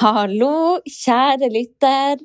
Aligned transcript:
Hallo, 0.00 0.78
kjære 0.88 1.50
lytter. 1.52 2.22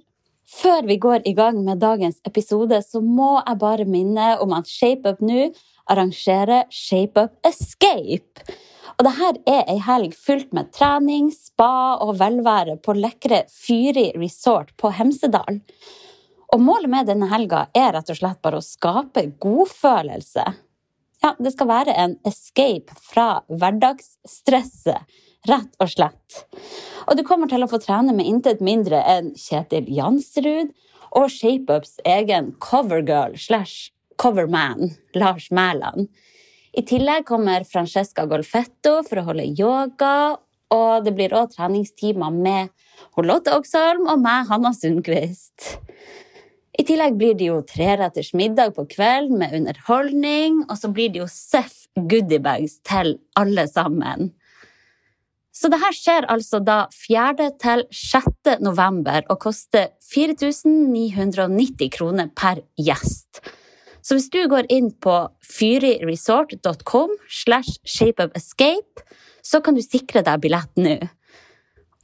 Før 0.47 0.85
vi 0.87 0.95
går 1.03 1.25
i 1.27 1.33
gang 1.35 1.57
med 1.65 1.81
dagens 1.83 2.21
episode, 2.23 2.77
så 2.79 3.01
må 3.03 3.41
jeg 3.41 3.59
bare 3.59 3.83
minne 3.83 4.27
om 4.39 4.53
at 4.55 4.69
ShapeUp 4.71 5.19
nå 5.19 5.49
arrangerer 5.91 6.69
ShapeUp 6.71 7.35
Escape. 7.43 8.45
Og 8.95 9.03
dette 9.09 9.33
er 9.51 9.67
ei 9.67 9.81
helg 9.83 10.15
fylt 10.15 10.55
med 10.55 10.71
trening, 10.71 11.27
spa 11.35 11.97
og 12.05 12.15
velvære 12.21 12.77
på 12.79 12.95
lekre 12.95 13.43
Fyri 13.51 14.13
resort 14.15 14.71
på 14.79 14.93
Hemsedal. 14.95 15.59
Og 16.55 16.63
målet 16.63 16.93
med 16.95 17.11
denne 17.11 17.27
helga 17.33 17.65
er 17.75 17.91
rett 17.97 18.15
og 18.15 18.21
slett 18.21 18.39
bare 18.47 18.63
å 18.63 18.65
skape 18.65 19.27
godfølelse. 19.43 20.47
Ja, 21.19 21.35
det 21.35 21.51
skal 21.51 21.73
være 21.75 21.99
en 21.99 22.15
escape 22.31 22.95
fra 23.11 23.41
hverdagsstresset, 23.51 25.03
rett 25.47 25.73
og 25.83 25.91
slett. 25.91 26.43
Og 27.07 27.17
du 27.17 27.23
kommer 27.27 27.49
til 27.51 27.63
å 27.63 27.69
få 27.71 27.79
trene 27.83 28.15
med 28.15 28.27
intet 28.27 28.63
mindre 28.63 29.01
enn 29.07 29.33
Kjetil 29.39 29.87
Jansrud 29.95 30.73
og 31.17 31.29
ShapeUps 31.31 31.97
egen 32.07 32.53
covergirl 32.63 33.37
slash 33.39 33.93
coverman, 34.19 34.91
Lars 35.15 35.51
Mæland. 35.53 36.09
I 36.77 36.83
tillegg 36.85 37.25
kommer 37.25 37.65
Francesca 37.65 38.27
Golfetto 38.29 38.99
for 39.07 39.21
å 39.21 39.27
holde 39.31 39.47
yoga, 39.57 40.37
og 40.73 41.05
det 41.05 41.13
blir 41.15 41.33
òg 41.37 41.53
treningstimer 41.55 42.33
med 42.33 42.73
Lotte 43.23 43.55
Oksholm 43.55 44.09
og 44.11 44.21
meg, 44.21 44.49
Hanna 44.51 44.73
Sundquist. 44.75 45.77
I 46.77 46.85
tillegg 46.85 47.15
blir 47.17 47.37
det 47.37 47.47
jo 47.47 47.61
treretters 47.65 48.33
middag 48.37 48.75
på 48.75 48.85
kvelden 48.91 49.39
med 49.41 49.55
underholdning, 49.57 50.59
og 50.67 50.77
så 50.77 50.91
blir 50.93 51.09
det 51.13 51.23
jo 51.23 51.29
Seff 51.31 51.87
goodiebags 51.97 52.77
til 52.85 53.15
alle 53.39 53.65
sammen. 53.71 54.35
Så 55.57 55.71
det 55.73 55.79
her 55.81 55.95
skjer 55.95 56.27
altså 56.29 56.59
da 56.61 56.83
4. 56.93 57.47
til 57.61 57.83
6. 57.89 58.59
november 58.61 59.25
og 59.31 59.39
koster 59.41 59.89
4990 60.05 61.89
kroner 61.95 62.29
per 62.37 62.61
gjest. 62.77 63.41
Så 64.05 64.15
hvis 64.15 64.29
du 64.31 64.45
går 64.47 64.69
inn 64.71 64.91
på 65.03 65.15
fyriresort.com 65.43 67.15
slash 67.41 67.81
shapeupescape, 67.83 69.03
så 69.41 69.59
kan 69.63 69.75
du 69.75 69.81
sikre 69.81 70.21
deg 70.27 70.43
billett 70.45 70.77
nå. 70.79 70.97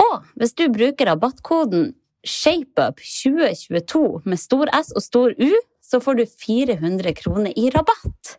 Og 0.01 0.15
hvis 0.39 0.55
du 0.57 0.65
bruker 0.73 1.05
rabattkoden 1.11 1.93
ShapeUp2022 2.25 4.23
med 4.25 4.39
stor 4.41 4.67
S 4.79 4.91
og 4.95 5.03
stor 5.05 5.29
U, 5.37 5.51
så 5.83 6.01
får 6.01 6.15
du 6.17 6.25
400 6.25 7.13
kroner 7.21 7.51
i 7.59 7.69
rabatt. 7.69 8.37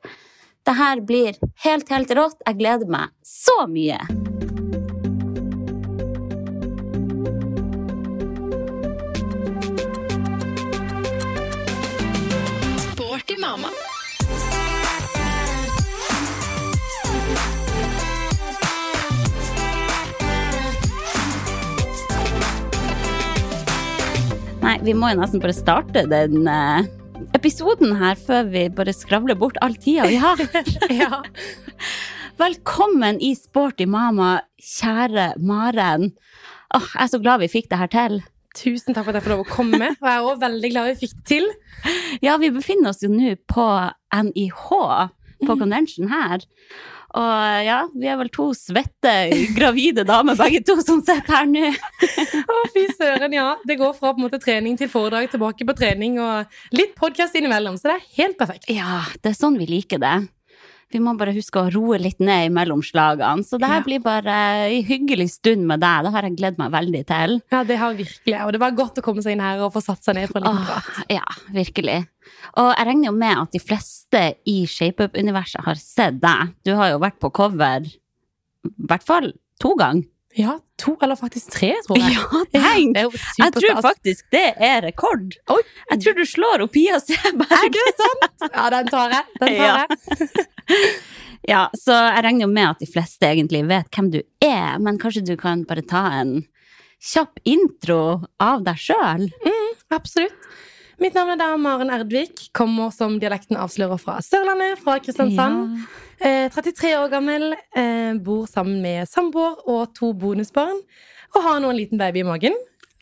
Dette 0.65 1.01
blir 1.07 1.37
helt, 1.65 1.89
helt 1.93 2.11
rått. 2.19 2.41
Jeg 2.49 2.59
gleder 2.59 2.89
meg 2.91 3.13
så 3.23 3.69
mye! 3.71 4.01
Nei, 24.75 24.81
vi 24.91 24.93
må 24.99 25.07
jo 25.13 25.21
nesten 25.21 25.39
bare 25.39 25.55
starte 25.55 26.01
den 26.11 26.49
uh, 26.51 26.83
episoden 27.39 27.93
her 27.95 28.17
før 28.19 28.49
vi 28.51 28.65
bare 28.75 28.91
skravler 28.91 29.37
bort 29.39 29.55
all 29.63 29.77
tida 29.79 30.09
vi 30.11 30.17
har. 30.19 30.41
Ja. 30.91 31.21
Velkommen 32.43 33.21
i 33.23 33.31
Sporty 33.39 33.87
mama, 33.87 34.41
kjære 34.59 35.29
Maren. 35.39 36.09
Åh, 36.75 36.89
jeg 36.91 37.05
er 37.05 37.13
så 37.13 37.21
glad 37.23 37.45
vi 37.45 37.53
fikk 37.53 37.69
det 37.71 37.79
her 37.85 37.93
til. 37.93 38.19
Tusen 38.59 38.97
takk 38.97 39.07
for 39.07 39.15
at 39.15 39.21
jeg 39.21 39.29
får 39.29 39.35
lov 39.37 39.45
å 39.45 39.53
komme. 39.53 39.93
Og 39.95 40.09
jeg 40.11 40.17
er 40.17 40.27
også 40.27 40.43
veldig 40.43 40.73
glad 40.75 40.91
vi 40.91 40.99
fikk 41.05 41.15
det 41.21 41.27
til. 41.31 41.47
Ja, 42.27 42.35
vi 42.43 42.51
befinner 42.59 42.91
oss 42.91 43.05
jo 43.07 43.13
nå 43.15 43.37
på 43.47 43.69
NIH, 44.27 44.65
Mm. 45.35 45.49
på 45.51 45.55
convention 45.59 46.07
her. 46.09 46.43
Og 47.15 47.65
ja, 47.67 47.77
vi 47.95 48.09
er 48.11 48.17
vel 48.19 48.31
to 48.35 48.49
svette, 48.59 49.13
gravide 49.55 50.03
damer 50.09 50.35
begge 50.39 50.61
to 50.67 50.75
som 50.83 50.99
sitter 51.07 51.31
her 51.31 51.47
nå. 51.47 51.69
Å, 52.55 52.57
fy 52.75 52.89
søren, 52.99 53.33
ja. 53.37 53.53
Det 53.67 53.77
går 53.79 53.95
fra 53.95 54.11
på 54.15 54.19
en 54.19 54.27
måte 54.27 54.41
trening 54.43 54.75
til 54.81 54.91
foredrag, 54.91 55.29
tilbake 55.31 55.67
på 55.69 55.77
trening 55.79 56.19
og 56.23 56.51
litt 56.75 56.97
podkast 56.99 57.37
innimellom. 57.39 57.79
Så 57.79 57.93
det 57.93 57.99
er 58.01 58.09
helt 58.23 58.39
perfekt. 58.41 58.67
Ja, 58.73 59.05
det 59.23 59.31
er 59.31 59.39
sånn 59.39 59.61
vi 59.61 59.69
liker 59.71 60.03
det. 60.03 60.17
Vi 60.95 61.01
må 61.03 61.15
bare 61.19 61.33
huske 61.35 61.59
å 61.59 61.71
roe 61.75 61.97
litt 61.99 62.21
ned 62.23 62.53
mellom 62.55 62.83
slagene. 62.85 63.43
Så 63.47 63.59
det 63.59 63.67
her 63.67 63.81
Ja. 63.81 63.87
blir 63.87 64.03
bare 64.05 64.35
en 64.69 64.85
hyggelig 64.87 65.31
stund 65.33 65.65
med 65.67 65.81
deg. 65.83 66.05
Det 66.07 66.13
har 66.15 66.23
jeg 66.29 66.37
gledet 66.39 66.59
meg 66.61 66.71
veldig 66.75 67.01
til. 67.09 67.33
Ja, 67.51 67.63
det 67.67 67.79
har 67.81 67.95
virkelig. 67.99 68.37
Og 68.45 68.53
det 68.55 68.61
var 68.63 68.71
godt 68.79 69.01
å 69.01 69.03
komme 69.03 69.23
seg 69.25 69.33
inn 69.35 69.43
her 69.43 69.59
og 69.65 69.73
få 69.75 69.83
satt 69.83 70.05
seg 70.07 70.15
ned 70.19 70.29
for 70.31 70.39
en 70.39 70.51
liten 70.51 70.67
prat. 70.69 71.07
ja, 71.11 71.25
virkelig. 71.57 71.97
Og 72.61 72.71
jeg 72.77 72.87
regner 72.89 73.09
jo 73.11 73.15
med 73.17 73.39
at 73.45 73.53
de 73.55 73.61
fleste 73.63 74.23
i 74.51 74.57
ShapeUp-universet 74.71 75.65
har 75.67 75.81
sett 75.81 76.21
deg. 76.23 76.55
Du 76.67 76.75
har 76.79 76.93
jo 76.95 76.99
vært 77.03 77.19
på 77.23 77.31
cover 77.35 77.87
i 77.89 77.95
hvert 78.89 79.05
fall 79.05 79.33
to 79.61 79.75
ganger. 79.81 80.07
Ja, 80.35 80.57
to 80.83 80.97
eller 81.05 81.15
faktisk 81.15 81.53
tre, 81.55 81.69
tror 81.87 82.01
jeg. 82.01 82.15
Ja, 82.17 82.41
tenk! 82.51 82.97
er 82.99 83.07
Jeg 83.39 83.53
tror 83.55 83.83
faktisk 83.85 84.25
det 84.35 84.47
er 84.59 84.81
rekord. 84.83 85.37
Oi. 85.55 85.61
Jeg 85.93 86.01
tror 86.03 86.17
du 86.19 86.25
slår 86.27 86.65
opp 86.65 86.73
Pia 86.75 86.97
Er 86.97 87.05
Seberg. 87.05 87.77
det 87.77 87.85
sant? 88.01 88.49
Ja, 88.49 88.65
den 88.75 88.91
tar 88.91 89.15
jeg. 89.15 89.29
Den 89.39 89.55
tar 89.55 89.69
Ja. 89.69 89.77
jeg. 89.85 90.91
Ja, 91.45 91.67
så 91.77 91.93
jeg 91.93 92.23
regner 92.25 92.47
jo 92.47 92.53
med 92.57 92.71
at 92.71 92.79
de 92.81 92.87
fleste 92.89 93.29
egentlig 93.29 93.59
vet 93.69 93.91
hvem 93.93 94.07
du 94.15 94.23
er, 94.41 94.79
men 94.81 94.97
kanskje 94.97 95.21
du 95.29 95.35
kan 95.37 95.67
bare 95.69 95.83
ta 95.85 96.01
en 96.23 96.39
kjapp 97.05 97.37
intro 97.45 97.99
av 98.41 98.63
deg 98.65 98.79
sjøl? 98.81 99.27
Absolutt. 99.93 100.33
Mitt 101.03 101.17
navn 101.17 101.33
er 101.35 101.39
da 101.41 101.49
Maren 101.59 101.91
Erdvik. 101.91 102.49
Kommer 102.55 102.93
som 102.95 103.17
dialekten 103.19 103.59
avslører 103.59 103.99
fra 103.99 104.21
Sørlandet, 104.23 104.79
fra 104.83 104.95
Kristiansand. 105.03 105.81
Eh, 106.23 106.47
33 106.55 106.93
år 107.01 107.11
gammel. 107.11 107.49
Eh, 107.75 108.15
bor 108.23 108.47
sammen 108.47 108.79
med 108.83 109.09
samboer 109.11 109.59
og 109.67 109.95
to 109.97 110.13
bonusbarn. 110.15 110.79
Og 111.35 111.43
har 111.43 111.59
nå 111.61 111.73
en 111.73 111.81
liten 111.81 111.99
baby 111.99 112.23
i 112.23 112.29
magen, 112.29 112.55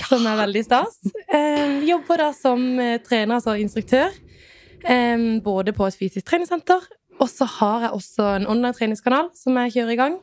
som 0.09 0.25
er 0.27 0.41
veldig 0.41 0.65
stas. 0.65 0.97
Eh, 1.29 1.85
jobber 1.85 2.25
da 2.25 2.33
som 2.33 2.65
eh, 2.81 2.97
trener, 3.05 3.37
altså 3.37 3.59
instruktør. 3.61 4.09
Eh, 4.89 5.29
både 5.45 5.77
på 5.77 5.87
et 5.87 6.01
fysisk 6.01 6.27
treningssenter. 6.33 6.89
Og 7.21 7.29
så 7.29 7.45
har 7.61 7.89
jeg 7.89 7.97
også 8.01 8.31
en 8.39 8.49
online 8.49 8.75
treningskanal 8.75 9.29
som 9.37 9.57
jeg 9.61 9.77
kjører 9.77 9.93
i 9.93 10.01
gang. 10.01 10.21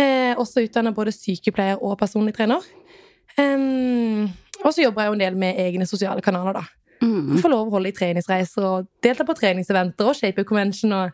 Eh, 0.00 0.32
også 0.40 0.64
utdanner 0.64 0.96
både 0.96 1.12
sykepleier 1.12 1.76
og 1.76 1.98
personlig 2.00 2.32
trener. 2.34 2.64
Og 4.62 4.70
så 4.72 4.84
jobber 4.84 5.02
jeg 5.02 5.10
jo 5.10 5.16
en 5.16 5.22
del 5.22 5.36
med 5.36 5.58
egne 5.60 5.86
sosiale 5.88 6.22
kanaler, 6.24 6.56
da. 6.56 6.81
Mm. 7.02 7.38
Får 7.42 7.50
lov 7.50 7.66
å 7.66 7.72
holde 7.76 7.90
i 7.90 7.96
treningsreiser 7.96 8.62
og 8.68 8.78
delta 9.02 9.24
på 9.26 9.34
treningseventer 9.38 10.04
og 10.12 10.16
shape 10.18 10.42
convention 10.46 10.92
og 10.94 11.04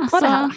Altså, 0.00 0.18
det 0.24 0.30
her, 0.32 0.48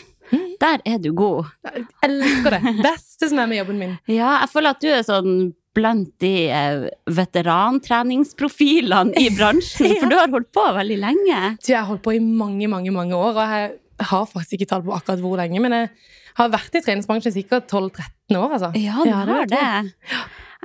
der 0.64 0.78
er 0.94 0.98
du 1.04 1.10
god. 1.16 1.40
Jeg 1.68 1.84
elsker 2.08 2.50
det. 2.58 2.62
Beste 2.86 3.24
som 3.32 3.38
er 3.44 3.48
med 3.52 3.58
jobben 3.62 3.78
min. 3.84 3.94
Ja, 4.20 4.32
jeg 4.42 4.50
føler 4.54 4.70
at 4.76 4.82
du 4.84 4.90
er 4.92 5.04
sånn 5.08 5.34
blant 5.78 6.10
de 6.24 6.34
eh, 6.50 6.88
veterantreningsprofilene 7.14 9.12
i 9.22 9.28
bransjen, 9.36 9.88
Ja. 9.94 9.98
for 10.02 10.08
du 10.10 10.16
har 10.18 10.32
holdt 10.34 10.50
på 10.56 10.64
veldig 10.80 10.98
lenge. 11.04 11.38
Du, 11.62 11.68
jeg 11.72 11.78
har 11.80 11.86
holdt 11.92 12.06
på 12.08 12.16
i 12.18 12.22
mange, 12.24 12.68
mange 12.72 12.92
mange 12.96 13.16
år, 13.18 13.34
og 13.38 13.46
jeg 13.54 13.66
har 14.10 14.24
faktisk 14.32 14.54
ikke 14.58 14.70
tall 14.72 14.84
på 14.88 14.96
akkurat 14.96 15.22
hvor 15.22 15.36
lenge, 15.40 15.60
men 15.64 15.72
jeg 15.76 15.86
har 16.38 16.48
vært 16.54 16.74
i 16.78 16.82
treningsbransjen 16.86 17.34
sikkert 17.36 17.66
12-13 17.70 18.38
år, 18.40 18.50
altså. 18.58 18.70
Ja, 18.78 18.96
du 19.02 19.06
det 19.10 19.16
har 19.20 19.26
vet 19.32 19.50
det. 19.54 19.70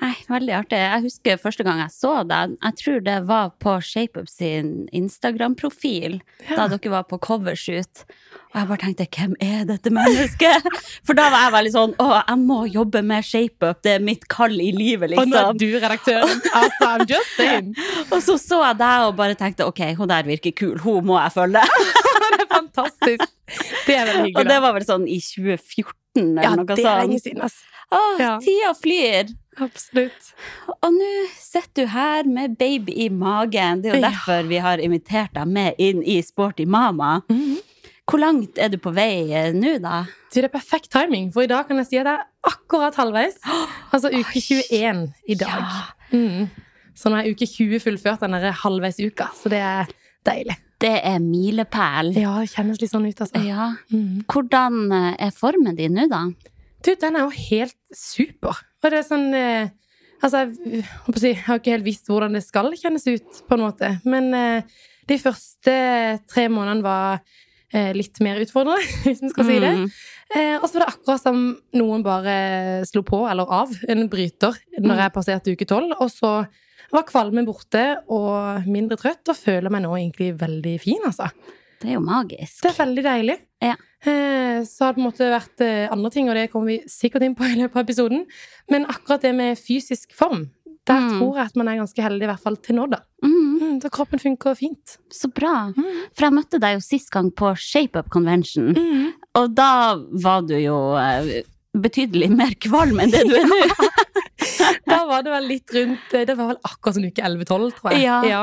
Nei, 0.00 0.15
veldig 0.25 0.55
artig. 0.56 0.79
Jeg 0.81 1.05
husker 1.05 1.41
første 1.41 1.65
gang 1.67 1.81
jeg 1.83 1.93
så 1.93 2.12
deg, 2.25 2.55
jeg 2.56 2.77
tror 2.81 3.03
det 3.05 3.17
var 3.29 3.50
på 3.61 3.75
ShapeUp 3.85 4.31
sin 4.31 4.87
Instagram-profil, 4.97 6.17
da 6.49 6.65
dere 6.73 6.93
var 6.94 7.05
på 7.11 7.19
covershoot. 7.23 8.06
Og 8.53 8.56
jeg 8.56 8.69
bare 8.71 8.81
tenkte, 8.83 9.06
hvem 9.17 9.35
er 9.44 9.67
dette 9.69 9.93
mennesket? 9.93 10.67
For 11.06 11.17
da 11.19 11.29
var 11.33 11.47
jeg 11.47 11.55
veldig 11.59 11.75
sånn, 11.77 11.94
å, 12.00 12.09
jeg 12.19 12.41
må 12.41 12.59
jobbe 12.73 13.05
med 13.05 13.29
ShapeUp, 13.29 13.83
det 13.85 13.94
er 13.99 14.05
mitt 14.09 14.27
kall 14.33 14.56
i 14.56 14.71
livet, 14.77 15.12
liksom. 15.12 15.29
Og 15.29 15.33
nå 15.33 15.39
er 15.39 15.49
liksom. 15.53 15.61
du 15.61 15.85
redaktøren. 15.85 16.44
Altså, 16.56 16.89
I'm 16.89 17.06
just 17.12 17.37
saying. 17.39 17.73
Og 18.09 18.19
så 18.25 18.39
så 18.41 18.62
jeg 18.65 18.81
deg 18.81 19.09
og 19.11 19.17
bare 19.21 19.37
tenkte, 19.39 19.69
ok, 19.69 19.85
hun 20.00 20.12
der 20.12 20.29
virker 20.29 20.56
kul, 20.56 20.77
hun 20.85 21.09
må 21.12 21.21
jeg 21.21 21.37
følge. 21.37 21.67
Det 22.33 22.47
er 22.47 22.49
fantastisk. 22.49 23.25
Det 23.85 23.93
er 23.93 24.06
veldig 24.09 24.23
hyggelig. 24.25 24.37
Og 24.41 24.49
det 24.49 24.56
var 24.65 24.73
vel 24.73 24.85
sånn 24.89 25.03
i 25.05 25.19
2014 25.21 26.01
eller 26.17 26.43
Ja, 26.43 26.55
noe 26.56 26.67
det 26.67 26.79
er 26.85 27.00
lenge 27.06 27.20
siden, 27.20 27.43
ass. 27.43 27.61
Åh, 27.93 28.19
Ja. 28.20 28.38
tida 28.41 28.73
flyr. 28.75 29.32
Absolutt. 29.61 30.32
Og 30.82 30.93
nå 30.94 31.11
sitter 31.37 31.82
du 31.85 31.87
her 31.93 32.25
med 32.25 32.56
baby 32.59 32.93
i 33.05 33.09
magen. 33.11 33.82
Det 33.82 33.93
er 33.93 33.97
jo 33.99 34.00
Ja. 34.03 34.11
derfor 34.11 34.49
vi 34.49 34.56
har 34.59 34.79
invitert 34.79 35.32
deg 35.35 35.47
med 35.47 35.75
inn 35.79 36.03
i 36.03 36.20
Sporty 36.23 36.64
mama. 36.64 37.20
Mhm. 37.29 37.59
Hvor 38.09 38.19
langt 38.19 38.59
er 38.59 38.69
du 38.69 38.79
på 38.79 38.93
vei 38.93 39.31
eh, 39.32 39.53
nå, 39.53 39.79
da? 39.81 40.05
Du, 40.32 40.41
det 40.41 40.44
er 40.44 40.49
perfekt 40.59 40.91
timing, 40.91 41.31
for 41.32 41.43
i 41.43 41.47
dag 41.47 41.69
kan 41.69 41.76
jeg 41.76 41.87
si 41.87 41.97
at 41.99 42.06
jeg 42.06 42.19
er 42.19 42.25
akkurat 42.44 42.94
halvveis. 42.97 43.37
Altså 43.93 44.08
uke 44.11 44.41
21 44.41 45.12
i 45.29 45.35
dag. 45.35 45.49
Ja. 45.49 46.17
Mm. 46.17 46.50
Så 46.94 47.08
nå 47.11 47.17
er 47.20 47.31
uke 47.31 47.47
20 47.47 47.79
fullført, 47.81 48.20
den 48.20 48.32
halvveis 48.32 48.61
halvveisuka, 48.65 49.29
så 49.35 49.49
det 49.49 49.58
er 49.61 49.87
deilig. 50.26 50.56
Det 50.82 50.94
er 50.99 51.20
milepæl. 51.23 52.12
Ja, 52.19 52.38
det 52.43 52.50
kjennes 52.52 52.81
litt 52.82 52.93
sånn 52.93 53.06
ut, 53.06 53.20
altså. 53.23 53.43
Ja. 53.46 53.69
Mm. 53.93 54.25
Hvordan 54.31 54.81
eh, 54.96 55.12
er 55.29 55.37
formen 55.37 55.79
din 55.79 55.94
nå, 55.96 56.08
da? 56.11 56.25
Du, 56.82 56.90
den 56.99 57.19
er 57.19 57.29
jo 57.29 57.31
helt 57.37 57.79
super. 57.94 58.58
Og 58.82 58.90
det 58.90 59.02
er 59.02 59.06
sånn 59.06 59.31
eh, 59.38 59.70
Altså, 60.23 60.44
jeg, 60.62 60.82
jeg 61.19 61.38
har 61.49 61.58
ikke 61.58 61.73
helt 61.75 61.87
visst 61.87 62.06
hvordan 62.06 62.37
det 62.37 62.44
skal 62.44 62.69
kjennes 62.79 63.08
ut, 63.08 63.40
på 63.49 63.56
en 63.56 63.64
måte. 63.64 63.88
Men 64.06 64.29
eh, 64.38 64.82
de 65.11 65.17
første 65.19 65.73
tre 66.31 66.44
månedene 66.46 66.84
var 66.87 67.23
eh, 67.75 67.90
litt 67.96 68.20
mer 68.23 68.38
utfordrende, 68.44 68.87
hvis 69.02 69.25
en 69.25 69.32
skal 69.32 69.49
si 69.49 69.58
det. 69.64 69.73
Mm. 69.81 69.88
Eh, 70.32 70.55
og 70.61 70.69
så 70.69 70.79
var 70.79 70.84
det 70.84 70.93
akkurat 70.93 71.25
som 71.25 71.40
noen 71.75 72.06
bare 72.06 72.37
slo 72.88 73.02
på, 73.06 73.25
eller 73.29 73.50
av, 73.50 73.75
en 73.90 74.06
bryter 74.12 74.61
når 74.79 75.02
jeg 75.05 75.14
passerte 75.19 75.56
uke 75.56 75.67
tolv. 75.69 75.96
Og 75.99 76.12
så 76.14 76.32
var 76.93 77.06
kvalmen 77.09 77.47
borte 77.49 77.83
og 78.12 78.67
mindre 78.69 78.97
trøtt, 79.00 79.29
og 79.33 79.37
føler 79.39 79.71
meg 79.73 79.83
nå 79.87 79.93
egentlig 79.97 80.33
veldig 80.41 80.75
fin, 80.83 81.00
altså. 81.09 81.31
Det 81.83 81.91
er 81.91 81.97
jo 81.97 82.05
magisk. 82.06 82.61
Det 82.62 82.71
er 82.71 82.85
veldig 82.85 83.03
deilig. 83.06 83.37
Ja. 83.65 83.75
Eh, 84.06 84.62
så 84.69 84.85
har 84.85 84.93
det 84.93 84.99
på 84.99 85.03
en 85.03 85.09
måte 85.09 85.31
vært 85.33 85.62
eh, 85.67 85.89
andre 85.91 86.11
ting, 86.15 86.29
og 86.31 86.37
det 86.39 86.44
kommer 86.53 86.71
vi 86.71 86.81
sikkert 86.91 87.25
inn 87.27 87.35
på 87.39 87.47
i 87.49 87.56
løpet 87.59 87.77
av 87.81 87.83
episoden. 87.87 88.27
Men 88.71 88.87
akkurat 88.91 89.23
det 89.27 89.33
med 89.35 89.59
fysisk 89.59 90.12
form, 90.15 90.50
der 90.87 90.99
Mm. 91.00 91.19
tror 91.19 91.37
jeg 91.39 91.47
at 91.47 91.56
man 91.56 91.69
er 91.69 91.77
ganske 91.79 92.03
heldig, 92.03 92.23
i 92.23 92.31
hvert 92.31 92.43
fall 92.43 92.56
til 92.56 92.77
nå, 92.77 92.87
da. 92.91 92.99
Mm, 93.25 93.41
Mm, 93.62 93.81
kroppen 93.94 94.19
funker 94.19 94.55
fint. 94.59 94.97
så 95.11 95.29
bra. 95.33 95.73
Mm. 95.77 96.06
For 96.15 96.27
jeg 96.27 96.33
møtte 96.35 96.59
deg 96.61 96.75
jo 96.75 96.81
sist 96.83 97.11
gang 97.11 97.31
på 97.31 97.53
ShapeUp 97.56 98.09
Convention, 98.11 98.75
og 99.35 99.55
da 99.55 99.94
var 100.23 100.43
du 100.43 100.55
jo 100.59 100.94
eh, 100.99 101.43
betydelig 101.75 102.31
mer 102.35 102.55
kvalm 102.61 102.99
enn 103.00 103.11
det 103.15 103.23
du 103.29 103.35
er 103.39 103.47
nå. 103.47 103.61
Da 104.93 105.03
var 105.09 105.26
det 105.26 105.35
vel 105.35 105.50
litt 105.50 105.75
rundt 105.76 106.14
eh, 106.17 106.25
Det 106.29 106.38
var 106.38 106.53
vel 106.53 106.61
akkurat 106.62 106.99
sånn 106.99 107.11
uke 107.11 107.29
11-12, 107.29 107.69
tror 107.79 107.94
jeg. 107.94 108.06
Ja. 108.31 108.43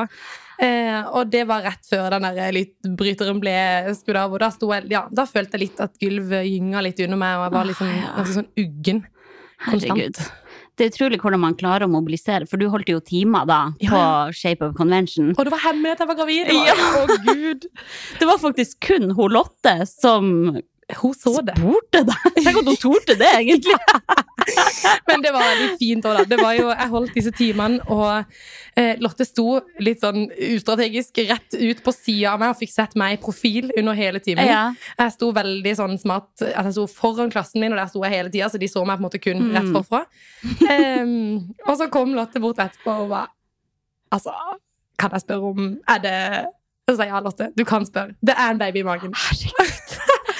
Eh, 0.59 0.97
og 1.15 1.29
det 1.31 1.45
var 1.47 1.63
rett 1.63 1.85
før 1.87 2.09
den 2.17 2.27
der 2.35 2.57
bryteren 2.99 3.39
ble 3.39 3.55
skutt 3.95 4.19
av. 4.19 4.33
Og 4.35 4.41
da, 4.43 4.51
sto 4.51 4.73
jeg, 4.75 4.89
ja, 4.91 5.05
da 5.11 5.25
følte 5.29 5.55
jeg 5.55 5.69
litt 5.69 5.85
at 5.85 5.95
gulvet 6.01 6.49
gynga 6.49 6.83
litt 6.83 6.99
under 7.05 7.21
meg, 7.21 7.37
og 7.37 7.47
jeg 7.47 7.55
var 7.55 7.71
liksom, 7.71 7.93
ja. 7.95 8.11
ganske 8.17 8.37
sånn 8.41 8.51
uggen. 8.65 9.05
Herregud. 9.59 10.19
Det 10.79 10.85
er 10.85 10.91
utrolig 10.93 11.17
hvordan 11.19 11.41
man 11.43 11.55
klarer 11.59 11.83
å 11.83 11.91
mobilisere, 11.91 12.47
for 12.47 12.59
du 12.59 12.69
holdt 12.71 12.87
jo 12.87 13.01
timer 13.03 13.47
da 13.47 13.59
Ja, 13.83 13.89
på 13.91 13.99
ja. 14.47 14.53
of 14.63 14.75
Convention. 14.77 15.33
Og 15.35 15.41
det 15.43 15.51
var 15.51 15.63
hemmelig 15.65 15.97
at 15.97 16.03
jeg 16.03 16.11
var 16.11 16.19
gravid! 16.21 16.51
Ja. 16.55 16.75
Å, 17.01 17.17
gud! 17.27 17.67
Det 18.19 18.27
var 18.29 18.39
faktisk 18.39 18.79
kun 18.87 19.11
hun 19.11 19.35
Lotte 19.35 19.75
som 19.89 20.29
Hun 20.97 21.13
så 21.13 21.35
det. 21.45 21.53
spurte 21.59 21.99
deg. 22.07 22.29
Tenk 22.45 22.57
at 22.63 22.69
hun 22.71 22.77
torde 22.81 23.15
det, 23.19 23.27
egentlig. 23.39 23.75
Men 25.09 25.21
det 25.21 25.31
var 25.35 25.43
veldig 25.45 25.67
fint 25.77 26.05
òg, 26.09 26.15
da. 26.17 26.23
Det 26.31 26.39
var 26.41 26.55
jo, 26.57 26.69
jeg 26.71 26.89
holdt 26.89 27.13
disse 27.17 27.33
timene, 27.37 27.77
og 27.93 28.23
eh, 28.79 28.95
Lotte 29.03 29.25
sto 29.27 29.59
litt 29.85 30.01
sånn 30.01 30.25
ustrategisk 30.55 31.19
rett 31.29 31.53
ut 31.59 31.83
på 31.85 31.93
sida 31.93 32.31
av 32.33 32.41
meg 32.41 32.53
og 32.55 32.59
fikk 32.61 32.73
sett 32.73 32.95
meg 32.97 33.17
i 33.17 33.21
profil 33.21 33.69
under 33.77 33.93
hele 33.99 34.21
timen. 34.25 34.47
Ja. 34.49 34.63
Jeg 34.97 35.13
sto 35.13 35.29
veldig 35.35 35.75
sånn 35.77 35.97
smart 36.01 36.41
at 36.47 36.57
jeg 36.71 36.75
sto 36.79 36.87
foran 36.89 37.29
klassen 37.33 37.61
min, 37.61 37.75
og 37.75 37.81
der 37.83 37.91
sto 37.91 38.01
jeg 38.07 38.15
hele 38.15 38.33
tida, 38.33 38.49
så 38.49 38.57
de 38.61 38.69
så 38.71 38.81
meg 38.87 38.97
på 38.97 39.03
en 39.05 39.09
måte 39.09 39.21
kun 39.21 39.43
Mm. 39.45 39.51
rett 39.55 39.69
forfra. 39.75 40.01
Um, 40.65 41.53
og 41.67 41.75
så 41.79 41.89
kom 41.93 42.15
Lotte 42.17 42.41
bort 42.43 42.57
etterpå 42.63 42.95
og 43.05 43.11
var 43.13 43.29
Altså, 44.11 44.33
kan 44.97 45.11
jeg 45.13 45.21
spørre 45.21 45.49
om 45.53 45.67
Er 45.87 45.99
det 46.01 46.15
Så 46.89 46.95
sa 46.97 47.05
jeg 47.05 47.13
ja, 47.13 47.19
Lotte, 47.21 47.51
du 47.53 47.61
kan 47.69 47.85
spørre. 47.85 48.15
Det 48.25 48.33
er 48.33 48.49
en 48.55 48.57
baby 48.57 48.81
i 48.81 48.87
magen. 48.87 49.13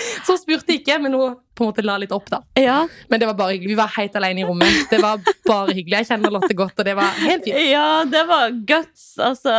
så 0.25 0.35
hun 0.35 0.41
spurte 0.41 0.75
ikke, 0.75 0.97
men 1.03 1.15
hun 1.17 1.37
på 1.59 1.65
en 1.65 1.71
måte 1.71 1.83
la 1.83 1.97
litt 1.99 2.13
opp, 2.15 2.29
da. 2.31 2.39
Ja. 2.59 2.81
Men 3.11 3.19
det 3.21 3.27
var 3.27 3.37
bare 3.39 3.55
hyggelig. 3.57 3.73
Vi 3.73 3.79
var 3.79 3.91
helt 3.97 4.15
alene 4.15 4.43
i 4.43 4.47
rommet. 4.47 4.85
Det 4.91 5.01
var 5.03 5.19
bare 5.47 5.73
hyggelig. 5.75 5.97
Jeg 6.01 6.09
kjenner 6.13 6.31
Lotte 6.31 6.55
godt, 6.55 6.77
og 6.79 6.87
det 6.87 6.95
var 6.95 7.17
helt 7.19 7.43
fint. 7.43 7.57
ja, 7.67 7.87
det 8.07 8.23
var 8.29 8.53
guts. 8.69 9.09
Altså, 9.19 9.55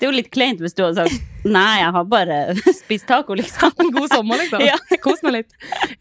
det 0.00 0.06
er 0.06 0.10
jo 0.10 0.16
litt 0.16 0.30
kleint 0.34 0.58
hvis 0.60 0.74
du 0.74 0.82
hadde 0.82 1.04
sagt 1.04 1.30
nei, 1.44 1.78
jeg 1.82 1.92
har 1.92 2.04
bare 2.08 2.36
spist 2.80 3.06
taco, 3.06 3.34
liksom. 3.36 3.70
God 3.96 4.08
sommer, 4.10 4.40
liksom. 4.40 4.62
Ja. 4.64 4.74
Kos 5.04 5.20
meg 5.22 5.34
litt. 5.36 5.52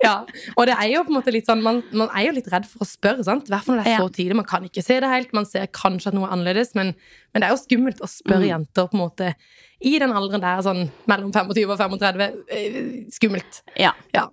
Ja. 0.01 0.13
Og 0.55 0.65
det 0.69 0.77
er 0.79 0.87
jo 0.93 1.01
på 1.03 1.11
en 1.13 1.17
måte 1.19 1.33
litt 1.35 1.45
sånn 1.49 1.61
man, 1.61 1.81
man 1.91 2.07
er 2.15 2.29
jo 2.29 2.35
litt 2.37 2.47
redd 2.53 2.65
for 2.69 2.85
å 2.85 2.87
spørre, 2.89 3.25
sant? 3.27 3.49
I 3.49 3.53
hvert 3.53 3.65
fall 3.67 3.75
når 3.77 3.83
det 3.85 3.93
er 3.93 4.01
så 4.05 4.13
tidlig. 4.15 4.37
Man 4.39 4.47
kan 4.49 4.63
ikke 4.69 4.83
se 4.85 4.99
det 5.03 5.09
helt. 5.11 5.33
Man 5.35 5.45
ser 5.49 5.67
kanskje 5.67 6.09
at 6.13 6.15
noe 6.17 6.29
er 6.29 6.33
annerledes, 6.37 6.71
men, 6.79 6.93
men 7.33 7.43
det 7.43 7.49
er 7.49 7.53
jo 7.53 7.61
skummelt 7.65 7.99
å 8.01 8.09
spørre 8.09 8.43
Mm. 8.43 8.49
jenter 8.53 8.87
på 8.87 8.97
en 8.97 9.03
måte 9.03 9.33
i 9.83 9.97
den 9.99 10.13
alderen 10.15 10.41
der, 10.41 10.61
sånn 10.63 10.85
mellom 11.11 11.33
25 11.35 11.73
og 11.75 11.77
35. 11.83 12.29
eh, 12.55 12.79
Skummelt. 13.11 13.59
Ja. 13.77 13.91
Ja. 14.15 14.29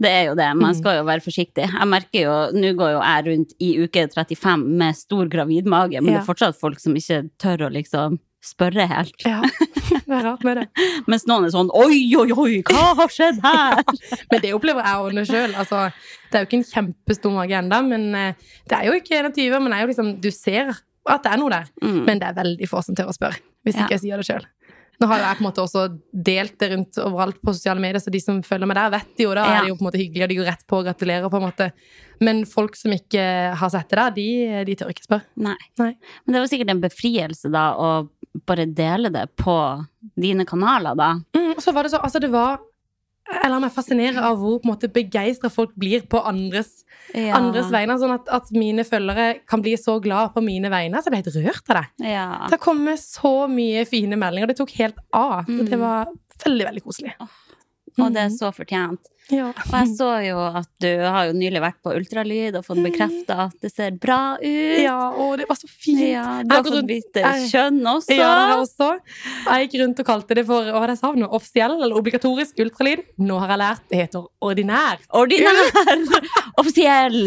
Det 0.00 0.10
er 0.14 0.24
jo 0.30 0.34
det. 0.38 0.46
Man 0.56 0.72
Mm. 0.72 0.78
skal 0.78 0.96
jo 1.00 1.04
være 1.08 1.20
forsiktig. 1.24 1.66
Jeg 1.68 1.88
merker 1.90 2.20
jo, 2.22 2.34
Nå 2.56 2.72
går 2.78 2.92
jo 2.94 3.00
jeg 3.02 3.26
rundt 3.28 3.52
i 3.60 3.68
uke 3.84 4.06
35 4.14 4.64
med 4.80 4.96
stor 4.96 5.28
gravidmage, 5.28 6.00
men 6.00 6.14
det 6.14 6.20
er 6.22 6.26
fortsatt 6.28 6.56
folk 6.58 6.80
som 6.80 6.94
ikke 6.96 7.28
tør 7.42 7.66
å 7.68 7.70
liksom 7.74 8.16
spørre 8.44 8.84
helt. 8.90 9.14
Ja. 9.26 9.40
Det 9.88 10.14
er 10.14 10.22
rart 10.24 10.44
med 10.46 10.60
det. 10.60 10.66
Mens 11.10 11.24
noen 11.28 11.48
er 11.48 11.52
sånn 11.54 11.70
oi, 11.74 11.98
oi, 12.18 12.28
oi, 12.32 12.60
hva 12.68 12.92
har 13.00 13.10
skjedd 13.12 13.40
her? 13.44 13.82
Men 14.30 14.42
det 14.44 14.52
opplever 14.56 14.86
jeg 14.86 15.16
det 15.18 15.24
sjøl. 15.30 15.56
Altså, 15.58 15.88
det 16.30 16.38
er 16.38 16.44
jo 16.44 16.50
ikke 16.50 16.60
en 16.60 16.68
kjempestor 16.70 17.34
mage 17.34 17.56
ennå, 17.58 17.80
men 17.88 18.06
eh, 18.14 18.48
det 18.68 18.76
er 18.78 18.88
jo 18.90 18.96
ikke 18.98 19.16
21, 19.24 19.58
men 19.64 19.72
det 19.72 19.78
er 19.78 19.82
jo 19.86 19.90
liksom, 19.90 20.10
du 20.22 20.28
ser 20.34 20.70
at 21.08 21.24
det 21.24 21.30
er 21.32 21.40
noe 21.40 21.52
der. 21.54 21.70
Mm. 21.82 22.00
Men 22.04 22.20
det 22.20 22.28
er 22.28 22.36
veldig 22.36 22.68
få 22.68 22.82
som 22.84 22.96
tør 22.98 23.08
å 23.10 23.16
spørre, 23.16 23.40
hvis 23.64 23.78
Ja. 23.78 23.86
ikke 23.86 23.96
jeg 23.96 24.02
sier 24.04 24.20
det 24.20 24.26
sjøl. 24.28 24.44
Nå 24.98 25.06
har 25.06 25.20
jo 25.20 25.24
jeg 25.28 25.36
på 25.38 25.42
en 25.44 25.46
måte 25.46 25.62
også 25.62 25.82
delt 26.26 26.54
det 26.58 26.68
rundt 26.72 26.98
overalt 26.98 27.36
på 27.44 27.52
sosiale 27.54 27.78
medier, 27.82 28.00
så 28.02 28.10
de 28.10 28.18
som 28.20 28.40
følger 28.42 28.66
meg 28.66 28.74
der, 28.80 28.90
vet 28.96 29.22
jo. 29.22 29.30
Da 29.36 29.44
Ja. 29.46 29.52
er 29.58 29.62
det 29.62 29.68
jo 29.70 29.76
på 29.78 29.84
en 29.84 29.88
måte 29.92 30.00
hyggelig, 30.00 30.24
og 30.24 30.28
de 30.32 30.38
går 30.40 30.48
rett 30.50 30.64
på 30.66 30.78
og 30.80 30.84
gratulerer, 30.88 31.30
på 31.30 31.38
en 31.38 31.46
måte. 31.46 31.68
Men 32.20 32.44
folk 32.50 32.74
som 32.76 32.90
ikke 32.96 33.54
har 33.54 33.70
sett 33.70 33.88
det 33.90 33.98
der, 34.00 34.10
de, 34.16 34.64
de 34.66 34.74
tør 34.74 34.90
ikke 34.90 35.06
spørre. 35.06 35.22
Nei. 35.36 35.54
Nei. 35.78 35.92
Men 36.26 36.34
det 36.34 36.40
var 36.42 36.50
sikkert 36.50 36.70
en 36.74 36.80
befrielse 36.82 37.50
da 37.54 37.68
å 37.78 37.92
bare 38.46 38.66
dele 38.66 39.10
det 39.14 39.28
på 39.38 39.54
dine 40.18 40.44
kanaler, 40.44 40.94
da. 40.98 41.12
Mm, 41.36 41.52
og 41.56 41.62
så 41.62 41.72
var 41.72 41.86
det 41.86 41.92
så, 41.94 42.02
altså 42.02 42.18
det 42.20 42.30
var 42.34 42.58
Jeg 43.28 43.50
lar 43.52 43.60
meg 43.60 43.72
fascinere 43.74 44.22
av 44.24 44.38
hvor 44.40 44.58
på 44.62 44.68
en 44.70 44.74
begeistra 44.94 45.50
folk 45.52 45.74
blir 45.76 46.06
på 46.08 46.20
andres, 46.24 46.84
andres 47.14 47.68
vegne. 47.72 47.98
Sånn 48.00 48.14
at, 48.14 48.28
at 48.32 48.50
mine 48.56 48.84
følgere 48.88 49.40
kan 49.48 49.60
bli 49.64 49.74
så 49.80 49.98
glad 50.00 50.32
på 50.34 50.40
mine 50.44 50.70
vegne. 50.72 51.00
Så 51.02 51.10
jeg 51.10 51.16
ble 51.16 51.20
helt 51.22 51.48
rørt 51.48 51.74
av 51.74 51.80
det. 51.82 52.08
Ja. 52.14 52.28
Det 52.48 52.56
kommet 52.64 53.02
så 53.04 53.34
mye 53.52 53.84
fine 53.88 54.16
meldinger. 54.20 54.48
Det 54.52 54.56
tok 54.62 54.72
helt 54.80 54.98
av. 55.12 55.44
Så 55.44 55.58
Mm. 55.60 55.68
det 55.70 55.78
var 55.78 56.08
veldig, 56.44 56.64
veldig 56.70 56.84
koselig. 56.84 57.12
Og 57.98 58.12
det 58.14 58.26
er 58.26 58.34
så 58.34 58.50
fortjent. 58.54 59.08
Ja. 59.28 59.50
Og 59.52 59.72
jeg 59.74 59.88
så 59.92 60.06
jo 60.24 60.38
at 60.40 60.68
du 60.80 60.88
har 61.04 61.26
jo 61.28 61.34
nylig 61.36 61.60
vært 61.60 61.76
på 61.84 61.92
ultralyd 61.92 62.56
og 62.56 62.64
fått 62.64 62.80
bekrefta 62.80 63.34
at 63.44 63.56
det 63.60 63.68
ser 63.74 63.98
bra 64.00 64.38
ut. 64.40 64.78
Ja, 64.80 65.10
og 65.12 65.34
det 65.40 65.48
var 65.50 65.58
så 65.60 65.68
fint. 65.68 66.00
Ja, 66.00 66.38
du 66.40 66.54
har 66.54 66.64
fått 66.64 66.88
vite 66.88 67.24
kjønn 67.50 67.82
også. 67.92 68.16
Ja, 68.16 68.30
også. 68.56 68.88
Jeg 69.50 69.66
gikk 69.66 69.76
rundt 69.82 70.00
og 70.00 70.08
kalte 70.08 70.38
det 70.38 70.46
for 70.48 70.70
hva 70.72 70.86
det 70.88 70.96
sa 71.00 71.12
noe 71.12 71.28
offisiell 71.36 71.76
eller 71.76 71.98
obligatorisk 72.00 72.62
ultralyd. 72.64 73.04
Nå 73.20 73.36
har 73.42 73.52
jeg 73.52 73.62
lært 73.64 73.84
det 73.92 74.00
heter 74.06 74.24
ordinær. 74.48 75.04
Ordinær! 75.12 75.60
Offisiell! 76.60 77.20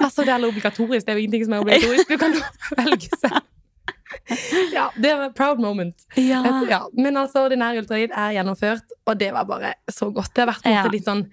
Altså, 0.00 0.24
det 0.24 0.32
er 0.32 0.48
obligatorisk. 0.48 1.04
Det 1.04 1.12
er 1.12 1.20
jo 1.20 1.26
ingenting 1.26 1.44
som 1.44 1.58
er 1.58 1.66
obligatorisk. 1.66 2.08
Du 2.08 2.16
kan 2.20 2.40
velge 2.80 3.12
selv. 3.20 3.44
Ja, 4.76 4.90
det 4.96 5.12
var 5.16 5.24
a 5.28 5.32
proud 5.32 5.60
moment. 5.62 6.06
Ja. 6.16 6.40
Et, 6.44 6.70
ja. 6.70 6.80
Men 6.96 7.16
altså, 7.20 7.44
ordinær 7.48 7.76
ultralyd 7.80 8.10
er 8.14 8.32
gjennomført, 8.38 8.96
og 9.06 9.18
det 9.18 9.32
var 9.32 9.44
bare 9.48 9.74
så 9.92 10.08
godt. 10.12 10.32
Det 10.34 10.44
har 10.44 10.52
vært 10.54 10.66
måte 10.70 10.92
litt 10.96 11.04
sånn 11.08 11.26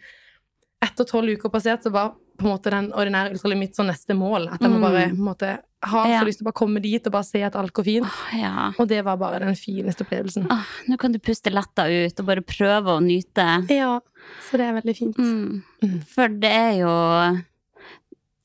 Etter 0.84 1.06
tolv 1.08 1.32
uker 1.32 1.48
passert, 1.50 1.80
så 1.86 1.92
var 1.96 2.10
på 2.36 2.44
en 2.44 2.50
måte 2.58 2.72
den 2.74 2.90
ordinære 2.92 3.32
ultralyden 3.38 3.60
mitt 3.62 3.78
sånn 3.78 3.88
neste 3.88 4.12
mål. 4.20 4.50
At 4.52 4.60
jeg 4.66 4.70
må 4.74 4.80
Mm. 4.82 4.84
bare 4.84 5.04
på 5.06 5.16
en 5.16 5.28
måte, 5.30 5.52
ha 5.84 6.02
Ja. 6.10 6.20
så 6.20 6.26
lyst 6.28 6.40
til 6.42 6.44
å 6.44 6.50
bare 6.50 6.60
komme 6.60 6.82
dit 6.82 7.06
og 7.08 7.14
bare 7.14 7.24
se 7.24 7.42
at 7.44 7.56
alt 7.56 7.72
går 7.72 7.84
fint. 7.86 8.08
ja. 8.36 8.74
Og 8.78 8.88
det 8.90 9.00
var 9.06 9.16
bare 9.18 9.40
den 9.40 9.56
fineste 9.56 10.04
opplevelsen. 10.04 10.48
Åh, 10.52 10.66
nå 10.90 10.98
kan 11.00 11.12
du 11.14 11.20
puste 11.20 11.50
letta 11.54 11.86
ut 11.88 12.20
og 12.20 12.26
bare 12.26 12.42
prøve 12.42 12.98
å 12.98 13.00
nyte. 13.00 13.48
Ja, 13.72 14.00
så 14.50 14.58
det 14.60 14.68
er 14.68 14.82
veldig 14.82 14.98
fint. 14.98 15.16
Mm. 15.18 15.64
Mm. 15.84 16.04
For 16.06 16.28
det 16.28 16.52
er 16.52 16.74
jo 16.82 17.44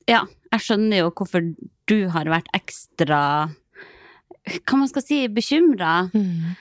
Ja, 0.09 0.23
jeg 0.53 0.61
skjønner 0.61 0.97
jo 1.03 1.11
hvorfor 1.11 1.55
du 1.89 2.09
har 2.09 2.25
vært 2.25 2.47
ekstra 2.55 3.51
Hva 4.57 4.79
man 4.81 4.89
skal 4.91 5.03
si 5.05 5.21
bekymra 5.29 6.11
Mm. 6.15 6.57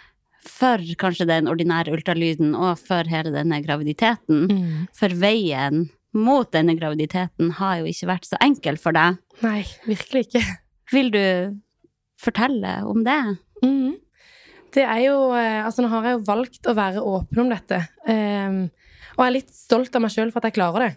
for 0.48 0.78
kanskje 1.02 1.28
den 1.28 1.48
ordinære 1.52 1.92
ultralyden 1.96 2.54
og 2.56 2.78
for 2.80 3.04
hele 3.12 3.34
denne 3.36 3.60
graviditeten. 3.66 4.48
Mm. 4.48 4.88
For 4.96 5.10
veien 5.10 5.90
mot 6.18 6.50
denne 6.52 6.76
graviditeten 6.80 7.52
har 7.60 7.80
jo 7.82 7.86
ikke 7.92 8.08
vært 8.10 8.26
så 8.30 8.40
enkel 8.42 8.78
for 8.80 8.96
deg. 8.96 9.18
Nei, 9.44 9.66
virkelig 9.86 10.28
ikke. 10.30 10.44
Vil 10.96 11.12
du 11.12 11.24
fortelle 12.22 12.78
om 12.88 13.04
det? 13.06 13.20
Mm. 13.64 13.96
Det 14.74 14.84
er 14.84 15.02
jo 15.08 15.18
eh, 15.36 15.64
Altså, 15.66 15.82
nå 15.84 15.90
har 15.92 16.04
jeg 16.08 16.18
jo 16.18 16.26
valgt 16.28 16.68
å 16.70 16.76
være 16.78 17.04
åpen 17.04 17.44
om 17.44 17.50
dette. 17.52 17.82
Um, 18.08 18.70
og 19.18 19.24
jeg 19.24 19.28
er 19.28 19.36
litt 19.36 19.54
stolt 19.56 19.96
av 19.98 20.04
meg 20.04 20.14
sjøl 20.14 20.32
for 20.32 20.40
at 20.42 20.50
jeg 20.52 20.58
klarer 20.60 20.88
det. 20.88 20.92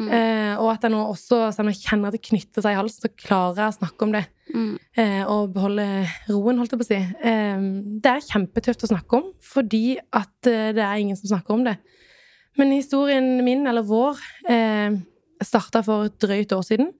Mm. 0.00 0.08
Eh, 0.16 0.52
og 0.56 0.70
at 0.72 0.86
jeg 0.86 0.94
nå 0.94 1.00
også, 1.10 1.42
selv 1.52 1.66
om 1.66 1.70
jeg 1.74 1.82
kjenner 1.82 2.08
at 2.08 2.16
det 2.16 2.24
knytter 2.24 2.64
seg 2.64 2.72
i 2.72 2.78
halsen, 2.78 3.04
så 3.04 3.12
klarer 3.26 3.60
jeg 3.60 3.74
å 3.74 3.76
snakke 3.76 4.06
om 4.06 4.14
det. 4.16 4.24
Mm. 4.50 4.72
Eh, 4.96 5.22
og 5.28 5.52
beholde 5.54 5.86
roen, 6.30 6.60
holdt 6.60 6.74
jeg 6.74 6.80
på 6.80 6.86
å 6.86 6.90
si. 6.90 7.00
Eh, 7.30 7.68
det 8.00 8.14
er 8.14 8.26
kjempetøft 8.30 8.86
å 8.86 8.92
snakke 8.94 9.20
om, 9.20 9.30
fordi 9.44 9.84
at 10.00 10.50
eh, 10.50 10.72
det 10.76 10.84
er 10.86 11.04
ingen 11.04 11.18
som 11.20 11.34
snakker 11.34 11.58
om 11.58 11.66
det. 11.68 11.76
Men 12.58 12.74
historien 12.74 13.28
min, 13.46 13.66
eller 13.70 13.86
vår, 13.86 14.18
eh, 14.50 14.98
starta 15.44 15.84
for 15.84 16.08
et 16.08 16.20
drøyt 16.20 16.56
år 16.56 16.66
siden. 16.66 16.90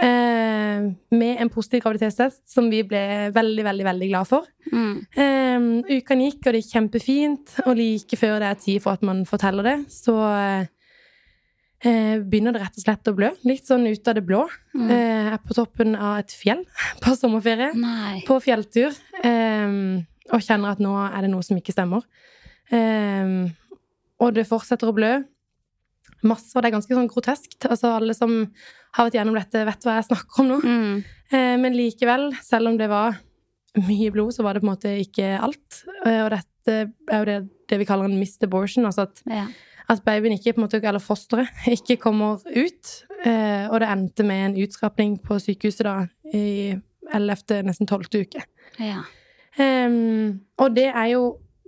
Eh, 0.00 0.80
med 1.12 1.40
en 1.42 1.50
positiv 1.52 1.82
graviditetstest 1.84 2.46
som 2.48 2.70
vi 2.72 2.80
ble 2.88 3.28
veldig, 3.36 3.64
veldig 3.66 3.84
veldig 3.84 4.08
glad 4.08 4.28
for. 4.28 4.48
Mm. 4.72 4.94
Eh, 5.12 5.96
uken 5.98 6.24
gikk, 6.24 6.40
og 6.46 6.54
det 6.54 6.62
gikk 6.62 6.74
kjempefint. 6.78 7.56
Og 7.66 7.76
like 7.76 8.16
før 8.16 8.38
det 8.40 8.48
er 8.48 8.60
tid 8.64 8.84
for 8.84 8.96
at 8.96 9.04
man 9.04 9.26
forteller 9.28 9.66
det, 9.66 9.78
så 9.92 10.16
eh, 10.30 10.70
begynner 11.82 12.52
det 12.52 12.60
rett 12.60 12.76
og 12.76 12.82
slett 12.84 13.08
å 13.08 13.14
blø. 13.16 13.30
Litt 13.48 13.66
sånn 13.70 13.86
ut 13.88 14.08
av 14.10 14.18
det 14.18 14.24
blå. 14.28 14.42
Mm. 14.76 14.86
Eh, 14.90 15.24
jeg 15.30 15.32
er 15.32 15.42
på 15.48 15.56
toppen 15.56 15.94
av 15.96 16.18
et 16.20 16.34
fjell 16.36 16.60
på 17.04 17.14
sommerferie. 17.16 17.70
Nei. 17.80 18.20
På 18.28 18.36
fjelltur. 18.44 18.92
eh, 19.24 20.04
og 20.30 20.44
kjenner 20.46 20.76
at 20.76 20.78
nå 20.84 20.92
er 21.08 21.24
det 21.24 21.30
noe 21.32 21.42
som 21.42 21.56
ikke 21.58 21.72
stemmer. 21.74 22.04
Eh, 22.70 23.32
og 24.20 24.34
det 24.36 24.44
fortsetter 24.46 24.90
å 24.90 24.94
blø. 24.94 25.14
Masse, 26.22 26.52
og 26.52 26.60
det 26.60 26.68
er 26.68 26.74
ganske 26.76 26.92
sånn 26.98 27.08
groteskt. 27.08 27.64
Altså, 27.64 27.94
alle 27.96 28.12
som 28.14 28.34
har 28.92 29.06
vært 29.08 29.16
gjennom 29.16 29.38
dette, 29.38 29.62
vet 29.64 29.86
hva 29.86 29.94
jeg 29.96 30.08
snakker 30.10 30.42
om 30.42 30.50
nå. 30.50 30.58
Mm. 30.60 30.98
Eh, 31.32 31.56
men 31.62 31.76
likevel, 31.78 32.28
selv 32.44 32.68
om 32.68 32.76
det 32.76 32.90
var 32.92 33.16
mye 33.80 34.10
blod, 34.12 34.34
så 34.36 34.44
var 34.44 34.54
det 34.54 34.60
på 34.62 34.68
en 34.68 34.72
måte 34.74 34.92
ikke 35.00 35.32
alt. 35.40 35.80
Eh, 36.04 36.20
og 36.26 36.30
dette 36.34 36.76
er 36.76 37.22
jo 37.22 37.28
det, 37.30 37.38
det 37.72 37.78
vi 37.80 37.86
kaller 37.88 38.10
en 38.10 38.18
missed 38.20 38.44
abortion, 38.44 38.84
altså 38.90 39.06
at, 39.08 39.22
Ja. 39.30 39.46
At 39.90 40.02
babyen 40.06 40.36
ikke, 40.36 40.54
på 40.54 40.60
en 40.60 40.66
måte, 40.68 40.78
eller 40.80 41.02
fosteret, 41.02 41.50
ikke 41.76 41.96
kommer 42.00 42.38
ut. 42.46 42.92
Eh, 43.26 43.66
og 43.68 43.80
det 43.82 43.88
endte 43.90 44.24
med 44.26 44.44
en 44.46 44.58
utskrapning 44.64 45.16
på 45.24 45.38
sykehuset 45.42 45.84
da, 45.88 45.96
i 46.32 46.76
11., 47.12 47.62
nesten 47.66 47.88
12. 47.90 48.06
uke. 48.22 48.44
ja. 48.78 49.02
Um, 49.58 50.40
og 50.62 50.76
det 50.76 50.86
er 50.86 51.06
jo 51.10 51.24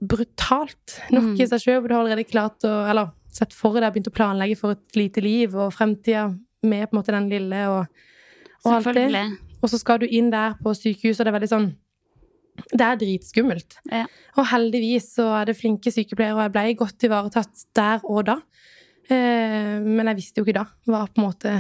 brutalt 0.09 1.01
nok 1.11 1.23
Mm. 1.23 1.41
i 1.43 1.47
seg 1.51 1.61
sjøl, 1.61 1.81
hvor 1.81 1.89
du 1.91 1.95
har 1.95 2.05
allerede 2.05 2.25
klart 2.31 2.63
å 2.65 2.89
Eller 2.89 3.11
sett 3.29 3.53
for 3.53 3.75
deg, 3.75 3.93
begynt 3.93 4.09
å 4.09 4.15
planlegge 4.15 4.57
for 4.57 4.71
et 4.77 4.97
lite 4.97 5.21
liv 5.21 5.55
og 5.57 5.73
fremtida 5.75 6.29
med 6.63 6.87
på 6.89 6.95
en 6.95 7.01
måte 7.01 7.13
den 7.13 7.29
lille 7.29 7.69
og, 7.69 7.87
og 8.65 8.73
alt 8.77 8.95
det. 8.95 9.25
Og 9.63 9.69
så 9.71 9.79
skal 9.79 9.99
du 9.99 10.07
inn 10.07 10.31
der 10.31 10.55
på 10.63 10.73
sykehuset, 10.75 11.21
og 11.21 11.27
det 11.27 11.33
er 11.33 11.39
veldig 11.41 11.51
sånn 11.51 11.69
Det 12.73 12.85
er 12.85 12.99
dritskummelt. 13.01 13.79
Ja. 13.91 14.07
Og 14.37 14.49
heldigvis 14.51 15.13
så 15.17 15.29
er 15.39 15.49
det 15.49 15.59
flinke 15.59 15.93
sykepleiere, 15.93 16.37
og 16.37 16.43
jeg 16.45 16.55
ble 16.55 16.65
godt 16.83 17.07
ivaretatt 17.09 17.65
der 17.77 18.03
og 18.05 18.27
da. 18.29 18.39
Eh, 19.11 19.79
men 19.83 20.11
jeg 20.13 20.21
visste 20.21 20.41
jo 20.41 20.47
ikke 20.47 20.61
da 20.61 20.67
hva 20.89 21.07
på 21.09 21.23
en 21.23 21.27
måte 21.27 21.55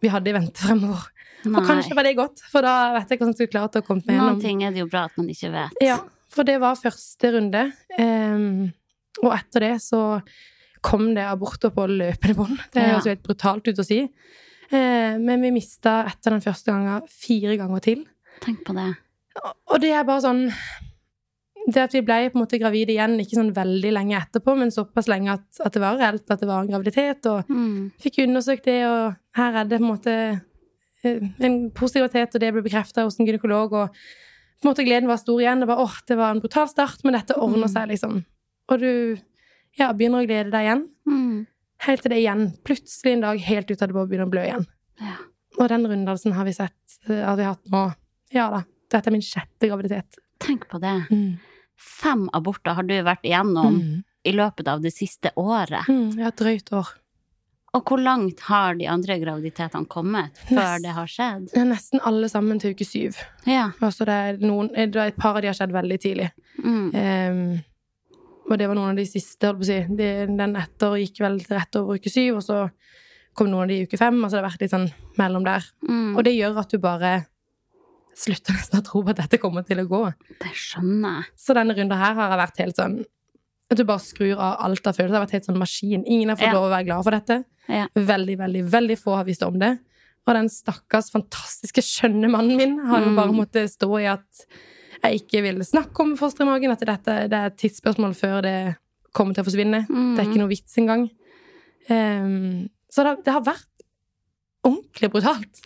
vi 0.00 0.10
hadde 0.12 0.32
i 0.32 0.36
vente 0.36 0.62
fremover. 0.64 1.08
Og 1.48 1.64
kanskje 1.64 1.96
var 1.96 2.04
det 2.04 2.16
godt, 2.18 2.42
for 2.52 2.64
da 2.64 2.74
vet 2.96 3.12
jeg 3.12 3.20
hvordan 3.20 3.32
jeg 3.32 3.38
skulle 3.38 3.54
klart 3.54 3.78
å 3.80 3.84
komme 3.84 4.04
meg 4.04 4.18
Noen 4.20 4.40
ting 4.42 4.60
er 4.64 4.74
det 4.74 4.82
jo 4.82 4.88
bra 4.90 5.06
at 5.08 5.16
man 5.16 5.28
ikke 5.32 5.52
vet. 5.54 5.78
Ja, 5.84 5.96
for 6.32 6.48
det 6.48 6.58
var 6.62 6.78
første 6.78 7.32
runde. 7.36 7.64
Ehm, 8.00 8.70
og 9.22 9.32
etter 9.34 9.66
det 9.66 9.74
så 9.84 10.02
kom 10.84 11.10
det 11.16 11.24
aborter 11.28 11.72
på 11.74 11.86
løpende 11.90 12.36
bånd. 12.36 12.60
Det 12.72 12.84
høres 12.86 13.08
jo 13.08 13.14
helt 13.14 13.24
brutalt 13.24 13.68
ut 13.68 13.82
å 13.82 13.86
si. 13.86 14.02
Eh, 14.70 15.14
men 15.20 15.44
vi 15.44 15.52
mista 15.54 16.00
etter 16.08 16.36
den 16.36 16.44
første 16.44 16.72
gangen 16.72 17.08
fire 17.10 17.56
ganger 17.60 17.84
til. 17.88 18.04
Tenk 18.44 18.62
på 18.68 18.76
det. 18.76 18.92
Og 19.70 19.80
det 19.80 19.92
er 19.94 20.04
bare 20.04 20.20
sånn 20.24 20.40
Det 21.70 21.82
at 21.84 21.92
vi 21.94 22.00
ble 22.02 22.16
på 22.32 22.38
en 22.38 22.42
måte 22.42 22.58
gravide 22.58 22.90
igjen, 22.94 23.18
ikke 23.20 23.36
sånn 23.36 23.52
veldig 23.54 23.90
lenge 23.92 24.16
etterpå, 24.18 24.54
men 24.58 24.72
såpass 24.74 25.06
lenge 25.12 25.34
at, 25.36 25.44
at 25.62 25.74
det 25.76 25.82
var 25.82 25.98
reelt 26.00 26.30
at 26.32 26.40
det 26.40 26.48
var 26.48 26.64
en 26.64 26.70
graviditet, 26.72 27.26
og 27.30 27.44
Mm. 27.52 27.92
fikk 28.00 28.18
undersøkt 28.24 28.64
det, 28.64 28.78
og 28.88 29.14
her 29.36 29.54
er 29.60 29.64
det 29.68 29.78
på 29.78 29.84
en 29.84 29.92
måte 29.92 30.14
eh, 31.04 31.20
en 31.46 31.70
positivitet, 31.70 32.34
og 32.34 32.40
det 32.40 32.52
ble 32.56 32.62
bekrefta 32.64 33.04
hos 33.04 33.20
en 33.20 33.26
gynekolog, 33.28 33.72
og 33.72 33.88
på 33.92 34.64
en 34.66 34.70
måte 34.72 34.84
gleden 34.88 35.06
var 35.06 35.20
stor 35.20 35.38
igjen. 35.40 35.60
Det 35.60 35.68
var 35.68 35.78
åh, 35.84 35.94
det 36.08 36.16
var 36.18 36.30
en 36.34 36.40
brutal 36.40 36.66
start, 36.68 37.04
men 37.04 37.12
dette 37.14 37.36
ordner 37.38 37.68
Mm. 37.68 37.74
seg, 37.76 37.88
liksom. 37.92 38.24
Og 38.70 38.80
du 38.80 39.18
ja, 39.78 39.92
begynner 39.92 40.24
å 40.24 40.26
glede 40.26 40.50
deg 40.50 40.64
igjen. 40.66 40.88
Mm. 41.06 41.46
Helt 41.86 42.02
til 42.02 42.10
det 42.10 42.18
igjen, 42.24 42.42
plutselig 42.64 43.12
en 43.12 43.20
dag 43.28 43.38
helt 43.38 43.70
ut 43.70 43.82
av 43.82 43.88
det 43.88 43.94
blå, 43.94 44.08
begynner 44.08 44.26
å 44.26 44.30
blø 44.32 44.42
igjen. 44.48 44.66
Ja. 44.98 45.14
Og 45.60 45.68
den 45.68 45.86
runddansen 45.86 46.32
har 46.32 46.44
vi 46.44 46.52
sett 46.52 46.98
eh, 47.08 47.20
at 47.22 47.36
vi 47.38 47.44
har 47.44 47.54
hatt 47.54 47.70
nå. 47.70 47.94
Ja 48.32 48.50
da. 48.50 48.64
Dette 48.90 49.06
er 49.10 49.14
min 49.14 49.22
sjette 49.24 49.68
graviditet. 49.70 50.18
Tenk 50.42 50.66
på 50.70 50.80
det. 50.82 50.96
Mm. 51.10 51.38
Fem 51.80 52.28
aborter 52.36 52.74
har 52.76 52.82
du 52.88 52.94
vært 53.06 53.22
igjennom 53.28 53.76
Mm. 53.78 54.04
i 54.24 54.32
løpet 54.32 54.68
av 54.68 54.82
det 54.82 54.92
siste 54.92 55.30
året. 55.36 55.86
Mm. 55.88 56.18
Ja, 56.18 56.30
drøyt 56.30 56.72
år. 56.76 56.88
Og 57.72 57.84
hvor 57.86 58.00
langt 58.02 58.40
har 58.48 58.74
de 58.74 58.88
andre 58.90 59.20
graviditetene 59.22 59.86
kommet 59.86 60.34
før 60.48 60.56
Nest- 60.56 60.82
det 60.82 60.90
har 60.96 61.06
skjedd? 61.06 61.48
Er 61.54 61.64
nesten 61.70 62.00
alle 62.04 62.26
sammen 62.28 62.58
til 62.58 62.72
uke 62.74 62.84
syv. 62.84 63.16
Ja. 63.46 63.70
Altså 63.80 64.04
det 64.04 64.16
er 64.16 64.38
noen, 64.44 64.72
det 64.74 64.96
er 64.96 65.06
et 65.12 65.16
par 65.16 65.36
av 65.36 65.42
de 65.42 65.46
har 65.46 65.54
skjedd 65.54 65.70
veldig 65.72 66.00
tidlig. 66.02 66.30
Mm. 66.64 66.90
Um, 66.94 67.64
og 68.50 68.58
det 68.58 68.66
var 68.66 68.74
noen 68.74 68.90
av 68.90 68.96
de 68.96 69.04
siste, 69.06 69.46
holdt 69.46 69.60
på 69.60 69.62
å 69.62 69.70
si. 69.70 69.78
De, 69.96 70.08
den 70.36 70.56
etter 70.58 70.96
gikk 70.98 71.20
vel 71.22 71.38
til 71.38 71.56
rett 71.56 71.76
over 71.78 71.94
uke 72.00 72.10
syv, 72.10 72.40
og 72.40 72.42
så 72.42 72.70
kom 73.38 73.46
noen 73.52 73.62
av 73.62 73.68
de 73.68 73.78
i 73.78 73.86
uke 73.86 73.96
fem. 73.96 74.18
Altså 74.18 74.36
det 74.36 74.42
har 74.42 74.50
vært 74.50 74.60
litt 74.66 74.74
sånn 74.74 74.90
mellom 75.22 75.44
der. 75.46 75.62
Mm. 75.88 76.16
Og 76.18 76.24
det 76.26 76.34
gjør 76.34 76.58
at 76.58 76.70
du 76.74 76.78
bare 76.82 77.12
slutter 78.20 78.56
nesten 78.56 78.80
å 78.80 78.84
tro 78.86 79.02
på 79.06 79.12
at 79.14 79.20
dette 79.22 79.38
kommer 79.42 79.64
til 79.66 79.80
å 79.82 79.86
gå. 79.88 80.00
Det 80.42 80.52
skjønner 80.56 81.16
jeg. 81.20 81.30
Så 81.40 81.56
denne 81.56 81.76
runden 81.78 81.98
her 82.00 82.14
har 82.18 82.34
jeg 82.34 82.40
vært 82.44 82.62
helt 82.64 82.80
sånn 82.82 82.98
At 83.70 83.78
du 83.78 83.84
bare 83.86 84.02
skrur 84.02 84.34
av 84.42 84.56
alt 84.66 84.86
av 84.90 84.96
følelser. 84.96 85.14
Jeg 85.14 85.20
har 85.20 85.26
vært 85.28 85.34
helt 85.36 85.44
sånn 85.46 85.58
maskin. 85.60 86.00
Ingen 86.04 86.28
har 86.32 86.36
fått 86.40 86.48
Ja. 86.48 86.54
lov 86.56 86.64
å 86.66 86.72
være 86.72 86.86
glad 86.88 87.04
for 87.06 87.14
dette. 87.14 87.36
Ja. 87.70 87.84
Veldig, 87.94 88.34
veldig, 88.40 88.62
veldig 88.72 88.96
få 88.98 89.14
har 89.14 89.24
visst 89.28 89.44
om 89.46 89.58
det. 89.60 89.78
Og 90.26 90.34
den 90.34 90.48
stakkars 90.50 91.10
fantastiske, 91.14 91.78
skjønne 91.86 92.28
mannen 92.28 92.56
min 92.58 92.74
har 92.88 92.98
jo 93.04 93.10
Mm. 93.12 93.16
bare 93.16 93.32
måttet 93.32 93.70
stå 93.70 93.88
i 94.00 94.06
at 94.10 94.44
jeg 95.04 95.20
ikke 95.22 95.42
vil 95.42 95.62
snakke 95.62 96.00
om 96.02 96.16
foster 96.18 96.42
i 96.42 96.46
magen, 96.50 96.72
at 96.72 96.80
dette 96.80 97.28
det 97.30 97.32
er 97.38 97.46
et 97.46 97.56
tidsspørsmål 97.62 98.12
før 98.18 98.42
det 98.42 98.76
kommer 99.14 99.34
til 99.34 99.44
å 99.44 99.48
forsvinne. 99.48 99.86
Mm. 99.88 100.16
Det 100.16 100.26
er 100.26 100.28
ikke 100.30 100.42
noe 100.42 100.48
vits 100.50 100.76
engang. 100.76 101.06
Um, 101.88 102.68
så 102.90 103.04
det, 103.06 103.24
det 103.24 103.32
har 103.32 103.46
vært 103.46 103.84
ordentlig 104.66 105.10
brutalt. 105.14 105.62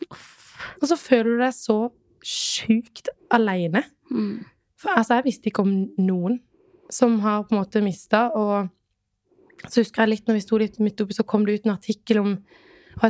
Og 0.81 0.87
så 0.87 0.95
føler 0.97 1.35
du 1.35 1.37
deg 1.43 1.53
så 1.57 1.91
sjukt 2.25 3.09
aleine. 3.33 3.83
Mm. 4.11 4.43
For 4.81 4.89
altså, 4.97 5.19
jeg 5.19 5.27
visste 5.29 5.49
ikke 5.51 5.63
om 5.65 5.75
noen 6.01 6.39
som 6.93 7.19
har 7.23 7.43
på 7.47 7.55
en 7.55 7.61
måte 7.63 7.81
mista, 7.85 8.27
og 8.37 8.69
så 9.69 9.81
husker 9.81 10.03
jeg 10.03 10.09
litt 10.11 10.27
når 10.29 10.37
vi 10.37 10.43
sto 10.45 10.57
litt 10.61 10.79
midt 10.83 11.01
oppi, 11.01 11.15
så 11.17 11.25
kom 11.25 11.45
det 11.47 11.59
ut 11.61 11.65
en 11.69 11.73
artikkel 11.77 12.19
om 12.21 12.35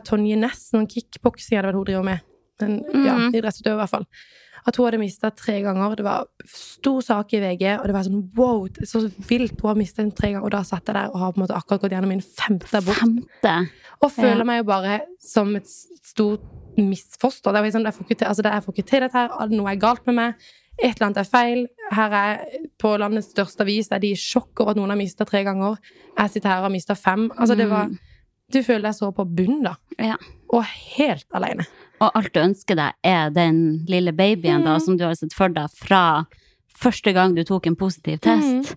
Tonje 0.06 0.38
Næss, 0.40 0.72
noen 0.74 0.88
kickboksing 0.90 1.58
hadde 1.60 1.68
vært 1.70 1.78
hun 1.82 1.86
driver 1.90 2.04
med. 2.08 2.20
En, 2.64 2.78
ja, 3.06 3.16
Mhm. 3.18 3.34
idrettsutøver, 3.36 3.76
i 3.76 3.82
hvert 3.84 3.90
fall. 3.92 4.06
At 4.68 4.76
hun 4.78 4.86
hadde 4.88 4.98
mista 5.00 5.30
tre 5.30 5.62
ganger. 5.62 5.96
Det 5.96 6.04
var 6.06 6.26
stor 6.48 7.02
sak 7.02 7.34
i 7.34 7.40
VG, 7.40 7.78
og 7.80 7.86
det 7.86 7.94
var 7.94 8.04
sånn 8.08 8.32
wow, 8.36 8.66
så 8.82 9.04
vilt. 9.28 9.60
Hun 9.62 9.68
har 9.70 9.76
mista 9.76 10.02
den 10.02 10.12
tre 10.12 10.32
ganger, 10.32 10.44
og 10.46 10.52
da 10.52 10.64
satt 10.64 10.88
jeg 10.88 10.96
der 10.96 11.10
og 11.14 11.20
har 11.20 11.34
på 11.34 11.38
en 11.42 11.44
måte 11.48 11.56
akkurat 11.60 11.82
gått 11.82 11.92
gjennom 11.92 12.10
min 12.10 12.22
femte 12.22 12.74
abort. 12.74 12.96
Femte. 12.98 13.70
Og 14.02 14.12
føler 14.12 14.38
Ja. 14.40 14.44
meg 14.44 14.58
jo 14.60 14.64
bare 14.64 15.02
som 15.20 15.56
et 15.56 15.68
stort 15.68 16.42
var 16.76 17.66
jo 17.66 17.72
sånn, 17.72 17.86
jeg, 17.86 17.94
får 17.94 18.08
til, 18.12 18.28
altså 18.28 18.44
jeg 18.44 18.64
får 18.66 18.74
ikke 18.76 18.88
til 18.90 19.00
dette 19.06 19.18
her, 19.18 19.50
noe 19.50 19.72
er 19.72 19.76
galt 19.82 20.06
med 20.08 20.16
meg. 20.16 20.34
Et 20.84 20.92
eller 20.98 21.06
annet 21.08 21.18
er 21.22 21.30
feil. 21.30 21.68
Her 21.96 22.12
er 22.20 22.42
På 22.78 22.98
landets 23.00 23.30
største 23.32 23.62
avis 23.64 23.88
er 23.92 24.00
de 24.04 24.10
i 24.12 24.16
sjokk 24.20 24.60
over 24.60 24.72
at 24.72 24.78
noen 24.78 24.90
har 24.92 24.98
mista 25.00 25.24
tre 25.26 25.44
ganger. 25.48 25.78
Jeg 26.18 26.30
sitter 26.34 26.50
her 26.52 26.58
og 26.58 26.68
har 26.68 26.74
mista 26.74 26.96
fem. 26.96 27.30
Altså 27.38 27.56
det 27.56 27.70
var 27.70 27.88
Mm. 27.88 27.98
Du 28.52 28.60
føler 28.62 28.82
deg 28.84 28.94
så 28.94 29.08
på 29.16 29.24
bunnen, 29.26 29.64
da. 29.64 29.72
Ja. 29.98 30.16
Og 30.54 30.64
helt 30.64 31.26
aleine. 31.34 31.64
Og 32.00 32.12
alt 32.14 32.34
du 32.34 32.40
ønsker 32.40 32.76
deg, 32.78 32.94
er 33.04 33.30
den 33.34 33.86
lille 33.90 34.12
babyen 34.14 34.64
da, 34.64 34.76
Mm. 34.76 34.80
som 34.82 34.98
du 34.98 35.04
har 35.04 35.16
sett 35.16 35.34
for 35.34 35.48
deg 35.50 35.68
fra 35.74 36.26
første 36.78 37.12
gang 37.14 37.34
du 37.36 37.44
tok 37.44 37.66
en 37.68 37.76
positiv 37.76 38.20
test. 38.20 38.76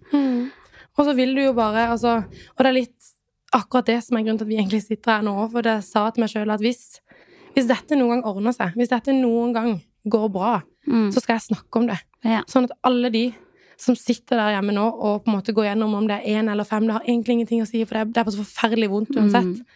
Og 0.97 1.05
så 1.05 1.15
vil 1.15 1.35
du 1.35 1.43
jo 1.43 1.53
bare 1.53 1.91
altså, 1.91 2.25
Og 2.57 2.59
det 2.65 2.67
er 2.67 2.73
litt 2.73 3.13
akkurat 3.53 3.87
det 3.87 4.05
som 4.05 4.17
er 4.17 4.23
grunnen 4.23 4.39
til 4.39 4.45
at 4.45 4.49
vi 4.49 4.57
egentlig 4.57 4.83
sitter 4.87 5.13
her 5.19 5.23
nå. 5.23 5.51
For 5.51 5.61
det 5.63 5.75
jeg 5.77 5.85
sa 5.85 6.11
til 6.11 6.21
meg 6.25 6.31
sjøl 6.31 6.51
at 6.55 6.61
hvis, 6.61 7.01
hvis 7.55 7.67
dette 7.69 7.97
noen 7.99 8.17
gang 8.19 8.25
ordner 8.31 8.53
seg, 8.57 8.75
hvis 8.79 8.91
dette 8.93 9.13
noen 9.17 9.53
gang 9.57 9.81
går 10.09 10.29
bra, 10.33 10.63
Mm. 10.89 11.11
så 11.13 11.21
skal 11.21 11.37
jeg 11.37 11.43
snakke 11.55 11.77
om 11.77 11.87
det. 11.87 11.99
Ja. 12.25 12.43
Sånn 12.49 12.65
at 12.65 12.73
alle 12.83 13.11
de 13.13 13.35
som 13.77 13.95
sitter 13.95 14.37
der 14.41 14.55
hjemme 14.57 14.73
nå 14.73 14.87
og 14.89 15.25
på 15.25 15.29
en 15.31 15.35
måte 15.37 15.53
går 15.53 15.67
gjennom 15.69 15.93
om 15.95 16.07
det 16.09 16.17
er 16.25 16.41
én 16.41 16.49
eller 16.51 16.65
fem, 16.65 16.87
det 16.87 16.93
har 16.97 17.03
egentlig 17.05 17.35
ingenting 17.37 17.61
å 17.63 17.67
si, 17.69 17.85
for 17.85 17.95
det 17.95 18.01
er, 18.01 18.05
det 18.07 18.17
er 18.17 18.25
bare 18.25 18.35
så 18.35 18.45
forferdelig 18.47 18.89
vondt 18.91 19.11
uansett. 19.15 19.45
Mm. 19.45 19.67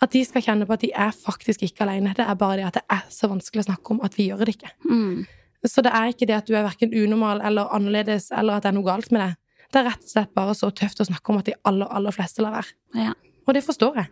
At 0.00 0.10
de 0.10 0.24
skal 0.24 0.42
kjenne 0.42 0.66
på 0.66 0.72
at 0.72 0.80
de 0.80 0.90
er 0.96 1.12
faktisk 1.12 1.62
ikke 1.62 1.84
alene. 1.84 2.14
Det 2.16 2.24
er 2.26 2.34
bare 2.40 2.56
det 2.56 2.64
at 2.70 2.78
det 2.80 2.82
er 2.90 3.02
så 3.12 3.28
vanskelig 3.28 3.60
å 3.66 3.68
snakke 3.68 3.90
om 3.92 4.00
at 4.02 4.14
vi 4.16 4.30
gjør 4.30 4.46
det 4.46 4.56
ikke. 4.56 4.70
Mm. 4.88 5.26
Så 5.68 5.82
det 5.84 5.92
er 5.92 6.08
ikke 6.10 6.26
det 6.26 6.34
at 6.40 6.46
du 6.48 6.54
er 6.56 6.64
verken 6.64 6.90
unormal 6.96 7.42
eller 7.44 7.68
annerledes, 7.76 8.30
eller 8.32 8.54
at 8.56 8.62
det 8.64 8.72
er 8.72 8.78
noe 8.80 8.88
galt 8.88 9.12
med 9.12 9.20
deg. 9.20 9.36
Det 9.70 9.78
er 9.82 9.90
rett 9.90 10.02
og 10.02 10.08
slett 10.10 10.32
bare 10.34 10.54
så 10.56 10.72
tøft 10.72 11.00
å 11.04 11.06
snakke 11.06 11.30
om 11.30 11.38
at 11.38 11.44
de 11.44 11.54
aller, 11.68 11.86
aller 11.92 12.10
fleste 12.16 12.42
lar 12.42 12.56
være. 12.56 12.72
Ja. 12.94 13.12
Og 13.46 13.54
det 13.54 13.62
forstår 13.64 13.94
jeg. 14.00 14.08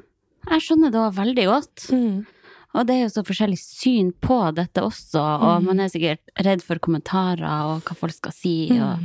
Jeg 0.51 0.61
skjønner 0.69 0.93
det 0.93 1.09
veldig 1.17 1.47
godt. 1.49 1.89
Mm. 1.91 2.27
Og 2.75 2.87
det 2.87 2.95
er 2.97 3.03
jo 3.09 3.13
så 3.17 3.25
forskjellig 3.27 3.59
syn 3.59 4.13
på 4.23 4.55
dette 4.55 4.81
også, 4.81 5.19
og 5.43 5.61
Mm. 5.63 5.65
man 5.67 5.81
er 5.81 5.89
sikkert 5.89 6.21
redd 6.45 6.63
for 6.63 6.79
kommentarer 6.79 7.43
og 7.67 7.83
hva 7.83 7.97
folk 7.97 8.13
skal 8.15 8.33
si. 8.33 8.71
Og, 8.81 8.99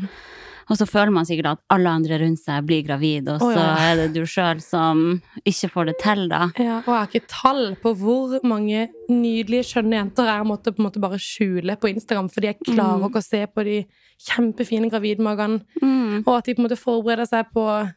Og 0.68 0.78
så 0.80 0.88
føler 0.90 1.12
man 1.14 1.26
sikkert 1.26 1.46
at 1.46 1.60
alle 1.70 1.86
andre 1.94 2.18
rundt 2.18 2.40
seg 2.42 2.66
blir 2.66 2.82
gravid, 2.88 3.28
og 3.30 3.40
så 3.40 3.52
ja. 3.54 3.76
er 3.78 3.96
det 3.98 4.14
du 4.16 4.22
sjøl 4.26 4.60
som 4.60 5.22
ikke 5.46 5.70
får 5.70 5.86
det 5.86 6.00
til, 6.02 6.28
da. 6.28 6.48
Ja, 6.58 6.80
og 6.80 6.86
jeg 6.90 6.96
har 6.96 7.06
ikke 7.06 7.28
tall 7.30 7.76
på 7.84 7.92
hvor 7.96 8.40
mange 8.44 8.90
nydelige, 9.08 9.62
skjønne 9.62 9.94
jenter 9.94 10.26
jeg 10.26 10.48
måtte 10.50 10.74
på 10.74 10.80
en 10.82 10.88
måte 10.90 11.00
bare 11.00 11.20
skjule 11.22 11.78
på 11.78 11.94
Instagram, 11.94 12.30
fordi 12.34 12.50
jeg 12.50 12.58
klarer 12.66 12.98
Mm. 12.98 13.06
ikke 13.12 13.22
å 13.22 13.24
se 13.30 13.46
på 13.46 13.64
de 13.64 13.86
kjempefine 14.18 14.90
gravidmagene, 14.90 15.62
Mm. 15.84 16.24
og 16.26 16.34
at 16.38 16.46
de 16.46 16.56
på 16.56 16.60
en 16.64 16.66
måte 16.68 16.82
forbereder 16.82 17.28
seg 17.30 17.46
på 17.54 17.94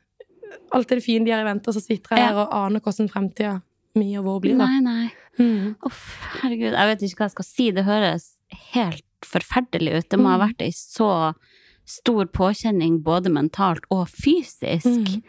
alt 0.72 0.88
det 0.88 1.02
fine 1.02 1.25
de 1.25 1.30
har 1.32 1.40
i 1.40 1.48
vente, 1.48 1.68
og 1.68 1.75
så 1.75 1.80
sitter 1.80 2.16
jeg 2.16 2.18
Ja. 2.18 2.26
her 2.28 2.37
og 2.37 2.52
aner 2.52 2.80
hvordan 2.80 3.08
fremtida 3.08 3.62
mi 3.94 4.14
og 4.18 4.25
vår 4.26 4.40
blir. 4.42 4.58
Da. 4.58 4.66
Nei, 4.66 4.80
nei. 4.80 5.10
Mm. 5.38 5.76
Uff, 5.87 6.00
herregud, 6.42 6.73
jeg 6.75 6.88
vet 6.90 7.02
ikke 7.07 7.21
hva 7.23 7.28
jeg 7.28 7.37
skal 7.37 7.45
si. 7.49 7.71
Det 7.71 7.85
høres 7.87 8.25
helt 8.75 9.04
forferdelig 9.26 9.95
ut. 9.99 10.09
Det 10.11 10.18
må 10.18 10.28
ha 10.33 10.38
Mm. 10.38 10.45
vært 10.49 10.62
ei 10.66 10.71
så 10.75 11.35
stor 11.88 12.26
påkjenning 12.26 13.02
både 13.02 13.30
mentalt 13.33 13.85
og 13.90 14.09
fysisk. 14.09 14.87
Mm. 14.87 15.23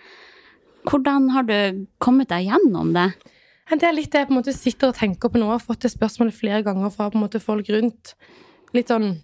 Hvordan 0.89 1.29
har 1.31 1.43
du 1.43 1.85
kommet 1.99 2.29
deg 2.29 2.47
gjennom 2.49 2.93
det? 2.93 3.13
Det 3.69 3.83
er 3.85 3.93
litt 3.93 4.09
det 4.11 4.19
jeg 4.23 4.27
på 4.27 4.33
en 4.33 4.41
måte 4.41 4.53
sitter 4.55 4.87
og 4.89 4.95
tenker 4.95 5.29
på 5.29 5.37
nå. 5.37 5.45
Jeg 5.45 5.59
har 5.59 5.59
fått 5.59 5.79
det 5.85 5.91
spørsmålet 5.93 6.33
flere 6.33 6.63
ganger 6.65 6.89
fra 6.91 7.09
på 7.11 7.15
en 7.19 7.23
måte 7.27 7.39
folk 7.41 7.67
rundt. 7.69 8.15
Litt 8.73 8.87
sånn 8.89 9.21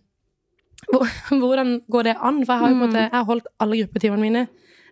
Hvordan 0.91 1.79
går 1.89 2.03
det 2.03 2.15
an? 2.21 2.43
For 2.45 2.53
jeg 2.53 2.61
har 2.61 2.69
jo 2.69 2.75
på 2.75 2.83
en 2.83 2.89
måte 2.91 3.01
Jeg 3.01 3.11
har 3.15 3.25
holdt 3.25 3.47
alle 3.63 3.77
gruppetimene 3.81 4.21
mine. 4.21 4.43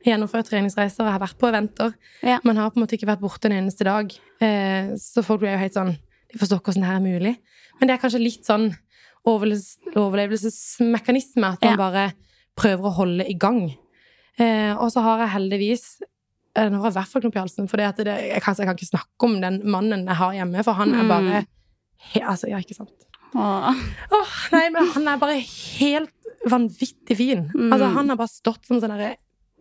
Gjennomført 0.04 0.50
treningsreiser, 0.50 1.06
jeg 1.06 1.14
har 1.16 1.20
vært 1.24 1.38
på 1.40 1.48
eventer. 1.48 1.94
Ja. 2.24 2.40
Men 2.44 2.58
har 2.60 2.70
på 2.72 2.78
en 2.80 2.84
måte 2.86 2.98
ikke 2.98 3.08
vært 3.08 3.22
borte 3.24 3.46
en 3.48 3.56
eneste 3.62 3.86
dag. 3.88 4.12
Eh, 4.44 4.94
så 5.00 5.24
folk 5.24 5.40
blir 5.44 5.54
jo 5.56 5.62
helt 5.62 5.74
sånn 5.78 5.94
De 6.34 6.40
forstår 6.42 6.58
ikke 6.60 6.72
hvordan 6.74 6.82
det 6.84 6.90
her 6.90 6.96
er 6.98 7.06
mulig. 7.20 7.34
Men 7.80 7.88
det 7.88 7.94
er 7.96 8.02
kanskje 8.02 8.20
litt 8.24 8.46
sånn 8.48 8.72
overlevelsesmekanisme 10.04 11.46
at 11.54 11.62
man 11.62 11.72
Ja. 11.72 11.78
bare 11.78 12.14
prøver 12.58 12.84
å 12.90 12.94
holde 12.96 13.26
i 13.30 13.34
gang. 13.38 13.76
Eh, 14.40 14.74
og 14.76 14.90
så 14.92 15.02
har 15.02 15.20
jeg 15.20 15.30
heldigvis 15.30 16.02
eh, 16.56 16.70
Nå 16.70 16.80
har 16.82 16.90
jeg 16.90 16.96
i 16.96 17.00
hvert 17.00 17.08
fall 17.12 17.22
knop 17.22 17.36
i 17.36 17.40
halsen, 17.40 17.68
for 17.70 17.78
det, 17.78 17.84
jeg, 18.06 18.42
kan, 18.42 18.56
jeg 18.58 18.66
kan 18.68 18.76
ikke 18.76 18.90
snakke 18.90 19.24
om 19.28 19.40
den 19.42 19.62
mannen 19.70 20.06
jeg 20.08 20.16
har 20.16 20.34
hjemme, 20.34 20.64
for 20.64 20.74
han 20.74 20.94
er 20.94 21.04
Mm. 21.04 21.08
bare 21.10 21.46
he, 22.14 22.20
Altså, 22.22 22.48
ja, 22.50 22.58
ikke 22.58 22.76
sant? 22.76 22.90
Åh. 23.36 23.74
Åh, 24.12 24.34
nei, 24.52 24.70
men 24.70 24.88
han 24.94 25.08
er 25.08 25.18
bare 25.18 25.40
helt 25.40 26.12
vanvittig 26.50 27.18
fin. 27.18 27.50
Mm. 27.56 27.72
Altså, 27.74 27.88
han 27.94 28.10
har 28.10 28.16
bare 28.18 28.28
stått 28.30 28.66
som 28.68 28.80
sånn 28.82 28.90
derre 28.98 29.16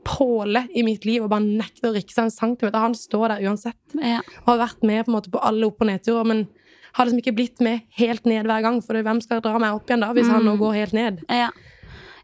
påle 0.04 0.66
i 0.75 0.82
mitt 0.82 1.04
liv 1.04 1.23
og 1.25 1.30
bare 1.30 1.44
nekter 1.47 1.90
å 1.90 1.94
rikke 1.94 2.12
seg 2.12 2.25
en 2.25 2.30
centimeter. 2.35 2.78
Han 2.82 2.94
står 2.94 3.28
der 3.37 3.44
uansett 3.49 3.94
Ja. 4.00 4.21
og 4.47 4.47
har 4.59 4.66
vært 4.68 4.82
med 4.82 5.04
på, 5.06 5.12
måte, 5.12 5.30
på 5.30 5.40
alle 5.42 5.66
opp- 5.66 5.80
og 5.80 5.87
nedturer, 5.88 6.25
men 6.26 6.49
har 6.94 7.06
liksom 7.06 7.23
ikke 7.23 7.35
blitt 7.37 7.61
med 7.61 7.82
helt 7.97 8.25
ned 8.26 8.44
hver 8.47 8.62
gang, 8.62 8.80
for 8.82 8.94
hvem 8.94 9.23
skal 9.23 9.40
dra 9.40 9.59
meg 9.59 9.73
opp 9.75 9.87
igjen 9.87 10.00
da, 10.00 10.12
hvis 10.12 10.28
han 10.28 10.42
nå 10.44 10.54
Mm. 10.56 10.59
går 10.59 10.75
helt 10.75 10.92
ned? 10.92 11.25
Ja. 11.30 11.50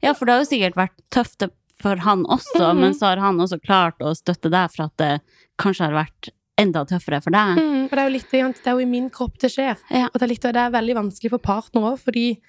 ja, 0.03 0.13
for 0.13 0.27
det 0.27 0.33
har 0.35 0.45
jo 0.45 0.51
sikkert 0.51 0.75
vært 0.77 0.99
tøft 1.11 1.49
for 1.81 1.97
han 1.97 2.25
også, 2.27 2.75
Mhm. 2.75 2.81
men 2.81 2.93
så 2.95 3.07
har 3.07 3.17
han 3.19 3.39
også 3.39 3.61
klart 3.65 3.99
å 4.01 4.15
støtte 4.15 4.51
deg 4.51 4.71
for 4.71 4.85
at 4.85 4.97
det 4.99 5.21
kanskje 5.59 5.87
har 5.91 6.05
vært 6.05 6.31
enda 6.59 6.85
tøffere 6.85 7.23
for 7.23 7.31
deg. 7.31 7.57
Mm, 7.57 7.85
og 7.85 7.91
det 7.91 7.99
er 7.99 8.09
jo 8.11 8.13
litt, 8.19 8.31
det 8.33 8.67
er 8.67 8.73
jo 8.73 8.79
i 8.81 8.85
min 8.85 9.09
kropp 9.11 9.39
det 9.39 9.51
skjer. 9.53 9.77
Ja. 9.91 10.07
Og 10.07 10.15
det 10.15 10.23
er, 10.23 10.27
litt, 10.29 10.41
det 10.43 10.57
er 10.57 10.71
veldig 10.71 10.95
vanskelig 10.97 11.31
for 11.31 11.39
partner 11.39 11.83
òg, 11.83 11.99
fordi 12.01 12.41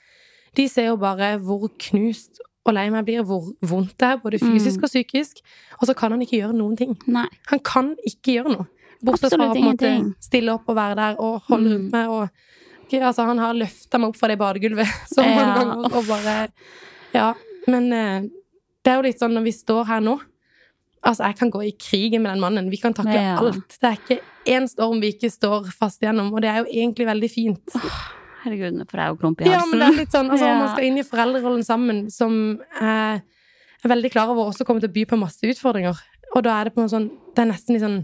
de 0.55 0.67
ser 0.67 0.85
jo 0.87 0.97
bare 0.97 1.37
hvor 1.39 1.69
knust 1.77 2.39
og 2.65 2.73
lei 2.73 2.89
meg 2.89 3.05
blir, 3.05 3.23
hvor 3.23 3.47
vondt 3.61 3.95
det 3.97 4.07
er, 4.07 4.17
både 4.17 4.39
fysisk 4.39 4.77
Mm. 4.79 4.83
og 4.83 4.89
psykisk. 4.89 5.39
Og 5.81 5.87
så 5.87 5.95
kan 5.95 6.11
han 6.11 6.21
ikke 6.21 6.39
gjøre 6.41 6.53
noen 6.53 6.75
ting. 6.77 6.97
Nei. 7.07 7.27
Han 7.47 7.59
kan 7.59 7.95
ikke 8.05 8.35
gjøre 8.35 8.51
noe. 8.57 8.67
Bortsett 9.03 9.31
fra 9.33 9.47
å 9.53 10.13
stille 10.19 10.49
opp 10.53 10.67
og 10.67 10.75
være 10.75 10.95
der 10.95 11.15
og 11.19 11.41
holde 11.47 11.69
Mm. 11.69 11.73
rundt 11.77 11.91
meg. 11.91 12.09
Og, 12.09 12.29
okay, 12.85 12.99
altså, 12.99 13.25
han 13.25 13.37
har 13.39 13.53
løfta 13.53 13.97
meg 13.99 14.09
opp 14.09 14.17
fra 14.17 14.27
det 14.27 14.37
badegulvet 14.37 14.87
så 15.15 15.23
mange 15.23 15.39
Ja. 15.39 15.55
ganger. 15.55 15.95
Og 15.95 16.05
bare, 16.07 16.47
ja, 17.13 17.33
men 17.67 17.93
eh, 17.93 18.21
det 18.83 18.91
er 18.91 18.95
jo 18.97 19.01
litt 19.07 19.19
sånn 19.19 19.33
når 19.33 19.43
vi 19.43 19.51
står 19.51 19.85
her 19.87 19.99
nå 20.01 20.19
Altså, 21.01 21.23
jeg 21.23 21.35
kan 21.37 21.49
gå 21.49 21.61
i 21.63 21.71
krigen 21.79 22.21
med 22.21 22.31
den 22.33 22.41
mannen. 22.41 22.69
Vi 22.69 22.75
kan 22.75 22.93
takle 22.93 23.13
Ja. 23.13 23.37
alt. 23.39 23.69
Det 23.79 23.87
er 23.87 23.95
ikke 23.95 24.19
én 24.45 24.67
storm 24.67 24.99
vi 24.99 25.13
ikke 25.13 25.31
står 25.31 25.71
fast 25.71 26.01
gjennom, 26.01 26.33
og 26.33 26.41
det 26.41 26.49
er 26.49 26.57
jo 26.57 26.65
egentlig 26.65 27.05
veldig 27.07 27.29
fint. 27.31 28.18
Herregud, 28.43 28.77
nå 28.77 28.85
får 28.89 29.01
jeg 29.01 29.11
jo 29.11 29.17
klump 29.23 29.41
i 29.41 29.49
Ja, 29.49 29.63
men 29.67 29.81
det 29.81 29.87
er 29.87 29.97
litt 29.97 30.15
sånn, 30.15 30.29
altså. 30.31 30.51
Man 30.61 30.71
skal 30.73 30.87
inn 30.87 31.01
i 31.01 31.07
foreldrerollen 31.07 31.65
sammen, 31.67 32.05
som 32.13 32.33
eh, 32.79 33.19
er 33.83 33.91
veldig 33.93 34.11
klar 34.13 34.31
over 34.33 34.51
også 34.51 34.67
kommer 34.67 34.83
til 34.83 34.91
å 34.91 34.95
by 34.95 35.05
på 35.09 35.19
masse 35.19 35.49
utfordringer. 35.49 35.99
Og 36.35 36.45
da 36.45 36.59
er 36.59 36.69
det 36.69 36.75
på 36.75 36.83
en 36.83 36.91
sånn 36.91 37.07
Det 37.33 37.41
er 37.41 37.47
nesten 37.49 37.73
litt 37.73 37.81
sånn 37.81 38.03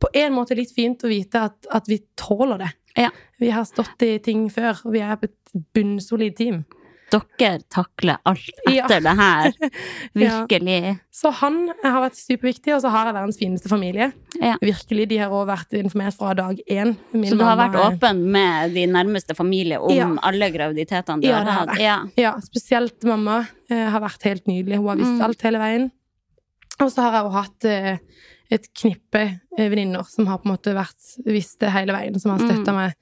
På 0.00 0.08
en 0.16 0.32
måte 0.32 0.56
litt 0.56 0.70
fint 0.72 1.02
å 1.04 1.10
vite 1.10 1.42
at, 1.50 1.66
at 1.74 1.90
vi 1.90 1.98
tåler 2.16 2.62
det. 2.62 2.70
Ja. 2.96 3.10
Vi 3.38 3.50
har 3.52 3.66
stått 3.68 4.02
i 4.06 4.14
ting 4.24 4.46
før, 4.50 4.78
og 4.86 4.94
vi 4.94 5.02
er 5.04 5.18
på 5.20 5.28
et 5.28 5.64
bunnsolid 5.76 6.36
team. 6.38 6.62
Dere 7.10 7.58
takler 7.72 8.18
alt 8.28 8.50
Ja. 8.68 8.84
etter 8.84 9.00
det 9.00 9.14
her. 9.16 9.52
Ja. 10.18 10.42
Virkelig. 10.44 10.98
Så 11.14 11.30
han 11.32 11.70
har 11.82 12.02
vært 12.04 12.16
superviktig, 12.18 12.74
og 12.74 12.82
så 12.82 12.90
har 12.92 13.06
jeg 13.08 13.14
verdens 13.16 13.38
fineste 13.40 13.68
familie. 13.70 14.10
Ja. 14.40 14.56
Virkelig, 14.60 15.08
De 15.08 15.18
har 15.18 15.30
også 15.32 15.48
vært 15.48 15.76
informert 15.80 16.16
fra 16.18 16.34
dag 16.34 16.60
én. 16.68 16.96
Min 17.12 17.30
Så 17.30 17.38
du 17.38 17.44
har 17.44 17.56
vært 17.56 17.78
åpen 17.80 18.20
med 18.30 18.74
de 18.74 18.86
nærmeste 18.86 19.34
familie 19.36 19.80
om 19.80 19.94
Ja. 19.94 20.08
alle 20.22 20.50
graviditetene 20.52 21.20
du 21.22 21.28
Ja, 21.28 21.42
har 21.44 21.66
hatt? 21.66 21.78
Ja. 21.80 21.98
Ja, 22.16 22.34
spesielt 22.44 23.02
mamma 23.04 23.46
eh, 23.70 23.88
har 23.90 24.00
vært 24.00 24.22
helt 24.24 24.44
nydelig. 24.46 24.76
Hun 24.76 24.88
har 24.88 24.96
visst 24.96 25.16
Mm. 25.18 25.22
alt 25.24 25.42
hele 25.42 25.58
veien. 25.58 25.90
Og 26.80 26.90
så 26.92 27.02
har 27.02 27.12
jeg 27.12 27.24
jo 27.24 27.30
hatt 27.30 27.64
eh, 27.64 27.98
et 28.50 28.68
knippe 28.74 29.40
eh, 29.58 29.68
venninner 29.68 30.04
som 30.08 30.26
har 30.26 30.38
på 30.38 30.46
en 30.46 30.52
måte 30.56 30.74
vært 30.74 31.24
visst 31.26 31.58
det 31.60 31.70
hele 31.72 31.92
veien, 31.92 32.18
som 32.20 32.32
har 32.32 32.38
støtta 32.38 32.68
Mm. 32.70 32.74
meg 32.76 32.94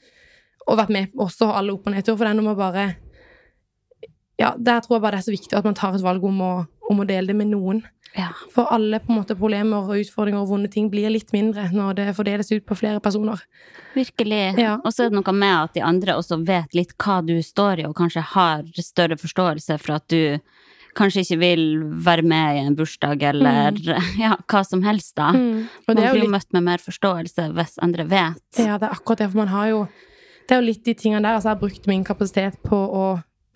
og 0.69 0.79
vært 0.79 0.89
med 0.91 1.13
også 1.15 1.53
alle 1.55 1.73
opp- 1.73 1.87
og 1.87 1.93
nedturer. 1.95 2.17
For 2.19 2.25
det 2.25 2.31
er 2.31 2.41
noe 2.41 2.55
med 2.55 2.57
bare 2.57 2.97
Ja, 4.41 4.55
der 4.59 4.83
tror 4.85 4.99
jeg 4.99 5.05
bare 5.07 5.17
det 5.17 5.25
er 5.25 5.29
så 5.31 5.35
viktig 5.35 5.57
at 5.57 5.65
man 5.65 5.77
tar 5.77 5.97
et 5.97 6.05
valg 6.05 6.25
om 6.29 6.41
å, 6.45 6.55
om 6.91 6.99
å 7.01 7.07
dele 7.09 7.31
det 7.31 7.39
med 7.39 7.49
noen. 7.55 7.83
Ja. 8.17 8.31
For 8.53 8.69
alle 8.73 9.01
på 9.05 9.13
en 9.13 9.19
måte 9.21 9.37
problemer 9.37 9.85
og 9.85 10.01
utfordringer 10.01 10.41
og 10.41 10.49
vonde 10.49 10.71
ting 10.73 10.89
blir 10.93 11.11
litt 11.13 11.35
mindre 11.37 11.67
når 11.73 11.99
det 11.99 12.07
fordeles 12.17 12.49
ut 12.53 12.65
på 12.69 12.79
flere 12.79 13.01
personer. 13.05 13.43
Virkelig. 13.97 14.57
Ja. 14.61 14.79
Og 14.83 14.95
så 14.95 15.05
er 15.05 15.13
det 15.13 15.19
noe 15.19 15.35
med 15.37 15.57
at 15.57 15.75
de 15.77 15.85
andre 15.85 16.17
også 16.17 16.41
vet 16.49 16.77
litt 16.77 16.95
hva 17.03 17.19
du 17.25 17.37
står 17.45 17.83
i, 17.83 17.89
og 17.89 17.97
kanskje 17.99 18.25
har 18.33 18.65
større 18.81 19.21
forståelse 19.21 19.77
for 19.83 19.99
at 19.99 20.09
du 20.13 20.39
kanskje 20.97 21.27
ikke 21.27 21.39
vil 21.43 21.65
være 22.07 22.25
med 22.25 22.57
i 22.57 22.65
en 22.65 22.77
bursdag 22.77 23.21
eller 23.35 23.77
ja, 24.25 24.33
hva 24.49 24.63
som 24.65 24.85
helst, 24.87 25.13
da. 25.19 25.33
Mm. 25.37 25.67
Man 25.89 25.99
blir 25.99 26.09
jo 26.09 26.21
litt 26.23 26.35
møtt 26.39 26.57
med 26.57 26.65
mer 26.71 26.83
forståelse 26.85 27.51
hvis 27.57 27.77
andre 27.85 28.09
vet. 28.09 28.45
Ja, 28.57 28.81
det 28.81 28.89
er 28.89 28.97
akkurat 28.97 29.25
det, 29.25 29.31
for 29.33 29.45
man 29.45 29.53
har 29.53 29.73
jo 29.75 29.87
Det 30.47 30.55
er 30.55 30.61
jo 30.61 30.69
litt 30.69 30.85
de 30.87 30.93
tingene 30.95 31.25
der. 31.25 31.35
Altså, 31.35 31.49
jeg 31.49 31.57
har 31.57 31.61
brukt 31.61 31.89
min 31.91 32.05
kapasitet 32.07 32.61
på 32.63 32.77
å 32.79 33.07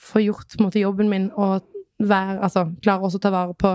få 0.01 0.23
gjort 0.25 0.49
på 0.57 0.61
en 0.61 0.69
måte, 0.69 0.81
jobben 0.83 1.11
min 1.11 1.31
og 1.37 1.67
være 2.01 2.39
Altså 2.41 2.65
klare 2.81 3.05
også 3.05 3.19
å 3.21 3.25
ta 3.27 3.31
vare 3.35 3.55
på 3.61 3.75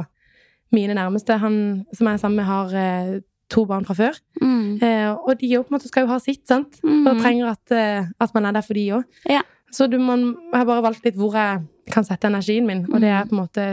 mine 0.73 0.95
nærmeste. 0.97 1.37
Han 1.37 1.57
som 1.93 2.07
jeg 2.07 2.17
er 2.17 2.21
sammen 2.21 2.39
med, 2.41 2.47
har 2.49 2.73
eh, 2.73 3.11
to 3.53 3.65
barn 3.69 3.85
fra 3.85 3.93
før. 3.93 4.17
Mm. 4.41 4.79
Eh, 4.81 5.11
og 5.13 5.37
de 5.39 5.51
jo 5.53 5.61
på 5.63 5.69
en 5.69 5.77
måte 5.77 5.91
skal 5.91 6.05
jo 6.05 6.13
ha 6.13 6.17
sitt, 6.23 6.41
sant? 6.49 6.79
Mm. 6.83 7.05
Og 7.05 7.21
trenger 7.21 7.51
at, 7.51 7.75
eh, 7.75 8.07
at 8.19 8.33
man 8.33 8.49
er 8.49 8.57
der 8.57 8.65
for 8.65 8.77
de 8.77 8.87
òg. 8.97 9.19
Ja. 9.29 9.43
Så 9.71 9.87
du, 9.91 9.99
man, 10.01 10.31
jeg 10.51 10.61
har 10.61 10.69
bare 10.69 10.85
valgt 10.85 11.05
litt 11.05 11.17
hvor 11.19 11.35
jeg 11.37 11.65
kan 11.91 12.07
sette 12.07 12.29
energien 12.31 12.65
min, 12.65 12.85
og 12.89 13.01
det 13.03 13.11
er 13.11 13.27
på 13.29 13.35
en 13.35 13.43
måte 13.43 13.65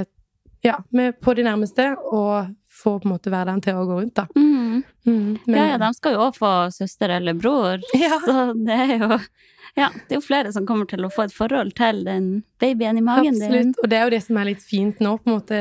ja, 0.63 0.77
med 0.95 1.17
på 1.23 1.35
de 1.35 1.45
nærmeste, 1.47 1.89
og 2.13 2.53
få 2.71 2.99
på 2.99 3.09
en 3.09 3.15
måte 3.15 3.33
hverdagen 3.33 3.63
til 3.65 3.79
å 3.79 3.87
gå 3.89 3.99
rundt, 3.99 4.15
da. 4.19 4.27
Mm. 4.37 4.62
Mm, 5.07 5.39
men- 5.47 5.57
ja, 5.57 5.65
ja, 5.73 5.79
de 5.79 5.89
skal 5.95 6.13
jo 6.15 6.21
òg 6.29 6.37
få 6.39 6.51
søster 6.73 7.11
eller 7.11 7.35
bror, 7.35 7.81
Ja. 7.99 8.19
så 8.25 8.53
det 8.55 8.77
er 8.77 8.99
jo 8.99 9.09
ja, 9.75 9.89
det 9.89 10.13
er 10.13 10.19
jo 10.21 10.21
flere 10.27 10.53
som 10.53 10.67
kommer 10.69 10.85
til 10.87 11.01
å 11.07 11.11
få 11.11 11.25
et 11.25 11.33
forhold 11.33 11.73
til 11.79 12.03
den 12.05 12.45
babyen 12.61 12.99
i 12.99 13.01
magen 13.01 13.33
din. 13.39 13.43
Absolutt. 13.43 13.79
Og 13.83 13.89
det 13.89 13.97
er 13.99 14.05
jo 14.05 14.11
det 14.11 14.23
som 14.23 14.37
er 14.37 14.45
litt 14.51 14.61
fint 14.63 14.99
nå, 15.01 15.15
på 15.23 15.31
en 15.31 15.39
måte. 15.39 15.61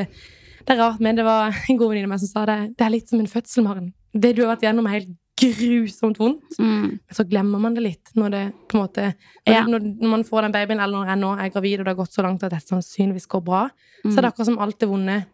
Det 0.65 0.73
er 0.75 0.81
rart, 0.81 0.99
men 0.99 1.15
det 1.15 1.23
var 1.23 1.55
en 1.69 1.77
god 1.79 1.89
venninne 1.93 2.10
av 2.10 2.12
meg 2.12 2.19
som 2.19 2.27
sa 2.34 2.43
det. 2.45 2.57
Det 2.77 2.86
er 2.86 2.91
litt 2.91 3.07
som 3.10 3.21
en 3.23 3.29
fødsel, 3.31 3.63
Maren. 3.63 3.93
Det 4.12 4.34
du 4.36 4.41
har 4.43 4.51
vært 4.57 4.65
gjennom, 4.67 4.86
er 4.91 4.97
helt 4.99 5.15
grusomt 5.41 6.19
vondt. 6.19 6.60
Mm. 6.60 6.99
Men 6.99 7.15
så 7.17 7.23
glemmer 7.31 7.60
man 7.63 7.73
det 7.73 7.81
litt 7.86 8.12
når 8.19 8.29
det 8.36 8.43
på 8.69 8.75
en 8.77 8.84
måte 8.84 9.05
Når, 9.47 9.53
Ja. 9.55 9.63
når, 9.65 9.88
man 10.12 10.23
får 10.27 10.41
den 10.43 10.51
babyen, 10.51 10.79
eller 10.84 10.97
når 10.99 11.07
jeg 11.13 11.19
nå 11.23 11.31
er 11.39 11.49
gravid 11.55 11.79
og 11.79 11.86
det 11.86 11.93
har 11.95 12.01
gått 12.03 12.13
så 12.13 12.21
langt 12.27 12.43
at 12.43 12.51
dette 12.51 12.67
sannsynligvis 12.67 13.27
går 13.31 13.41
bra, 13.47 13.63
så 14.03 14.17
er 14.17 14.21
det 14.21 14.34
akkurat 14.34 14.45
som 14.51 14.60
alt 14.60 14.77
det 14.79 14.89
vonde 14.91 15.25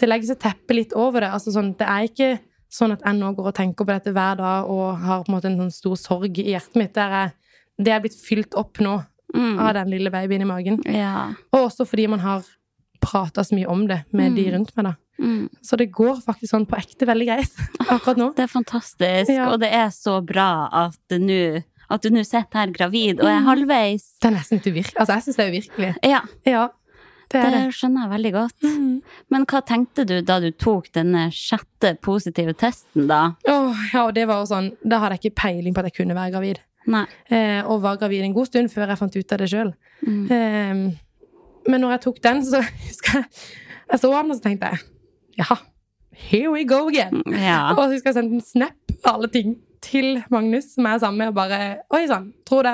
Det 0.00 0.08
legger 0.08 0.26
seg 0.32 0.38
teppet 0.38 0.76
litt 0.76 0.92
over 0.94 1.20
det. 1.20 1.30
Altså 1.34 1.52
sånn, 1.54 1.74
det 1.78 1.86
er 1.86 2.06
ikke 2.08 2.30
sånn 2.74 2.92
at 2.96 3.04
jeg 3.06 3.14
nå 3.20 3.30
går 3.36 3.46
og 3.52 3.54
tenker 3.54 3.86
på 3.86 3.92
dette 3.94 4.12
hver 4.16 4.36
dag 4.40 4.68
og 4.70 4.98
har 5.04 5.22
på 5.24 5.30
en 5.30 5.36
måte 5.36 5.50
en 5.52 5.58
sånn 5.62 5.72
stor 5.76 5.96
sorg 6.00 6.38
i 6.42 6.48
hjertet 6.50 6.76
mitt. 6.80 6.92
Det 6.96 7.06
er, 7.20 7.32
det 7.78 7.92
er 7.94 8.00
blitt 8.04 8.18
fylt 8.18 8.54
opp 8.58 8.80
nå 8.84 9.04
Mm. 9.34 9.58
av 9.58 9.72
den 9.74 9.88
lille 9.90 10.10
babyen 10.14 10.42
i 10.42 10.46
magen. 10.46 10.76
Ja. 10.86 11.32
Og 11.52 11.64
også 11.70 11.84
fordi 11.88 12.04
man 12.08 12.20
har 12.22 12.44
prata 13.02 13.42
så 13.42 13.56
mye 13.56 13.66
om 13.66 13.86
det 13.88 14.04
med 14.12 14.36
de 14.36 14.44
Mm. 14.46 14.52
rundt 14.54 14.76
meg, 14.76 14.84
da. 14.84 14.94
Mm. 15.18 15.48
Så 15.62 15.76
det 15.76 15.90
går 15.92 16.20
faktisk 16.22 16.50
sånn 16.52 16.66
på 16.66 16.76
ekte 16.78 17.06
veldig 17.06 17.26
greit 17.26 17.50
akkurat 17.90 18.16
nå. 18.16 18.28
Det 18.36 18.44
er 18.44 18.52
fantastisk, 18.52 19.30
Ja. 19.30 19.48
og 19.50 19.58
det 19.60 19.72
er 19.72 19.88
så 19.90 20.20
bra 20.24 20.68
at 20.72 20.96
nå 21.18 21.64
at 21.90 22.00
du 22.02 22.08
nå 22.10 22.22
sitter 22.24 22.58
her 22.58 22.66
gravid 22.72 23.20
og 23.20 23.26
er 23.26 23.40
Mm. 23.40 23.46
halvveis. 23.46 24.18
Det 24.20 24.30
er 24.30 24.36
nesten 24.38 24.60
uvirkelig. 24.60 24.96
Altså, 24.96 25.14
jeg 25.14 25.22
syns 25.22 25.36
det 25.36 25.44
er 25.44 25.52
uvirkelig. 25.52 25.96
Ja, 26.04 26.20
Ja, 26.46 26.68
det 27.32 27.40
det 27.40 27.44
er 27.44 27.54
det. 27.56 27.74
skjønner 27.76 28.04
jeg 28.04 28.12
veldig 28.14 28.32
godt. 28.34 28.66
Mm. 28.68 28.92
Men 29.34 29.46
hva 29.50 29.60
tenkte 29.66 30.04
du 30.08 30.14
da 30.22 30.38
du 30.42 30.50
tok 30.50 30.90
denne 30.94 31.26
sjette 31.34 31.94
positive 32.04 32.54
testen, 32.60 33.08
da? 33.10 33.22
Åh, 33.48 33.84
ja, 33.92 34.04
og 34.04 34.14
det 34.16 34.26
var 34.30 34.42
jo 34.42 34.50
sånn 34.50 34.70
Da 34.84 35.00
hadde 35.02 35.16
jeg 35.18 35.24
ikke 35.24 35.40
peiling 35.42 35.74
på 35.74 35.82
at 35.82 35.90
jeg 35.90 35.98
kunne 36.02 36.16
være 36.18 36.34
gravid. 36.36 36.62
Eh, 36.84 37.60
og 37.64 37.82
var 37.82 37.96
gravid 38.00 38.24
en 38.26 38.34
god 38.36 38.50
stund 38.50 38.72
før 38.72 38.92
jeg 38.92 39.00
fant 39.00 39.16
ut 39.16 39.32
av 39.36 39.40
det 39.40 39.50
sjøl. 39.52 39.70
Mm. 40.04 40.24
Eh, 40.30 40.82
men 41.72 41.80
når 41.80 41.96
jeg 41.96 42.02
tok 42.06 42.18
den, 42.24 42.42
så 42.44 42.60
husker 42.88 43.20
jeg 43.20 43.30
Jeg 43.90 44.00
så 44.00 44.10
han, 44.14 44.30
og 44.32 44.36
så 44.36 44.44
tenkte 44.46 44.72
jeg 44.72 44.90
ja, 45.34 45.56
here 46.14 46.50
we 46.52 46.62
go 46.64 46.84
again. 46.88 47.24
Ja. 47.26 47.72
Og 47.74 47.80
så 47.80 47.96
husker 47.96 48.12
jeg 48.12 48.18
sendte 48.20 48.38
en 48.38 48.44
snap 48.46 48.92
av 49.02 49.16
alle 49.16 49.28
ting 49.34 49.56
til 49.82 50.20
Magnus, 50.30 50.70
som 50.76 50.86
jeg 50.86 50.94
er 50.96 51.02
sammen 51.02 51.18
med, 51.24 51.32
og 51.32 51.34
bare 51.34 51.58
Oi 51.90 52.04
sann, 52.08 52.28
tror, 52.46 52.68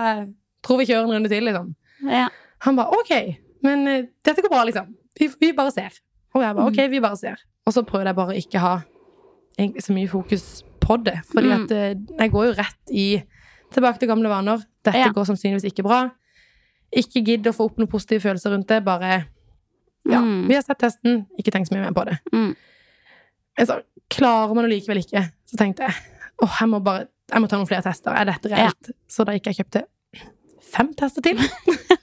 tror 0.63 0.81
vi 0.83 0.87
kjører 0.91 1.09
en 1.09 1.15
runde 1.17 1.31
til, 1.33 1.47
liksom. 1.49 1.73
ja. 2.05 2.27
Han 2.67 2.77
bare 2.77 2.93
OK, 3.01 3.15
men 3.63 3.87
uh, 3.89 4.03
dette 4.25 4.43
går 4.43 4.53
bra, 4.53 4.63
liksom. 4.69 4.95
Vi, 5.19 5.29
vi 5.41 5.53
bare 5.57 5.71
ser. 5.75 5.97
Og 6.35 6.43
jeg 6.43 6.55
bare 6.57 6.67
OK, 6.71 6.81
vi 6.91 7.01
bare 7.01 7.17
ser. 7.17 7.41
Og 7.67 7.73
så 7.75 7.83
prøvde 7.85 8.07
jeg 8.13 8.17
bare 8.17 8.37
ikke 8.39 8.59
ha 8.63 8.75
egentlig 9.59 9.83
så 9.85 9.93
mye 9.97 10.09
fokus 10.09 10.45
på 10.81 10.97
det. 11.05 11.19
Fordi 11.33 11.49
Mm. 11.51 11.65
at 11.65 11.71
uh, 11.73 12.17
jeg 12.23 12.31
går 12.33 12.45
jo 12.47 12.55
rett 12.59 12.95
i 12.95 13.23
tilbake 13.75 13.99
til 14.01 14.09
gamle 14.09 14.29
vaner. 14.33 14.63
Dette 14.85 14.99
Ja. 14.99 15.11
går 15.13 15.25
sannsynligvis 15.29 15.65
ikke 15.71 15.83
bra. 15.87 16.09
Ikke 16.97 17.23
gidd 17.25 17.47
å 17.47 17.53
få 17.55 17.65
opp 17.69 17.77
noen 17.79 17.91
positive 17.91 18.21
følelser 18.25 18.51
rundt 18.55 18.67
det. 18.69 18.81
Bare 18.85 19.27
ja, 20.09 20.21
Mm. 20.21 20.49
vi 20.49 20.55
har 20.55 20.63
sett 20.63 20.79
testen, 20.81 21.27
ikke 21.39 21.53
tenk 21.53 21.69
så 21.69 21.75
mye 21.77 21.85
mer 21.85 21.93
på 21.93 22.05
det. 22.09 22.19
Mm. 22.33 22.55
Altså, 23.59 23.81
klarer 24.11 24.55
man 24.55 24.65
det 24.65 24.73
likevel 24.81 24.99
ikke, 25.05 25.27
så 25.47 25.57
tenkte 25.61 25.85
jeg 25.85 25.95
åh, 26.43 26.57
jeg 26.61 26.69
må 26.69 26.81
bare 26.83 27.07
jeg 27.31 27.41
må 27.43 27.47
ta 27.47 27.57
noen 27.61 27.67
flere 27.69 27.83
tester. 27.85 28.11
Er 28.17 28.25
dette 28.25 28.49
reelt? 28.51 28.91
Så 29.07 29.23
da 29.25 29.33
gikk 29.37 29.47
jeg 29.47 29.55
og 29.55 29.61
kjøpte 29.61 29.83
fem 30.73 30.89
tester 30.99 31.23
til. 31.23 31.39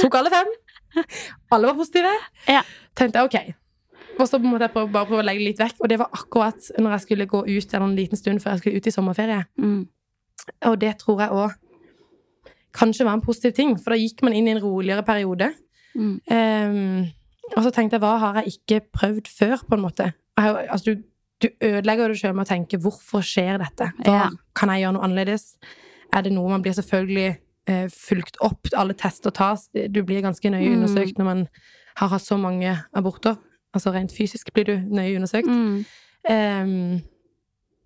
Tok 0.00 0.14
alle 0.20 0.32
fem. 0.32 0.50
Alle 1.52 1.68
var 1.70 1.76
positive. 1.78 2.12
Ja. 2.48 2.62
Tenkte 2.96 3.20
jeg 3.22 3.30
ok. 3.30 3.54
Og 4.16 4.28
så 4.30 4.38
måtte 4.40 4.64
jeg 4.64 4.72
prøve, 4.72 4.88
bare 4.94 5.08
prøve 5.10 5.20
å 5.20 5.26
legge 5.26 5.42
det 5.42 5.50
litt 5.50 5.60
vekk. 5.60 5.82
Og 5.84 5.90
det 5.92 5.98
var 6.00 6.08
akkurat 6.16 6.70
når 6.80 6.94
jeg 6.96 7.04
skulle 7.04 7.26
gå 7.28 7.42
ut 7.44 7.74
en 7.76 7.96
liten 7.98 8.16
stund 8.20 8.40
før 8.40 8.54
jeg 8.56 8.62
skulle 8.62 8.80
ut 8.80 8.88
i 8.88 8.94
sommerferie. 8.94 9.42
Mm. 9.60 9.82
Og 10.70 10.78
det 10.80 10.94
tror 11.02 11.20
jeg 11.24 11.36
òg 11.36 11.56
kanskje 12.76 13.06
var 13.08 13.16
en 13.16 13.24
positiv 13.24 13.54
ting, 13.56 13.70
for 13.80 13.94
da 13.94 13.96
gikk 14.00 14.20
man 14.26 14.34
inn 14.36 14.48
i 14.50 14.52
en 14.52 14.60
roligere 14.60 15.04
periode. 15.06 15.50
Mm. 15.96 16.16
Um, 16.28 17.06
og 17.56 17.62
så 17.64 17.70
tenkte 17.72 17.96
jeg, 17.96 18.02
hva 18.04 18.16
har 18.20 18.40
jeg 18.42 18.56
ikke 18.58 18.80
prøvd 18.98 19.30
før, 19.32 19.62
på 19.64 19.78
en 19.78 19.84
måte? 19.84 20.10
Jeg 20.36 20.66
altså, 20.74 20.92
du, 20.92 21.06
du 21.40 21.48
ødelegger 21.64 22.12
det 22.12 22.18
sjøl 22.20 22.34
med 22.36 22.44
å 22.44 22.50
tenke, 22.50 22.80
hvorfor 22.84 23.24
skjer 23.24 23.60
dette? 23.64 23.90
Hva 24.04 24.12
Ja. 24.12 24.26
kan 24.56 24.72
jeg 24.74 24.84
gjøre 24.84 24.96
noe 24.98 25.06
annerledes? 25.08 25.46
Er 26.12 26.26
det 26.26 26.34
noe 26.36 26.52
man 26.52 26.64
blir 26.64 26.76
selvfølgelig 26.76 27.38
eh, 27.68 27.88
fulgt 27.92 28.36
opp? 28.40 28.68
Alle 28.76 28.94
tester 28.94 29.30
tas. 29.30 29.68
Du 29.74 30.02
blir 30.04 30.22
ganske 30.22 30.50
nøye 30.50 30.68
Mm. 30.70 30.76
undersøkt 30.82 31.18
når 31.18 31.24
man 31.24 31.48
har 31.96 32.08
hatt 32.08 32.22
så 32.22 32.36
mange 32.38 32.78
aborter. 32.94 33.36
Altså 33.74 33.92
rent 33.92 34.12
fysisk 34.12 34.52
blir 34.52 34.64
du 34.64 34.76
nøye 34.88 35.16
undersøkt. 35.16 35.46
Mm. 35.48 35.84
Um, 36.30 37.00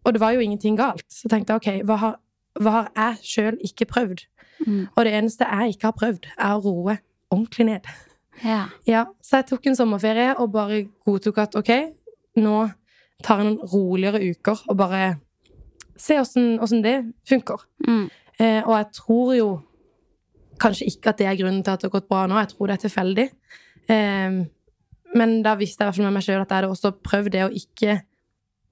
og 0.05 0.13
det 0.13 0.21
var 0.21 0.31
jo 0.33 0.41
ingenting 0.41 0.77
galt. 0.79 1.05
Så 1.13 1.29
tenkte 1.29 1.53
jeg 1.53 1.57
ok, 1.81 1.87
hva 1.87 1.97
har, 1.97 2.15
hva 2.61 2.71
har 2.71 2.91
jeg 2.97 3.17
sjøl 3.23 3.59
ikke 3.65 3.87
prøvd? 3.87 4.25
Mm. 4.67 4.87
Og 4.97 5.05
det 5.05 5.13
eneste 5.15 5.45
jeg 5.51 5.75
ikke 5.75 5.87
har 5.91 5.93
prøvd, 5.99 6.27
er 6.39 6.55
å 6.57 6.63
roe 6.65 6.99
ordentlig 7.31 7.67
ned. 7.67 7.81
Ja. 8.45 8.65
Ja, 8.87 9.05
Så 9.23 9.37
jeg 9.37 9.47
tok 9.51 9.67
en 9.67 9.77
sommerferie 9.77 10.35
og 10.39 10.53
bare 10.53 10.85
godtok 11.07 11.39
at 11.39 11.55
ok, 11.57 11.71
nå 12.37 12.71
tar 13.23 13.39
jeg 13.43 13.47
noen 13.51 13.69
roligere 13.73 14.21
uker 14.31 14.63
og 14.69 14.77
bare 14.81 15.19
se 16.01 16.17
åssen 16.17 16.83
det 16.83 17.13
funker. 17.29 17.61
Mm. 17.87 18.09
Eh, 18.41 18.63
og 18.65 18.77
jeg 18.79 18.87
tror 18.97 19.35
jo 19.37 19.49
kanskje 20.61 20.89
ikke 20.93 21.13
at 21.13 21.21
det 21.21 21.29
er 21.31 21.39
grunnen 21.41 21.65
til 21.65 21.75
at 21.75 21.83
det 21.83 21.91
har 21.91 21.97
gått 21.99 22.11
bra 22.11 22.27
nå. 22.29 22.39
Jeg 22.43 22.53
tror 22.53 22.71
det 22.71 22.77
er 22.77 22.85
tilfeldig. 22.85 23.27
Eh, 23.91 24.39
men 25.19 25.35
da 25.43 25.57
visste 25.59 25.83
jeg 25.83 25.87
i 25.87 25.91
hvert 25.91 25.99
fall 25.99 26.09
med 26.11 26.19
meg 26.19 26.27
sjøl 26.27 26.41
at 26.43 26.53
jeg 26.53 26.61
hadde 26.61 26.73
også 26.75 26.95
prøvd 27.03 27.35
det 27.35 27.45
å 27.47 27.53
ikke 27.63 27.99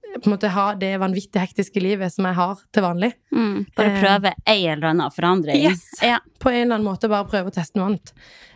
på 0.09 0.29
en 0.29 0.33
måte 0.33 0.51
ha 0.53 0.67
det 0.79 0.91
vanvittig 1.01 1.41
hektiske 1.43 1.81
livet 1.83 2.13
som 2.13 2.27
jeg 2.29 2.37
har 2.39 2.61
til 2.75 2.85
vanlig. 2.85 3.11
Mm. 3.35 3.67
Bare 3.77 3.91
Eh, 3.93 3.99
prøve 4.03 4.33
ei 4.49 4.67
eller 4.67 4.91
annen 4.91 5.15
forandring. 5.15 5.61
Yes. 5.63 5.85
Ja. 6.03 6.19
På 6.41 6.51
en 6.51 6.63
eller 6.63 6.79
annen 6.79 6.89
måte 6.89 7.11
bare 7.13 7.29
prøve 7.29 7.53
å 7.53 7.55
teste 7.55 7.79
noe 7.79 7.91
annet. 7.91 8.13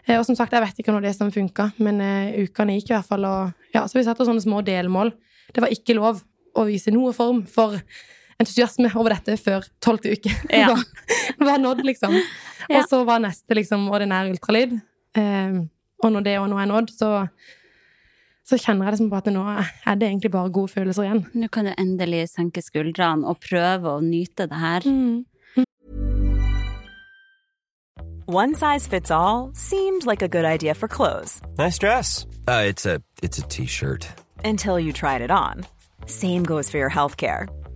Eh, 0.07 0.19
og 0.19 0.25
som 0.27 0.39
sagt, 0.39 0.53
jeg 0.53 0.65
vet 0.65 0.81
ikke 0.81 0.95
når 0.95 1.07
det 1.07 1.15
som 1.17 1.31
funka, 1.31 1.73
men 1.79 2.01
eh, 2.01 2.41
ukene 2.47 2.79
gikk 2.79 2.91
i 2.91 2.97
hvert 2.97 3.11
fall. 3.11 3.27
Og, 3.29 3.53
ja, 3.75 3.85
så 3.87 3.99
vi 3.99 4.07
satte 4.07 4.25
oss 4.25 4.31
sånne 4.31 4.45
små 4.45 4.63
delmål. 4.67 5.13
Det 5.53 5.63
var 5.63 5.75
ikke 5.75 5.99
lov 5.99 6.23
å 6.57 6.67
vise 6.69 6.93
noe 6.93 7.13
form 7.17 7.45
for 7.47 7.79
entusiasme 8.43 8.91
over 8.99 9.15
dette 9.17 9.39
før 9.41 9.67
tolvte 9.83 10.17
uke. 10.17 10.33
Ja. 10.51 10.69
var, 10.73 10.85
var 11.47 11.63
nådd, 11.63 11.85
liksom. 11.87 12.19
Ja. 12.69 12.81
Og 12.81 12.89
så 12.91 13.03
var 13.09 13.23
neste 13.25 13.57
liksom 13.59 13.89
ordinær 13.93 14.31
ultralyd. 14.31 14.77
Eh, 15.19 15.59
og 16.03 16.15
når 16.15 16.27
det 16.27 16.39
òg 16.41 16.49
nå 16.51 16.59
er 16.59 16.71
nådd, 16.71 16.93
så, 16.95 17.11
så 18.47 18.59
kjenner 18.59 18.89
jeg 18.89 18.97
liksom 18.97 19.11
på 19.13 19.21
at 19.23 19.33
nå 19.35 19.43
er 19.49 19.99
det 19.99 20.09
egentlig 20.09 20.33
bare 20.35 20.53
gode 20.55 20.73
følelser 20.75 21.07
igjen. 21.09 21.25
Nå 21.39 21.51
kan 21.55 21.69
du 21.69 21.75
endelig 21.77 22.27
senke 22.35 22.63
skuldrene 22.65 23.27
og 23.29 23.39
prøve 23.43 23.97
å 23.97 24.03
nyte 24.05 24.49
det 24.51 24.63
her. 24.63 24.89
One 28.27 28.55
size 28.55 28.87
fits 28.87 29.11
all 29.11 29.51
seemed 29.55 30.07
like 30.07 30.23
a 30.23 30.29
good 30.29 30.45
idea 30.45 30.75
for 30.75 30.89
clothes 30.89 31.43
Nice 31.59 31.77
dress. 31.77 32.25
Uh, 32.49 32.63
it's 32.65 32.87
a 32.87 33.03
it's 33.23 33.39
a 33.39 33.43
t-shirt. 33.43 34.09
until 34.45 34.79
you 34.81 34.93
tried 34.93 35.23
it 35.23 35.31
on. 35.31 35.67
Same 36.07 36.43
goes 36.43 36.71
for 36.71 36.79
your 36.79 36.91
healthcare. 36.91 37.49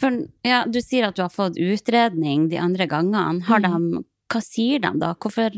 For 0.00 0.24
ja, 0.46 0.64
du 0.66 0.80
sier 0.82 1.08
at 1.08 1.18
du 1.18 1.22
har 1.24 1.32
fått 1.32 1.58
utredning 1.60 2.48
de 2.50 2.58
andre 2.60 2.88
gangene. 2.90 3.44
Har 3.48 3.62
de, 3.62 4.02
hva 4.32 4.42
sier 4.42 4.82
de 4.82 4.92
da? 5.02 5.14
Hvorfor 5.20 5.54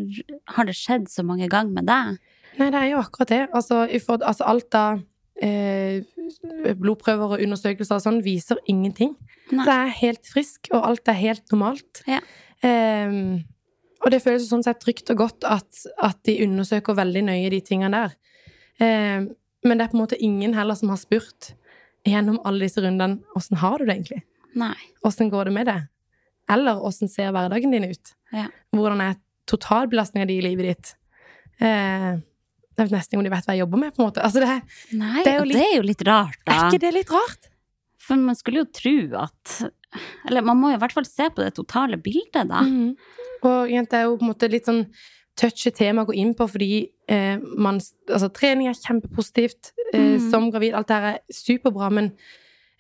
har 0.57 0.69
det 0.69 0.77
skjedd 0.77 1.09
så 1.13 1.25
mange 1.27 1.49
ganger 1.53 1.79
med 1.79 1.89
deg? 1.89 2.17
Nei, 2.57 2.71
det 2.73 2.81
er 2.81 2.91
jo 2.93 3.03
akkurat 3.03 3.33
det. 3.33 3.43
Altså, 3.57 3.83
får, 4.05 4.23
altså 4.25 4.49
alt 4.49 4.77
av 4.79 5.01
eh, 5.45 6.05
blodprøver 6.81 7.37
og 7.37 7.45
undersøkelser 7.45 7.99
og 7.99 8.05
sånn 8.05 8.23
viser 8.25 8.61
ingenting. 8.71 9.15
Nei. 9.53 9.67
Det 9.67 9.75
er 9.75 9.93
helt 10.01 10.31
frisk, 10.31 10.71
og 10.73 10.87
alt 10.91 11.13
er 11.13 11.21
helt 11.21 11.45
normalt. 11.53 12.03
Ja. 12.09 12.23
Ehm, 12.67 13.45
og 14.05 14.13
det 14.13 14.23
føles 14.25 14.49
sånn 14.49 14.65
sett 14.65 14.81
trygt 14.83 15.11
og 15.13 15.21
godt 15.25 15.47
at, 15.49 15.85
at 16.03 16.19
de 16.29 16.39
undersøker 16.47 16.97
veldig 16.97 17.27
nøye 17.29 17.53
de 17.53 17.61
tingene 17.65 18.07
der. 18.07 18.17
Ehm, 18.85 19.31
men 19.67 19.79
det 19.79 19.87
er 19.87 19.93
på 19.93 19.99
en 19.99 20.05
måte 20.05 20.21
ingen 20.23 20.55
heller 20.57 20.79
som 20.79 20.93
har 20.93 21.01
spurt 21.01 21.53
gjennom 22.07 22.39
alle 22.47 22.67
disse 22.67 22.83
rundene 22.85 23.21
åssen 23.39 23.59
har 23.61 23.79
du 23.79 23.87
det 23.89 23.97
egentlig? 23.97 24.23
Nei. 24.57 24.75
Åssen 25.05 25.31
går 25.33 25.49
det 25.51 25.55
med 25.57 25.67
det? 25.71 25.79
Eller 26.53 26.79
åssen 26.87 27.11
ser 27.11 27.33
hverdagen 27.35 27.73
din 27.75 27.89
ut? 27.91 28.13
Ja. 28.33 28.47
Hvordan 28.75 29.03
er 29.03 29.17
totalbelastninga 29.51 30.27
di 30.31 30.39
i 30.41 30.45
livet 30.47 30.71
ditt? 30.71 30.93
Eh, 31.61 32.15
jeg 32.77 32.85
vet 32.85 32.93
nesten 32.95 33.15
ikke 33.17 33.21
om 33.23 33.27
de 33.27 33.33
vet 33.33 33.47
hva 33.49 33.55
jeg 33.57 33.63
jobber 33.65 33.81
med, 33.83 33.95
på 33.97 34.03
en 34.03 34.09
måte. 34.11 34.23
Altså, 34.25 34.43
det, 34.45 34.97
Nei, 34.99 35.23
Det 35.25 35.33
er 35.35 35.41
og 35.41 35.47
litt- 35.49 35.57
det 35.59 35.67
er 35.67 35.77
jo 35.77 35.87
litt 35.89 36.03
rart, 36.07 36.39
da. 36.45 36.53
er 36.53 36.71
ikke 36.71 36.81
det 36.87 36.95
litt 36.95 37.11
rart? 37.15 37.49
For 38.07 38.17
man 38.21 38.37
skulle 38.39 38.63
jo 38.63 38.69
tro 38.71 38.97
at 39.25 39.73
Eller 40.29 40.43
man 40.45 40.59
må 40.61 40.71
jo 40.71 40.77
i 40.77 40.81
hvert 40.83 40.93
fall 40.93 41.07
se 41.09 41.29
på 41.33 41.43
det 41.43 41.55
totale 41.57 41.97
bildet, 41.97 42.47
da. 42.51 42.61
Mm. 42.61 42.97
Og 43.43 43.69
igjen, 43.71 43.87
er 43.97 44.03
jo 44.05 44.17
på 44.19 44.27
en 44.27 44.33
måte 44.35 44.51
litt 44.53 44.67
sånn 44.69 44.83
touchy 45.37 45.71
tema 45.71 46.05
å 46.05 46.09
gå 46.09 46.17
inn 46.17 46.35
på, 46.37 46.47
fordi 46.49 46.89
eh, 47.13 47.37
man 47.59 47.81
Altså, 48.09 48.29
trening 48.33 48.69
er 48.71 48.79
kjempepositivt. 48.79 49.73
Eh, 49.93 50.17
mm. 50.17 50.31
Som 50.31 50.51
gravid, 50.51 50.75
alt 50.75 50.89
det 50.89 50.97
her 50.97 51.09
er 51.15 51.19
superbra, 51.33 51.91
men, 51.93 52.13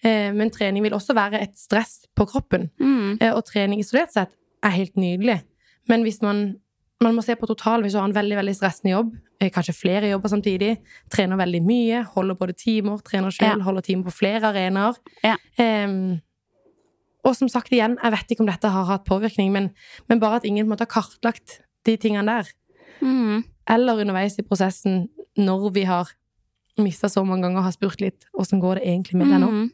eh, 0.02 0.32
men 0.32 0.50
trening 0.50 0.82
vil 0.86 0.96
også 0.96 1.14
være 1.16 1.42
et 1.42 1.56
stress 1.58 2.06
på 2.16 2.26
kroppen. 2.26 2.70
Mm. 2.80 3.18
Eh, 3.20 3.32
og 3.32 3.44
trening 3.44 3.82
isolert 3.82 4.14
sett 4.14 4.32
er 4.64 4.76
helt 4.76 4.96
nydelig. 4.96 5.42
Men 5.88 6.02
hvis 6.06 6.22
man 6.22 6.56
man 7.00 7.12
må 7.12 7.22
se 7.24 7.34
på 7.36 7.48
totalen 7.48 7.84
hvis 7.84 7.92
du 7.92 8.00
har 8.00 8.08
en 8.08 8.16
veldig 8.16 8.38
veldig 8.38 8.54
stressende 8.56 8.94
jobb, 8.94 9.10
eh, 9.40 9.50
kanskje 9.52 9.74
flere 9.76 10.08
jobber 10.08 10.32
samtidig, 10.32 10.78
trener 11.12 11.36
veldig 11.36 11.60
mye, 11.66 12.04
holder 12.14 12.38
både 12.40 12.56
timer, 12.56 13.02
trener 13.04 13.34
sjøl, 13.34 13.58
Ja. 13.58 13.64
holder 13.64 13.84
timer 13.84 14.04
på 14.04 14.14
flere 14.16 14.48
arenaer. 14.48 14.96
Ja. 15.22 15.36
Em, 15.58 16.22
og 17.24 17.36
som 17.36 17.48
sagt 17.48 17.68
igjen, 17.68 17.98
jeg 18.02 18.12
vet 18.12 18.30
ikke 18.30 18.40
om 18.40 18.46
dette 18.46 18.70
har 18.70 18.84
hatt 18.84 19.04
påvirkning, 19.04 19.52
men, 19.52 19.74
men 20.08 20.20
bare 20.20 20.36
at 20.36 20.44
ingen 20.44 20.68
måte 20.68 20.86
har 20.86 21.02
kartlagt 21.02 21.60
de 21.86 21.96
tingene 22.00 22.26
der. 22.28 22.52
Mm. 23.00 23.44
Eller 23.70 24.02
underveis 24.04 24.38
i 24.38 24.44
prosessen, 24.46 25.06
når 25.36 25.70
vi 25.74 25.84
har 25.88 26.12
mista 26.80 27.08
så 27.08 27.24
mange 27.24 27.46
ganger 27.46 27.62
og 27.62 27.68
har 27.70 27.74
spurt 27.76 28.02
litt 28.04 28.26
åssen 28.36 28.60
går 28.60 28.80
det 28.80 28.86
egentlig 28.90 29.16
med 29.20 29.32
deg 29.32 29.42
nå. 29.42 29.48
Mm. 29.48 29.66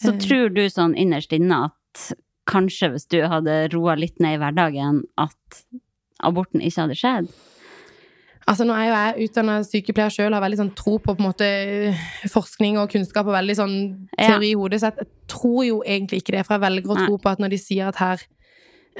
Så 0.00 0.12
Eh. 0.12 0.18
tror 0.22 0.52
du 0.54 0.62
sånn 0.70 0.94
innerst 0.96 1.32
inne 1.36 1.64
at 1.68 2.12
kanskje 2.48 2.90
hvis 2.92 3.08
du 3.08 3.20
hadde 3.28 3.68
roa 3.74 3.94
litt 3.98 4.18
ned 4.20 4.36
i 4.36 4.40
hverdagen, 4.40 5.02
at 5.18 5.64
aborten 6.22 6.62
ikke 6.62 6.86
hadde 6.86 6.98
skjedd? 6.98 7.32
Altså, 8.48 8.64
nå 8.66 8.74
er 8.74 8.88
jo 8.88 8.94
jeg 8.94 9.28
utdanna 9.28 9.60
sykepleier 9.62 10.10
sjøl, 10.10 10.34
har 10.34 10.42
veldig 10.42 10.58
sånn 10.58 10.74
tro 10.74 10.96
på, 10.98 11.14
på 11.14 11.22
måte, 11.22 11.46
forskning 12.32 12.78
og 12.80 12.90
kunnskap 12.90 13.28
og 13.28 13.36
veldig 13.36 13.54
sånn 13.54 13.76
teori 14.18 14.50
i 14.50 14.56
hodet, 14.58 14.80
så 14.82 14.90
jeg 14.90 15.06
tror 15.30 15.60
jo 15.66 15.82
egentlig 15.86 16.22
ikke 16.22 16.34
det. 16.34 16.46
For 16.46 16.56
jeg 16.56 16.64
velger 16.64 16.90
å 16.90 17.06
tro 17.06 17.18
på 17.22 17.30
at 17.30 17.38
når 17.42 17.54
de 17.54 17.60
sier 17.62 17.92
at 17.92 18.00
her 18.02 18.24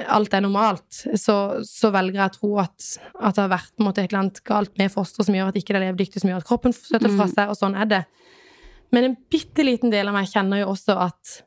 alt 0.07 0.33
er 0.33 0.41
normalt, 0.41 1.03
så, 1.21 1.35
så 1.67 1.91
velger 1.93 2.17
jeg 2.21 2.31
å 2.31 2.33
tro 2.39 2.51
at, 2.63 2.87
at 3.21 3.35
det 3.35 3.43
har 3.43 3.51
vært 3.51 3.79
måte, 3.85 4.01
et 4.03 4.09
eller 4.11 4.23
annet 4.23 4.43
galt 4.43 4.77
med 4.77 4.91
fosteret 4.91 5.25
som 5.27 5.35
gjør 5.37 5.51
at 5.51 5.55
ikke 5.59 5.73
det 5.75 5.79
er 5.81 5.85
levedyktig, 5.91 6.21
som 6.23 6.29
gjør 6.31 6.41
at 6.41 6.47
kroppen 6.49 6.73
støtter 6.73 7.11
fra 7.13 7.27
Mm. 7.27 7.33
seg, 7.35 7.49
og 7.49 7.57
sånn 7.59 7.75
er 7.77 7.85
det. 7.91 8.05
Men 8.91 9.03
en 9.11 9.17
bitte 9.29 9.63
liten 9.65 9.91
del 9.93 10.07
av 10.09 10.13
meg 10.13 10.27
kjenner 10.31 10.59
jo 10.63 10.71
også 10.73 10.97
at 10.97 11.41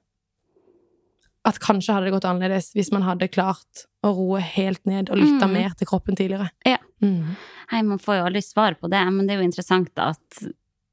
at 1.46 1.60
kanskje 1.62 1.94
hadde 1.94 2.08
det 2.08 2.14
gått 2.16 2.24
annerledes 2.26 2.72
hvis 2.74 2.88
man 2.90 3.04
hadde 3.06 3.28
klart 3.30 3.84
å 4.02 4.10
roe 4.16 4.40
helt 4.42 4.82
ned 4.88 5.10
og 5.14 5.20
lytta 5.20 5.46
Mm. 5.46 5.52
mer 5.54 5.70
til 5.78 5.86
kroppen 5.86 6.16
tidligere. 6.18 6.48
Ja. 6.66 6.78
Mm. 7.02 7.36
Hei, 7.70 7.82
man 7.82 7.98
får 8.02 8.16
jo 8.18 8.24
aldri 8.26 8.42
svar 8.42 8.74
på 8.80 8.90
det, 8.90 8.98
men 9.12 9.26
det 9.28 9.36
er 9.36 9.42
jo 9.42 9.46
interessant 9.46 9.92
at 9.96 10.40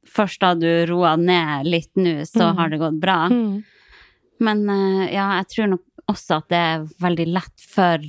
først 0.06 0.40
da 0.46 0.54
du 0.54 0.68
roa 0.92 1.16
ned 1.18 1.66
litt 1.66 1.90
nå, 1.96 2.22
så 2.30 2.52
Mm. 2.54 2.58
har 2.58 2.70
det 2.70 2.80
gått 2.80 3.00
bra. 3.00 3.30
Mm. 3.30 3.64
Men 4.42 4.70
eh, 4.70 5.14
ja, 5.16 5.42
jeg 5.42 5.48
tror 5.56 5.70
nok 5.70 5.82
også 6.12 6.40
at 6.42 6.50
det 6.52 6.60
er 6.60 6.88
veldig 7.04 7.28
lett 7.34 7.64
for 7.74 8.04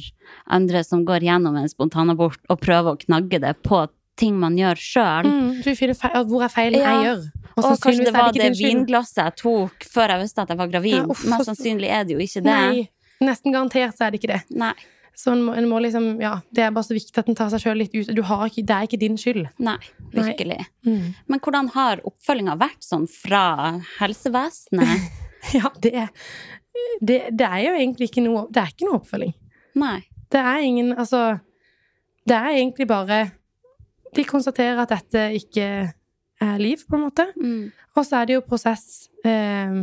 andre 0.51 0.83
som 0.87 1.05
går 1.07 1.27
gjennom 1.29 1.57
en 1.61 1.69
spontanabort, 1.71 2.41
å 2.51 2.57
prøve 2.59 2.95
å 2.95 3.01
knagge 3.05 3.41
det 3.43 3.55
på 3.67 3.85
ting 4.19 4.37
man 4.39 4.57
gjør 4.59 4.79
sjøl. 4.79 5.27
Mm, 5.27 6.29
hvor 6.31 6.45
er 6.47 6.53
feilen 6.53 6.81
Ja. 6.81 6.95
jeg 6.95 7.07
gjør? 7.09 7.25
Og 7.55 7.65
og 7.65 7.79
kanskje 7.79 8.05
det 8.05 8.13
var 8.15 8.33
det, 8.33 8.43
det 8.43 8.59
vinglasset 8.59 9.21
jeg 9.23 9.37
tok 9.39 9.85
før 9.87 10.09
jeg 10.11 10.23
visste 10.25 10.43
at 10.43 10.49
jeg 10.51 10.59
var 10.59 10.71
gravid. 10.73 10.97
Ja, 10.99 11.07
Mest 11.07 11.25
altså. 11.29 11.45
sannsynlig 11.53 11.91
er 11.91 12.05
det 12.05 12.17
jo 12.17 12.19
ikke 12.23 12.43
det. 12.43 12.51
Nei, 12.51 12.89
nesten 13.23 13.55
garantert 13.55 13.95
så 13.97 14.07
er 14.07 14.11
det 14.11 14.21
ikke 14.23 14.33
det. 14.35 14.43
Nei. 14.51 14.73
Så 15.15 15.31
en 15.31 15.45
må, 15.47 15.53
en 15.55 15.69
må 15.71 15.79
liksom, 15.79 16.21
ja, 16.21 16.41
det 16.51 16.65
er 16.65 16.73
bare 16.75 16.89
så 16.89 16.97
viktig 16.97 17.15
at 17.23 17.29
en 17.31 17.37
tar 17.39 17.51
seg 17.53 17.63
sjøl 17.63 17.79
litt 17.79 17.93
ut. 17.95 18.11
Du 18.17 18.23
har 18.27 18.49
ikke, 18.51 18.65
det 18.67 18.75
er 18.75 18.89
ikke 18.89 18.99
din 18.99 19.15
skyld. 19.21 19.45
Nei, 19.63 19.77
Nei. 20.11 20.25
virkelig. 20.33 20.59
Mm. 20.83 21.15
Men 21.31 21.43
hvordan 21.45 21.71
har 21.77 22.03
oppfølginga 22.11 22.57
vært 22.59 22.83
sånn 22.83 23.07
fra 23.11 23.45
helsevesenet? 24.01 25.11
Ja, 25.53 25.69
det 25.85 25.91
er, 25.93 26.07
det, 27.01 27.21
det 27.33 27.47
er 27.47 27.61
jo 27.65 27.73
egentlig 27.79 28.09
ikke 28.11 28.23
noe 28.25 28.47
Det 28.51 28.63
er 28.63 28.73
ikke 28.73 28.89
noe 28.89 28.99
oppfølging. 29.01 29.35
Nei. 29.81 29.99
Det 30.33 30.41
er 30.41 30.67
ingen 30.67 30.93
Altså, 30.99 31.39
det 32.27 32.37
er 32.37 32.59
egentlig 32.59 32.87
bare 32.91 33.19
De 34.15 34.25
konstaterer 34.27 34.83
at 34.83 34.93
dette 34.95 35.25
ikke 35.39 35.69
er 36.45 36.59
liv, 36.59 36.83
på 36.89 36.97
en 36.99 37.07
måte. 37.07 37.25
Mm. 37.39 37.73
Og 37.97 38.07
så 38.07 38.21
er 38.21 38.29
det 38.29 38.35
jo 38.37 38.45
prosess. 38.47 39.09
Eh, 39.25 39.77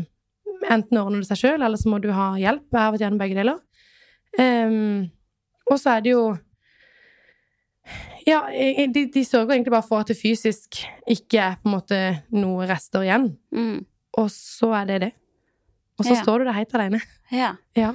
enten 0.70 1.00
ordner 1.00 1.24
det 1.24 1.30
seg 1.30 1.40
sjøl, 1.40 1.64
eller 1.64 1.80
så 1.80 1.90
må 1.92 2.00
du 2.04 2.10
ha 2.16 2.34
hjelp. 2.40 2.68
Jeg 2.70 2.80
har 2.80 2.94
vært 2.94 3.04
gjennom 3.04 3.22
begge 3.22 3.38
deler. 3.40 3.60
Um, 4.40 5.10
og 5.68 5.80
så 5.82 5.98
er 5.98 6.06
det 6.06 6.14
jo 6.14 6.22
Ja, 8.24 8.46
de, 8.94 9.08
de 9.12 9.24
sørger 9.26 9.58
egentlig 9.58 9.74
bare 9.74 9.84
for 9.84 10.04
at 10.04 10.12
det 10.12 10.16
fysisk 10.20 10.78
ikke 11.10 11.42
er 11.42 11.58
på 11.60 11.68
en 11.68 11.74
måte 11.74 12.02
noe 12.36 12.68
rester 12.70 13.04
igjen. 13.08 13.32
Mm. 13.52 13.82
Og 14.22 14.30
så 14.32 14.70
er 14.78 14.88
det 14.92 15.00
det. 15.02 15.12
Og 16.02 16.08
så 16.08 16.16
Ja. 16.18 16.22
står 16.24 16.40
du 16.42 16.46
der 16.50 16.58
helt 16.58 16.74
alene. 16.78 17.02
Ja. 17.32 17.52
Ja. 17.78 17.92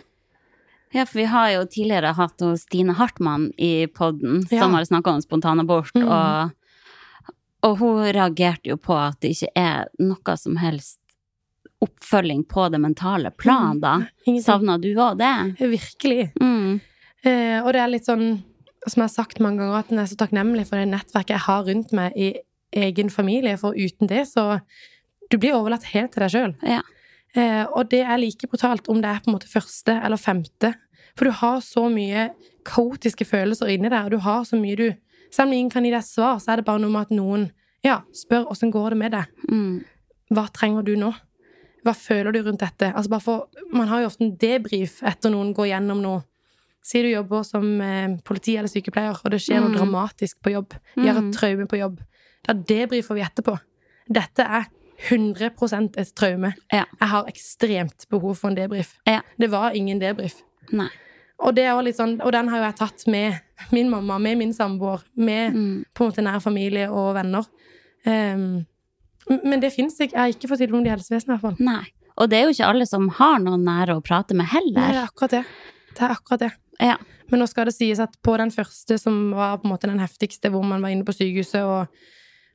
Ja, 0.95 1.05
for 1.05 1.19
vi 1.19 1.25
har 1.27 1.49
jo 1.51 1.65
tidligere 1.67 2.13
hatt 2.15 2.41
hos 2.41 2.63
Stine 2.63 2.95
Hartmann 2.95 3.51
i 3.59 3.87
podden, 3.91 4.45
Ja. 4.51 4.61
som 4.63 4.73
har 4.75 4.85
snakka 4.87 5.11
om 5.17 5.21
spontanabort, 5.21 5.91
Mm. 5.97 6.07
og, 6.09 6.53
og 7.67 7.79
hun 7.79 8.05
reagerte 8.15 8.71
jo 8.71 8.77
på 8.77 8.95
at 8.97 9.19
det 9.21 9.33
ikke 9.35 9.51
er 9.57 9.89
noe 9.99 10.37
som 10.39 10.57
helst 10.63 10.99
oppfølging 11.83 12.45
på 12.49 12.71
det 12.73 12.81
mentale 12.81 13.31
plan, 13.37 13.81
da. 13.81 13.97
Ingenting. 14.27 14.43
Savna 14.47 14.79
du 14.81 14.95
òg 14.95 15.19
det? 15.19 15.59
Virkelig. 15.59 16.33
Mm. 16.41 16.81
Eh, 17.25 17.61
og 17.67 17.73
det 17.75 17.81
er 17.83 17.89
litt 17.93 18.07
sånn, 18.07 18.43
som 18.87 19.03
jeg 19.03 19.09
har 19.11 19.15
sagt 19.25 19.41
mange 19.41 19.59
ganger, 19.59 19.79
at 19.83 19.89
jeg 19.91 19.99
er 19.99 20.11
så 20.15 20.17
takknemlig 20.23 20.67
for 20.69 20.77
det 20.79 20.89
nettverket 20.89 21.35
jeg 21.35 21.45
har 21.49 21.65
rundt 21.65 21.93
meg 21.93 22.13
i 22.17 22.35
egen 22.73 23.11
familie, 23.11 23.59
for 23.59 23.73
uten 23.75 24.07
det 24.09 24.27
så 24.29 24.61
Du 25.29 25.39
blir 25.39 25.55
overlatt 25.59 25.83
helt 25.91 26.13
til 26.13 26.21
deg 26.23 26.31
sjøl. 26.31 26.53
Ja. 26.63 26.83
Eh, 27.35 27.65
og 27.75 27.89
det 27.91 28.03
er 28.07 28.17
like 28.19 28.47
brutalt 28.49 28.89
om 28.89 29.01
det 29.03 29.11
er 29.11 29.21
på 29.25 29.31
en 29.31 29.35
måte 29.39 29.49
første 29.51 29.93
eller 30.05 30.17
femte. 30.17 30.75
For 31.17 31.25
du 31.25 31.31
har 31.31 31.61
så 31.61 31.89
mye 31.93 32.31
kaotiske 32.65 33.25
følelser 33.25 33.67
inni 33.73 33.89
deg, 33.89 34.05
og 34.05 34.11
du 34.11 34.19
har 34.19 34.45
så 34.45 34.57
mye 34.61 34.77
du 34.77 34.89
Selv 35.31 35.49
om 35.49 35.53
ingen 35.57 35.71
kan 35.71 35.83
gi 35.85 35.91
deg 35.91 36.05
svar, 36.07 36.39
så 36.39 36.53
er 36.53 36.57
det 36.61 36.65
bare 36.65 36.79
noe 36.81 36.89
med 36.91 37.01
at 37.03 37.11
noen 37.11 37.51
ja, 37.85 37.97
spør 38.15 38.45
åssen 38.53 38.71
går 38.71 38.91
det 38.95 38.99
med 38.99 39.11
deg. 39.13 39.25
Mm. 39.51 39.85
Hva 40.33 40.45
trenger 40.55 40.83
du 40.87 40.93
nå? 40.97 41.11
Hva 41.85 41.93
føler 41.99 42.33
du 42.33 42.39
rundt 42.47 42.61
dette? 42.63 42.93
Altså 42.95 43.11
bare 43.11 43.21
for, 43.21 43.49
man 43.75 43.89
har 43.91 44.01
jo 44.01 44.07
ofte 44.07 44.23
en 44.25 44.37
debrief 44.39 45.03
etter 45.03 45.31
noen 45.35 45.51
går 45.53 45.67
gjennom 45.73 46.01
noe. 46.01 46.23
Si 46.81 47.03
du 47.03 47.09
jobber 47.11 47.43
som 47.45 47.67
eh, 47.83 48.15
politi 48.25 48.55
eller 48.57 48.71
sykepleier, 48.71 49.19
og 49.19 49.31
det 49.35 49.41
skjer 49.43 49.61
noe 49.61 49.73
Mm. 49.75 49.77
dramatisk 49.81 50.39
på 50.47 50.53
jobb. 50.55 50.75
Vi 50.95 51.09
har 51.09 51.21
Mm. 51.21 51.29
et 51.29 51.37
traume 51.37 51.67
på 51.67 51.79
jobb. 51.83 51.99
Da 52.47 52.53
debrifer 52.55 53.15
vi 53.19 53.21
etterpå. 53.27 53.59
Dette 54.09 54.43
er 54.47 54.67
100 55.11 55.99
et 56.01 56.15
traume. 56.17 56.53
Ja. 56.73 56.85
Jeg 57.01 57.09
har 57.09 57.27
ekstremt 57.29 58.07
behov 58.11 58.35
for 58.37 58.49
en 58.49 58.57
debrief. 58.57 58.95
Ja. 59.07 59.21
Det 59.39 59.51
var 59.51 59.71
ingen 59.77 59.99
debrief. 60.01 60.43
Og, 61.39 61.59
sånn, 61.95 62.17
og 62.25 62.33
den 62.33 62.49
har 62.49 62.59
jo 62.59 62.65
jeg 62.65 62.77
tatt 62.79 63.07
med 63.13 63.35
min 63.73 63.91
mamma, 63.91 64.19
med 64.19 64.39
min 64.39 64.53
samboer, 64.55 65.03
med 65.15 65.53
Mm. 65.55 65.85
på 65.95 66.05
en 66.05 66.11
måte 66.11 66.23
nær 66.25 66.41
familie 66.41 66.89
og 66.91 67.15
venner. 67.15 67.45
Um, 68.07 68.67
men 69.45 69.61
det 69.61 69.73
fins 69.75 69.99
ikke. 70.01 70.13
Jeg 70.15 70.21
har 70.21 70.29
ikke 70.33 70.49
fått 70.49 70.59
tilbud 70.59 70.79
om 70.79 70.85
det 70.85 70.93
i 70.93 70.97
helsevesenet, 70.97 71.27
i 71.29 71.33
hvert 71.37 71.41
fall. 71.41 71.57
Nei. 71.61 71.85
Og 72.17 72.31
det 72.31 72.39
er 72.39 72.45
jo 72.47 72.55
ikke 72.55 72.71
alle 72.71 72.87
som 72.87 73.09
har 73.19 73.39
noen 73.39 73.65
nære 73.67 73.97
å 73.99 74.03
prate 74.05 74.33
med 74.35 74.47
Nei, 74.47 74.63
det 74.73 74.81
heller. 74.83 75.03
er 75.03 75.07
akkurat 75.11 75.31
det. 75.31 75.45
Det 75.93 76.03
er 76.03 76.15
akkurat 76.15 76.41
det. 76.41 76.53
Ja. 76.81 76.97
Men 77.31 77.41
nå 77.41 77.49
skal 77.51 77.67
det 77.67 77.75
sies 77.75 77.99
at 78.01 78.17
på 78.23 78.37
den 78.39 78.51
første, 78.51 78.99
som 78.99 79.33
var 79.35 79.59
på 79.59 79.67
en 79.67 79.73
måte 79.75 79.89
den 79.91 79.99
heftigste, 80.01 80.49
hvor 80.49 80.63
man 80.65 80.81
var 80.81 80.89
inne 80.95 81.05
på 81.05 81.13
sykehuset 81.13 81.63
og 81.63 81.89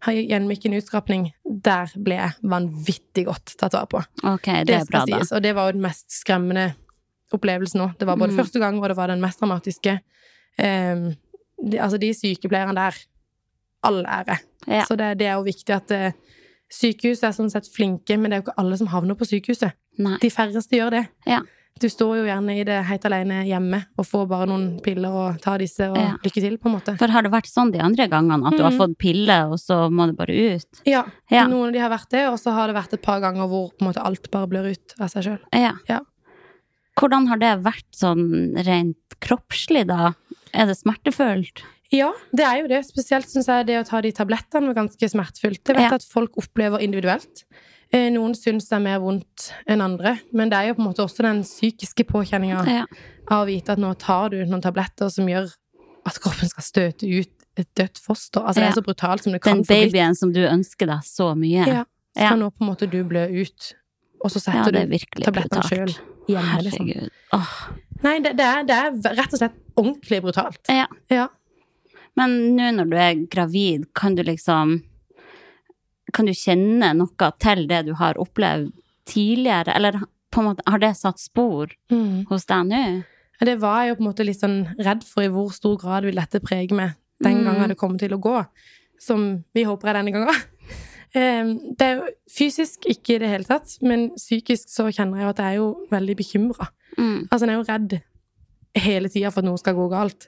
gjennomgikk 0.09 0.65
en 0.65 0.73
utskrapning, 0.79 1.25
der 1.45 1.91
ble 2.01 2.15
jeg 2.17 2.31
vanvittig 2.43 3.25
godt 3.27 3.53
tatt 3.61 3.73
vare 3.77 3.87
på. 3.91 4.01
Okay, 4.33 4.63
det 4.65 4.79
er 4.79 4.85
bra, 4.89 5.05
da. 5.05 5.19
Og 5.35 5.41
det 5.45 5.51
var 5.55 5.69
jo 5.69 5.75
den 5.77 5.83
mest 5.85 6.07
skremmende 6.11 6.71
opplevelsen 7.31 7.81
òg. 7.85 7.93
Det 7.99 8.07
var 8.09 8.17
både 8.17 8.33
Mm. 8.33 8.39
første 8.41 8.59
gang, 8.59 8.79
og 8.81 8.89
det 8.89 8.97
var 8.97 9.07
den 9.07 9.21
mest 9.21 9.39
dramatiske. 9.39 9.99
Um, 10.59 11.15
de, 11.69 11.77
altså, 11.79 11.97
de 12.01 12.09
sykepleierne 12.13 12.75
der, 12.75 12.97
all 13.83 14.01
ære. 14.05 14.37
Ja. 14.67 14.83
Så 14.85 14.95
det, 14.97 15.17
det 15.19 15.27
er 15.27 15.33
jo 15.37 15.43
viktig 15.43 15.75
at 15.75 15.91
uh, 15.91 16.11
sykehuset 16.71 17.23
er 17.29 17.31
sånn 17.37 17.49
sett 17.53 17.69
flinke, 17.75 18.17
men 18.17 18.31
det 18.31 18.35
er 18.37 18.41
jo 18.41 18.47
ikke 18.49 18.59
alle 18.59 18.77
som 18.77 18.87
havner 18.87 19.15
på 19.15 19.25
sykehuset. 19.29 19.71
Nei. 20.01 20.17
De 20.21 20.29
færreste 20.29 20.75
gjør 20.77 20.89
det. 20.97 21.05
Ja. 21.27 21.41
Du 21.79 21.87
står 21.89 22.17
jo 22.19 22.25
gjerne 22.27 22.53
i 22.59 22.63
det 22.67 22.75
helt 22.85 23.05
alene 23.07 23.39
hjemme 23.47 23.79
og 23.97 24.05
får 24.05 24.27
bare 24.29 24.45
noen 24.51 24.65
piller 24.85 25.09
og 25.09 25.39
tar 25.41 25.57
disse, 25.63 25.87
og 25.89 25.97
Ja. 25.97 26.11
lykke 26.23 26.41
til, 26.43 26.57
på 26.57 26.69
en 26.69 26.75
måte. 26.79 26.97
For 26.99 27.07
har 27.07 27.23
det 27.23 27.31
vært 27.31 27.49
sånn 27.49 27.71
de 27.71 27.79
andre 27.79 28.07
gangene, 28.07 28.45
at 28.47 28.57
du 28.57 28.61
har 28.63 28.71
Mhm. 28.71 28.77
fått 28.77 28.97
piller, 28.99 29.49
og 29.51 29.57
så 29.57 29.89
må 29.89 30.05
det 30.07 30.15
bare 30.17 30.29
ut? 30.55 30.81
Ja, 30.85 31.05
Ja. 31.31 31.47
noen 31.47 31.67
av 31.67 31.73
de 31.73 31.79
har 31.79 31.89
vært 31.89 32.09
det, 32.09 32.27
og 32.27 32.37
så 32.37 32.51
har 32.53 32.67
det 32.67 32.75
vært 32.75 32.93
et 32.93 33.01
par 33.01 33.19
ganger 33.19 33.47
hvor 33.47 33.71
på 33.71 33.81
en 33.81 33.87
måte 33.93 34.05
alt 34.05 34.29
bare 34.29 34.47
blør 34.47 34.71
ut 34.71 34.93
av 34.99 35.07
seg 35.09 35.23
sjøl. 35.23 35.39
Ja. 35.53 35.73
Ja. 35.89 35.99
Hvordan 36.99 37.27
har 37.29 37.37
det 37.37 37.63
vært 37.63 37.89
sånn 37.95 38.53
rent 38.63 38.95
kroppslig, 39.19 39.87
da? 39.87 40.13
Er 40.53 40.67
det 40.67 40.77
smertefullt? 40.77 41.63
Ja, 41.91 42.11
det 42.33 42.45
er 42.45 42.61
jo 42.61 42.67
det. 42.67 42.85
Spesielt 42.85 43.25
syns 43.27 43.47
jeg 43.47 43.65
det 43.65 43.79
å 43.83 43.87
ta 43.87 44.01
de 44.01 44.11
tablettene 44.11 44.67
var 44.67 44.75
ganske 44.85 45.09
smertefullt. 45.09 45.65
Jeg 45.65 45.75
vet 45.75 45.89
Ja. 45.89 45.95
at 45.95 46.03
folk 46.03 46.31
opplever 46.37 46.79
individuelt. 46.79 47.43
Eh, 47.93 48.07
Noen 48.13 48.31
syns 48.37 48.69
det 48.69 48.77
er 48.77 48.83
mer 48.85 48.99
vondt 49.03 49.49
enn 49.67 49.81
andre, 49.83 50.13
men 50.31 50.51
det 50.51 50.57
er 50.57 50.69
jo 50.69 50.77
på 50.77 50.83
en 50.85 50.89
måte 50.91 51.03
også 51.03 51.25
den 51.25 51.41
psykiske 51.43 52.05
påkjenninga 52.07 52.61
Ja. 52.69 52.85
av 53.27 53.43
å 53.43 53.47
vite 53.49 53.73
at 53.73 53.81
nå 53.83 53.91
tar 53.99 54.29
du 54.31 54.37
noen 54.45 54.61
tabletter 54.63 55.09
som 55.11 55.27
gjør 55.27 55.49
at 56.07 56.19
kroppen 56.23 56.47
skal 56.49 56.63
støte 56.63 57.03
ut 57.09 57.29
et 57.59 57.67
dødt 57.75 57.99
foster. 57.99 58.41
Altså 58.47 58.61
det 58.61 58.69
er 58.69 58.77
så 58.79 58.85
brutalt 58.85 59.23
som 59.25 59.33
det 59.35 59.41
kan 59.43 59.59
Den 59.61 59.67
babyen 59.67 60.15
som 60.15 60.31
du 60.31 60.39
ønsker 60.47 60.87
deg 60.87 61.03
så 61.03 61.33
mye. 61.35 61.67
Ja. 61.67 61.83
Ja. 62.15 62.31
Nå 62.35 62.49
på 62.51 62.63
en 62.63 62.71
måte 62.71 62.87
du 62.91 63.03
blø 63.07 63.25
ut, 63.27 63.73
og 64.23 64.31
så 64.31 64.39
setter 64.39 64.75
er 64.75 64.87
du 64.87 65.23
tablettene 65.23 65.63
sjøl 65.67 65.91
hjemme, 66.31 66.61
liksom. 66.63 66.87
Herregud. 66.87 67.11
Åh. 67.35 67.53
Nei, 68.03 68.15
det, 68.23 68.33
det, 68.39 68.45
er, 68.47 68.63
det 68.67 68.77
er 68.79 69.15
rett 69.19 69.35
og 69.35 69.39
slett 69.43 69.59
ordentlig 69.75 70.21
brutalt. 70.23 70.61
Ja. 70.71 70.87
Ja. 71.11 71.27
Men 72.19 72.55
nå 72.55 72.71
når 72.75 72.89
du 72.91 72.97
er 72.99 73.21
gravid, 73.31 73.85
kan 73.95 74.15
du 74.15 74.23
liksom 74.23 74.81
Kan 76.13 76.25
du 76.27 76.33
kjenne 76.33 76.93
noe 76.97 77.31
til 77.39 77.67
det 77.67 77.85
du 77.87 77.93
har 77.99 78.19
opplevd 78.21 78.71
tidligere, 79.05 79.73
eller 79.75 79.99
på 80.31 80.39
en 80.41 80.45
måte, 80.51 80.63
har 80.67 80.79
det 80.79 80.93
satt 80.97 81.19
spor 81.19 81.67
Mm. 81.91 82.25
hos 82.29 82.45
deg 82.45 82.65
nå? 82.67 83.03
Det 83.41 83.57
var 83.59 83.81
jeg 83.83 83.89
jo 83.89 83.95
på 83.95 84.01
en 84.05 84.09
måte 84.13 84.25
litt 84.25 84.39
sånn 84.39 84.75
redd 84.79 85.03
for 85.03 85.23
i 85.23 85.27
hvor 85.33 85.49
stor 85.51 85.77
grad 85.81 86.03
vil 86.05 86.15
dette 86.15 86.39
prege 86.39 86.71
meg 86.77 86.93
den 87.23 87.39
Mm. 87.41 87.45
gangen 87.45 87.69
det 87.69 87.77
kommer 87.77 87.97
til 87.99 88.11
å 88.13 88.19
gå. 88.21 88.45
Som 88.99 89.43
vi 89.53 89.63
håper 89.63 89.89
er 89.89 89.93
denne 89.93 90.11
gangen. 90.13 90.35
Em, 91.15 91.57
Det 91.77 91.81
er 91.81 91.95
jo 91.97 92.03
fysisk 92.29 92.85
ikke 92.87 93.15
i 93.15 93.17
det 93.19 93.29
hele 93.29 93.43
tatt, 93.43 93.77
men 93.81 94.11
psykisk 94.15 94.69
så 94.69 94.85
kjenner 94.93 95.17
jeg 95.19 95.29
at 95.29 95.37
jeg 95.37 95.45
er 95.45 95.57
jo 95.57 95.87
veldig 95.91 96.15
bekymra. 96.15 96.69
Mm. 96.97 97.27
Altså, 97.29 97.45
jeg 97.45 97.49
er 97.49 97.57
jo 97.59 97.71
redd 97.73 98.01
hele 98.75 99.09
tida 99.09 99.29
for 99.31 99.41
at 99.41 99.45
noe 99.45 99.57
skal 99.59 99.75
gå 99.75 99.89
galt. 99.91 100.27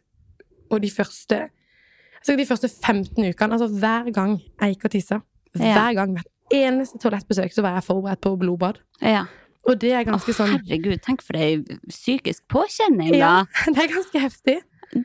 Og 0.71 0.81
de 0.81 0.89
første 0.89 1.49
altså 2.19 2.37
de 2.37 2.45
første 2.45 2.67
15 2.69 3.29
ukene, 3.29 3.53
altså 3.53 3.67
hver 3.67 4.11
gang 4.13 4.41
jeg 4.61 4.75
gikk 4.75 4.85
og 4.85 4.91
tissa. 4.91 5.21
Hver 5.57 5.93
gang, 5.95 6.13
hvert 6.17 6.27
eneste 6.53 6.99
toalettbesøk, 6.99 7.53
så 7.53 7.61
var 7.61 7.75
jeg 7.77 7.83
forberedt 7.87 8.21
på 8.21 8.37
blodbad. 8.39 8.77
Ja. 9.01 9.25
Og 9.67 9.79
det 9.79 9.93
er 9.95 10.03
ganske 10.03 10.33
sånn 10.35 10.57
Herregud, 10.59 10.99
tenk 11.01 11.21
for 11.23 11.37
ei 11.39 11.61
psykisk 11.87 12.43
påkjenning, 12.51 13.15
Ja. 13.15 13.45
Det 13.65 13.77
er 13.77 13.87
ganske 13.93 14.19
heftig. 14.19 14.57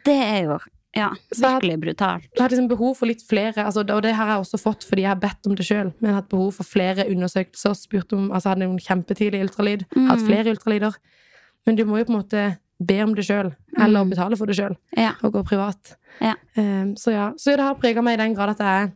Det 0.04 0.16
er 0.18 0.42
jo 0.44 0.58
ja, 0.96 1.10
jeg- 1.14 1.38
virkelig 1.38 1.76
brutalt. 1.80 2.24
Jeg 2.34 2.42
har 2.42 2.48
liksom 2.50 2.68
behov 2.68 2.96
for 2.96 3.06
litt 3.06 3.22
flere, 3.22 3.54
altså, 3.64 3.84
og 3.88 4.02
det 4.02 4.14
har 4.14 4.26
jeg 4.32 4.38
også 4.42 4.58
fått 4.58 4.82
fordi 4.88 5.02
jeg 5.02 5.08
har 5.12 5.20
bedt 5.20 5.46
om 5.46 5.54
det 5.54 5.64
sjøl. 5.64 5.92
Men 6.00 6.08
jeg 6.08 6.14
har 6.14 6.22
hatt 6.22 6.28
behov 6.32 6.52
for 6.54 6.64
flere 6.64 7.06
undersøkelser. 7.08 7.74
Spurt 7.76 8.12
om, 8.12 8.30
altså 8.32 8.48
Hadde 8.50 8.64
noen 8.66 8.78
kjempetidlig 8.82 9.44
ultralyd. 9.46 9.84
Hatt 9.94 10.18
Mm. 10.18 10.26
flere 10.26 10.50
ultralyder. 10.56 10.96
Men 11.66 11.76
du 11.76 11.84
må 11.84 11.98
jo 11.98 12.04
på 12.04 12.14
en 12.16 12.22
måte 12.22 12.58
be 12.80 13.00
om 13.02 13.14
det 13.14 13.24
sjøl, 13.26 13.54
eller 13.78 14.04
Mm. 14.04 14.10
betale 14.10 14.36
for 14.36 14.46
det 14.46 14.56
sjøl, 14.56 14.76
Ja. 14.96 15.12
og 15.22 15.32
gå 15.34 15.44
privat. 15.46 15.96
Ja. 16.20 16.34
Um, 16.56 16.94
så 16.96 17.12
ja, 17.12 17.30
så 17.36 17.54
det 17.56 17.60
har 17.60 17.74
prega 17.74 18.02
meg 18.02 18.18
i 18.18 18.22
den 18.24 18.34
grad 18.34 18.50
at 18.50 18.58
jeg 18.58 18.92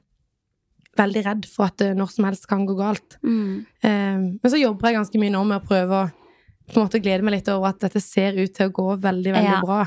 veldig 0.99 1.23
redd 1.25 1.47
for 1.49 1.65
at 1.71 1.77
det 1.79 1.93
når 1.97 2.11
som 2.13 2.25
helst 2.29 2.47
kan 2.51 2.67
gå 2.69 2.75
galt. 2.77 3.17
Mm. 3.25 3.65
Um, 3.85 4.27
men 4.43 4.51
så 4.53 4.61
jobber 4.61 4.89
jeg 4.91 4.99
ganske 4.99 5.19
mye 5.23 5.33
nå 5.33 5.45
med 5.49 5.63
å 5.63 5.67
prøve 5.67 6.03
å 6.03 6.11
på 6.73 6.79
en 6.79 6.87
måte 6.87 7.01
glede 7.03 7.25
meg 7.27 7.35
litt 7.35 7.49
over 7.53 7.69
at 7.73 7.81
dette 7.81 8.01
ser 8.01 8.37
ut 8.39 8.53
til 8.55 8.69
å 8.69 8.73
gå 8.73 8.85
veldig, 9.03 9.33
veldig 9.35 9.51
Ja. 9.57 9.61
bra. 9.65 9.87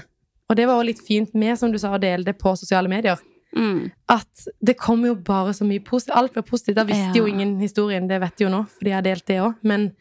Og 0.50 0.56
det 0.56 0.66
var 0.68 0.76
også 0.78 0.86
litt 0.86 1.02
fint 1.02 1.34
med, 1.34 1.58
som 1.58 1.72
du 1.72 1.78
sa, 1.80 1.94
å 1.96 2.00
dele 2.02 2.24
det 2.24 2.38
på 2.38 2.52
sosiale 2.58 2.88
medier 2.90 3.18
Mm. 3.56 3.90
at 4.10 4.48
det 4.62 4.76
kommer 4.78 5.08
jo 5.08 5.16
bare 5.16 5.54
så 5.54 5.64
mye 5.66 5.80
positivt. 5.84 6.16
Alt 6.18 6.36
var 6.36 6.44
positivt. 6.44 6.76
Da 6.76 6.84
visste 6.84 7.16
Ja. 7.16 7.24
jo 7.24 7.26
ingen 7.26 7.58
historien, 7.60 8.08
det 8.08 8.20
vet 8.20 8.36
de 8.38 8.44
jo 8.44 8.50
nå, 8.50 8.66
fordi 8.68 8.90
jeg 8.92 8.94
har 8.94 9.02
delt 9.02 9.26
det 9.26 9.40
òg. 9.40 9.56
Men, 9.64 9.92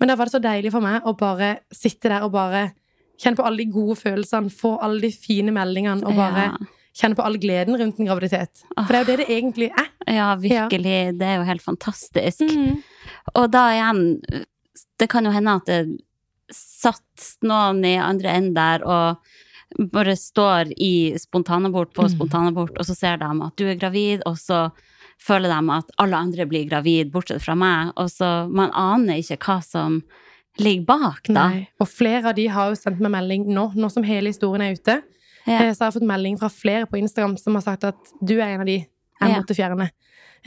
men 0.00 0.08
da 0.08 0.16
var 0.16 0.24
det 0.26 0.32
så 0.32 0.40
deilig 0.42 0.72
for 0.72 0.80
meg 0.80 1.02
å 1.04 1.16
bare 1.16 1.58
sitte 1.70 2.08
der 2.08 2.22
og 2.22 2.32
bare 2.32 2.72
kjenne 3.20 3.36
på 3.36 3.44
alle 3.46 3.58
de 3.58 3.66
gode 3.66 3.96
følelsene, 3.96 4.50
få 4.50 4.78
alle 4.82 5.00
de 5.02 5.10
fine 5.10 5.52
meldingene, 5.52 6.02
og 6.02 6.16
bare 6.16 6.44
Ja. 6.50 6.56
Kjenne 6.94 7.18
på 7.18 7.24
all 7.26 7.38
gleden 7.42 7.76
rundt 7.80 7.98
en 8.00 8.08
graviditet. 8.08 8.64
For 8.76 8.90
det 8.92 8.98
er 8.98 9.04
jo 9.04 9.10
det 9.10 9.20
det 9.24 9.36
egentlig 9.36 9.70
er. 9.74 9.88
ja, 10.14 10.28
virkelig. 10.38 10.98
Det 11.18 11.26
er 11.26 11.38
jo 11.40 11.46
helt 11.48 11.64
fantastisk. 11.64 12.44
Mm. 12.46 12.82
Og 13.34 13.48
da 13.50 13.64
igjen, 13.74 14.04
det 15.00 15.08
kan 15.10 15.26
jo 15.26 15.32
hende 15.34 15.56
at 15.58 15.66
det 15.66 15.80
satt 16.54 17.30
noen 17.42 17.80
i 17.88 17.96
andre 17.98 18.36
enden 18.36 18.54
der 18.54 18.84
og 18.84 19.16
bare 19.90 20.14
står 20.14 20.70
i 20.78 21.16
spontanabort 21.18 21.94
på 21.96 22.04
Mm. 22.04 22.12
spontanabort, 22.14 22.78
og 22.78 22.84
så 22.86 22.94
ser 22.94 23.16
de 23.18 23.24
at 23.24 23.56
du 23.56 23.66
er 23.66 23.74
gravid, 23.74 24.22
og 24.26 24.36
så 24.38 24.70
føler 25.18 25.48
de 25.48 25.72
at 25.72 25.90
alle 25.98 26.16
andre 26.16 26.46
blir 26.46 26.68
gravid, 26.68 27.10
bortsett 27.10 27.42
fra 27.42 27.54
meg, 27.54 27.92
og 27.96 28.06
så 28.10 28.48
man 28.50 28.70
aner 28.70 29.18
ikke 29.18 29.38
hva 29.38 29.62
som 29.64 30.02
ligger 30.60 30.84
bak, 30.86 31.22
da. 31.26 31.48
Nei. 31.48 31.68
Og 31.80 31.88
flere 31.88 32.28
av 32.28 32.36
de 32.36 32.46
har 32.46 32.70
jo 32.70 32.78
sendt 32.78 33.00
meg 33.00 33.10
melding 33.10 33.46
nå, 33.50 33.72
nå 33.74 33.90
som 33.90 34.04
hele 34.06 34.30
historien 34.30 34.62
er 34.62 34.76
ute. 34.78 35.02
Ja. 35.46 35.60
Eh, 35.64 35.72
Så 35.74 35.84
har 35.84 35.90
jeg 35.92 36.00
fått 36.02 36.08
melding 36.08 36.38
fra 36.38 36.48
flere 36.48 36.86
på 36.86 36.98
Instagram 36.98 37.36
som 37.38 37.54
har 37.54 37.62
sagt 37.62 37.84
at 37.84 37.96
du 38.24 38.34
er 38.40 38.54
en 38.54 38.60
av 38.60 38.66
de 38.66 38.78
jeg 38.78 38.88
Ja. 39.30 39.40
måtte 39.40 39.54
fjerne. 39.54 39.90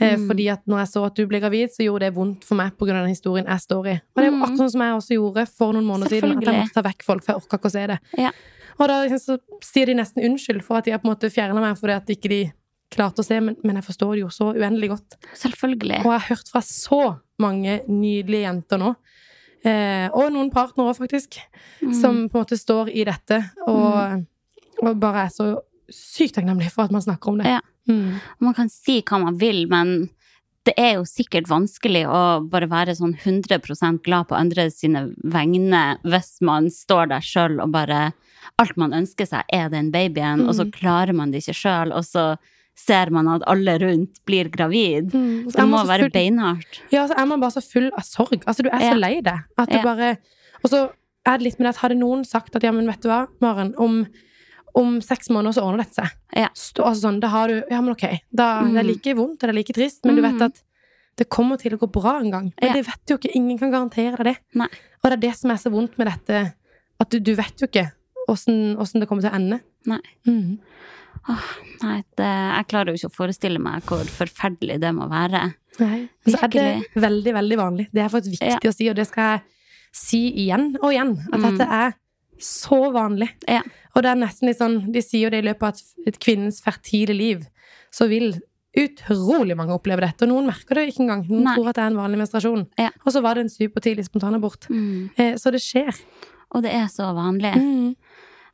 Eh, 0.00 0.16
Mm. 0.16 0.26
Fordi 0.28 0.48
at 0.52 0.62
når 0.66 0.78
jeg 0.78 0.88
så 0.88 1.06
at 1.06 1.14
du 1.16 1.26
ble 1.26 1.40
gravid, 1.40 1.68
så 1.70 1.82
gjorde 1.84 2.00
det 2.06 2.14
vondt 2.14 2.44
for 2.44 2.54
meg 2.54 2.76
pga. 2.78 2.86
den 2.92 3.08
historien 3.08 3.46
jeg 3.46 3.58
står 3.60 3.86
i. 3.86 3.92
Og 3.94 4.16
det 4.16 4.24
er 4.24 4.30
jo 4.30 4.36
Mm. 4.36 4.42
akkurat 4.44 4.58
sånn 4.58 4.70
som 4.70 4.80
jeg 4.80 4.94
også 4.94 5.14
gjorde 5.18 5.48
for 5.48 5.72
noen 5.72 5.84
måneder 5.84 6.08
siden. 6.08 6.36
At 6.38 6.44
jeg 6.44 6.54
måtte 6.54 6.72
ta 6.74 6.82
vekk 6.82 7.02
folk, 7.02 7.24
for 7.24 7.32
jeg 7.32 7.42
orka 7.42 7.56
ikke 7.58 7.68
å 7.68 7.70
se 7.72 7.86
det. 7.86 7.98
Ja. 8.18 8.30
Og 8.80 8.86
da 8.88 9.08
så 9.18 9.38
sier 9.60 9.86
de 9.86 9.94
nesten 9.94 10.22
unnskyld 10.24 10.62
for 10.62 10.76
at 10.78 10.84
de 10.84 10.92
har 10.92 10.98
på 11.00 11.08
en 11.08 11.14
måte 11.16 11.30
fjerna 11.32 11.54
meg 11.60 11.76
fordi 11.76 11.96
at 11.96 12.06
ikke 12.06 12.28
de 12.28 12.52
klarte 12.90 13.18
å 13.18 13.24
se, 13.24 13.40
men, 13.40 13.56
men 13.64 13.74
jeg 13.76 13.84
forstår 13.84 14.12
det 14.14 14.20
jo 14.20 14.28
så 14.28 14.54
uendelig 14.54 14.88
godt. 14.90 15.16
Selvfølgelig. 15.34 15.98
Og 16.06 16.12
jeg 16.12 16.20
har 16.20 16.36
hørt 16.36 16.48
fra 16.48 16.60
så 16.60 17.20
mange 17.40 17.80
nydelige 17.88 18.46
jenter 18.46 18.78
nå. 18.78 18.94
Eh, 19.64 20.08
og 20.14 20.30
noen 20.32 20.50
partnere 20.52 20.92
òg, 20.94 20.96
faktisk 20.96 21.38
Mm. 21.82 21.94
som 22.00 22.28
på 22.28 22.36
en 22.38 22.44
måte 22.44 22.56
står 22.58 22.88
i 22.94 23.04
dette, 23.04 23.50
og, 23.66 24.24
og 24.82 25.00
bare 25.00 25.26
er 25.26 25.32
så 25.34 25.48
sykt 25.90 26.34
takknemlig 26.36 26.70
for 26.70 26.84
at 26.84 26.90
man 26.94 27.02
snakker 27.04 27.28
om 27.32 27.38
det. 27.38 27.46
Ja. 27.46 27.60
Mm. 27.88 28.20
Man 28.44 28.54
kan 28.54 28.68
si 28.68 29.00
hva 29.02 29.18
man 29.22 29.38
vil, 29.40 29.66
men 29.70 30.10
det 30.68 30.74
er 30.76 30.98
jo 30.98 31.04
sikkert 31.08 31.48
vanskelig 31.48 32.02
å 32.06 32.46
bare 32.50 32.68
være 32.68 32.92
sånn 32.98 33.14
100% 33.16 34.02
glad 34.04 34.28
på 34.28 34.36
andre 34.36 34.66
sine 34.70 35.06
vegne 35.24 35.96
hvis 36.04 36.42
man 36.44 36.68
står 36.68 37.08
der 37.14 37.24
sjøl 37.24 37.60
og 37.64 37.72
bare 37.72 38.12
Alt 38.58 38.76
man 38.80 38.94
ønsker 38.96 39.26
seg, 39.28 39.42
er 39.52 39.68
den 39.68 39.90
babyen, 39.92 40.46
og 40.48 40.54
så 40.56 40.64
Mm. 40.64 40.70
klarer 40.72 41.12
man 41.14 41.30
det 41.30 41.42
ikke 41.44 41.54
sjøl, 41.54 41.92
og 41.92 42.02
så 42.02 42.38
ser 42.74 43.10
man 43.10 43.28
at 43.28 43.42
alle 43.46 43.74
rundt 43.78 44.24
blir 44.26 44.48
gravid. 44.48 45.12
Mm. 45.12 45.52
Det 45.52 45.66
må 45.68 45.84
være 45.86 46.06
full- 46.06 46.10
beinhardt. 46.14 46.80
Ja, 46.90 47.06
så 47.06 47.14
er 47.18 47.26
man 47.26 47.40
bare 47.40 47.50
så 47.50 47.60
full 47.62 47.90
av 47.92 48.02
sorg. 48.04 48.42
Altså, 48.46 48.62
du 48.62 48.70
er 48.72 48.80
Ja. 48.80 48.92
så 48.94 48.98
lei 48.98 49.20
deg. 49.20 49.38
At 49.58 49.68
Ja. 49.70 49.82
bare 49.82 50.18
Og 50.64 50.70
så 50.70 50.90
er 51.26 51.36
det 51.38 51.42
litt 51.42 51.58
med 51.60 51.66
det 51.66 51.76
at 51.76 51.82
hadde 51.82 51.98
noen 52.00 52.24
sagt 52.24 52.56
at 52.56 52.62
ja, 52.62 52.70
men 52.72 52.86
vet 52.86 53.00
du 53.02 53.08
hva, 53.08 53.28
Maren, 53.40 53.74
om, 53.76 54.06
om 54.74 55.00
seks 55.00 55.28
måneder 55.30 55.54
så 55.54 55.62
ordner 55.64 55.84
dette 55.84 55.94
seg. 56.02 56.10
Ja. 56.36 56.48
Stå, 56.54 56.84
altså 56.84 57.08
sånn, 57.08 57.20
da 57.20 57.28
har 57.28 57.48
du 57.48 57.62
Ja, 57.70 57.80
men 57.80 57.90
ok. 57.94 58.20
Da, 58.34 58.62
Det 58.62 58.76
er 58.76 58.82
Mm. 58.82 58.86
like 58.86 59.14
vondt, 59.16 59.38
det 59.40 59.48
er 59.48 59.52
like 59.52 59.72
trist, 59.72 60.04
men 60.04 60.16
du 60.16 60.22
vet 60.22 60.34
Mm. 60.34 60.42
at 60.42 60.62
det 61.16 61.28
kommer 61.28 61.58
til 61.58 61.72
å 61.72 61.78
gå 61.78 61.90
bra 61.90 62.18
en 62.20 62.30
gang. 62.30 62.52
Men 62.60 62.68
Ja. 62.68 62.72
det 62.74 62.86
vet 62.86 63.06
jo 63.08 63.16
ikke. 63.18 63.34
Ingen 63.34 63.58
kan 63.58 63.70
garantere 63.72 64.16
deg 64.16 64.24
det. 64.24 64.36
Nei. 64.54 64.68
Og 65.02 65.10
det 65.10 65.12
er 65.12 65.28
det 65.30 65.34
som 65.36 65.50
er 65.50 65.56
så 65.56 65.70
vondt 65.70 65.96
med 65.98 66.06
dette, 66.08 66.54
at 67.00 67.08
du, 67.10 67.18
du 67.20 67.34
vet 67.34 67.56
jo 67.60 67.66
ikke 67.66 67.92
åssen 68.28 68.76
det 69.00 69.08
kommer 69.08 69.22
til 69.22 69.30
å 69.30 69.34
ende. 69.34 69.60
Nei. 69.86 70.00
Mm. 70.26 70.58
Nei, 71.82 72.02
det, 72.16 72.24
jeg 72.26 72.66
klarer 72.70 72.86
jo 72.92 72.98
ikke 72.98 73.10
å 73.10 73.16
forestille 73.16 73.60
meg 73.60 73.82
hvor 73.88 74.04
forferdelig 74.04 74.78
det 74.80 74.94
må 74.96 75.08
være. 75.10 75.54
Nei. 75.80 76.08
Og 76.26 76.32
så 76.32 76.42
er 76.44 76.48
det 76.48 76.84
veldig, 76.96 77.32
veldig 77.36 77.56
vanlig. 77.60 77.86
Det 77.92 78.02
er 78.04 78.08
faktisk 78.08 78.40
viktig 78.40 78.68
å 78.70 78.74
si, 78.74 78.88
og 78.88 78.96
det 78.96 79.06
skal 79.08 79.38
jeg 79.38 79.42
si 79.92 80.22
igjen 80.46 80.76
og 80.82 80.90
igjen. 80.92 81.12
At 81.32 81.40
Mm. 81.40 81.50
dette 81.58 81.68
er 81.68 81.94
så 82.40 82.92
vanlig. 82.94 83.30
Ja. 83.48 83.62
Og 83.94 84.02
det 84.04 84.10
er 84.12 84.20
nesten 84.20 84.48
litt 84.48 84.58
sånn 84.60 84.92
De 84.92 85.02
sier 85.02 85.26
jo 85.26 85.30
det 85.34 85.40
i 85.44 85.48
løpet 85.48 85.62
av 85.62 86.06
et- 86.06 86.18
kvinnens 86.22 86.60
fertile 86.62 87.14
liv, 87.16 87.46
så 87.90 88.08
vil 88.08 88.34
utrolig 88.78 89.56
mange 89.56 89.74
oppleve 89.74 90.04
dette. 90.04 90.22
Og 90.26 90.30
noen 90.30 90.46
merker 90.52 90.74
det 90.78 90.88
ikke 90.92 91.02
engang. 91.06 91.24
Noen 91.28 91.44
Nei. 91.48 91.54
tror 91.56 91.68
at 91.70 91.74
det 91.78 91.82
er 91.82 91.90
en 91.92 91.96
vanlig 91.98 92.18
menstruasjon. 92.20 92.66
Ja. 92.78 92.90
Og 93.04 93.12
så 93.12 93.22
var 93.24 93.34
det 93.34 93.46
en 93.46 93.50
supertidlig 93.52 94.04
spontanabort. 94.06 94.68
Mm. 94.70 95.10
Eh, 95.18 95.34
så 95.40 95.50
det 95.50 95.62
skjer. 95.64 95.90
Og 96.54 96.62
det 96.62 96.72
er 96.72 96.86
så 96.92 97.08
vanlig. 97.16 97.54
Mm. 97.58 97.96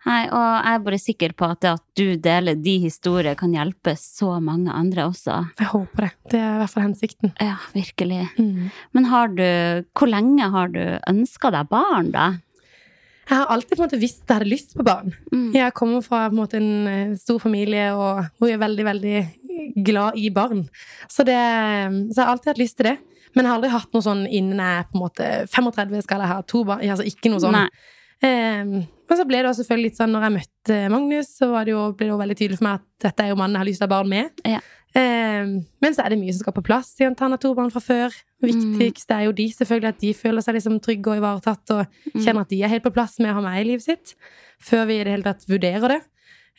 Nei, 0.04 0.22
og 0.28 0.64
jeg 0.64 0.74
er 0.76 0.82
bare 0.84 0.98
sikker 1.00 1.32
på 1.32 1.46
at 1.48 1.60
det 1.64 1.70
at 1.78 1.84
du 1.96 2.16
deler 2.20 2.58
de 2.60 2.74
historier, 2.82 3.34
kan 3.40 3.52
hjelpe 3.56 3.94
så 3.96 4.34
mange 4.44 4.68
andre 4.72 5.06
også. 5.08 5.38
Jeg 5.58 5.70
håper 5.70 6.04
det. 6.04 6.10
Det 6.34 6.40
er 6.40 6.56
i 6.56 6.58
hvert 6.60 6.72
fall 6.74 6.84
hensikten. 6.84 7.32
Ja, 7.40 7.54
virkelig. 7.72 8.28
Mm. 8.36 8.70
Men 8.92 9.04
har 9.08 9.28
du 9.28 9.84
Hvor 9.96 10.08
lenge 10.12 10.50
har 10.52 10.68
du 10.68 10.82
ønska 11.08 11.50
deg 11.50 11.68
barn, 11.72 12.10
da? 12.12 12.26
Jeg 13.24 13.38
har 13.38 13.50
alltid 13.54 13.80
måte 13.80 14.00
visst 14.00 14.22
at 14.24 14.28
jeg 14.28 14.40
hadde 14.40 14.50
lyst 14.50 14.76
på 14.76 14.84
barn. 14.86 15.14
Mm. 15.32 15.48
Jeg 15.56 15.74
kommer 15.76 16.04
fra 16.04 16.26
på 16.28 16.34
en, 16.34 16.38
måte, 16.38 16.60
en 16.60 16.90
eh, 16.90 17.16
stor 17.20 17.40
familie, 17.40 17.88
og 17.96 18.24
hun 18.40 18.50
er 18.50 18.60
veldig, 18.60 18.84
veldig 18.84 19.16
glad 19.86 20.18
i 20.20 20.28
barn. 20.34 20.66
Så, 21.08 21.24
det, 21.26 21.38
så 22.12 22.20
jeg 22.20 22.24
har 22.24 22.32
alltid 22.34 22.52
hatt 22.52 22.62
lyst 22.62 22.78
til 22.80 22.90
det. 22.90 22.98
Men 23.34 23.46
jeg 23.46 23.50
har 23.50 23.58
aldri 23.58 23.72
hatt 23.72 23.96
noe 23.96 24.04
sånn 24.04 24.26
innen 24.28 24.60
jeg 24.62 24.88
på 24.90 24.98
en 24.98 25.02
måte 25.02 25.30
35 25.50 26.04
skal 26.06 26.22
jeg 26.22 26.30
ha 26.30 26.42
to 26.46 26.62
barn. 26.68 26.84
Altså 26.86 27.06
ikke 27.08 27.32
noe 27.32 27.42
sånn. 27.42 27.56
Nei. 27.56 28.84
Men 29.08 29.20
så 29.20 29.26
ble 29.28 29.42
det 29.44 29.52
selvfølgelig 29.58 29.90
litt 29.90 29.98
sånn 30.00 30.14
når 30.14 30.26
jeg 30.26 30.34
møtte 30.38 30.78
Magnus, 30.92 31.34
så 31.36 31.50
var 31.52 31.66
det 31.66 31.74
jo, 31.74 31.82
ble 31.92 32.06
det 32.06 32.12
jo 32.14 32.20
veldig 32.22 32.36
tydelig 32.38 32.60
for 32.60 32.68
meg 32.68 32.80
at 32.80 33.04
dette 33.04 33.24
er 33.24 33.32
jo 33.32 33.36
mannen 33.40 33.58
jeg 33.58 33.64
har 33.64 33.68
lyst 33.68 33.82
til 33.82 33.86
å 33.86 33.88
ha 33.90 33.94
barn 33.94 34.12
med. 34.12 34.44
Ja. 34.48 34.60
Eh, 34.94 35.50
men 35.82 35.96
så 35.96 36.04
er 36.04 36.14
det 36.14 36.20
mye 36.20 36.32
som 36.32 36.44
skal 36.44 36.56
på 36.56 36.64
plass. 36.64 36.92
Siden 36.94 37.16
han 37.20 37.34
har 37.34 37.42
to 37.42 37.50
barn 37.56 37.72
fra 37.74 37.82
før. 37.84 38.16
Viktigst 38.44 39.12
er 39.12 39.26
jo 39.26 39.34
de, 39.36 39.48
selvfølgelig, 39.52 39.92
at 39.92 40.00
de 40.00 40.12
føler 40.16 40.44
seg 40.44 40.56
liksom 40.58 40.78
trygge 40.84 41.12
og 41.12 41.20
ivaretatt 41.20 41.74
og 41.74 41.98
kjenner 42.14 42.44
at 42.44 42.52
de 42.52 42.62
er 42.62 42.72
helt 42.72 42.86
på 42.86 42.94
plass 42.94 43.18
med 43.20 43.32
å 43.32 43.38
ha 43.38 43.44
meg 43.44 43.60
i 43.60 43.68
livet 43.72 43.86
sitt. 43.86 44.14
Før 44.62 44.86
vi 44.88 45.00
i 45.00 45.04
det 45.04 45.16
hele 45.16 45.26
tatt 45.26 45.44
vurderer 45.50 45.96
det. 45.96 46.00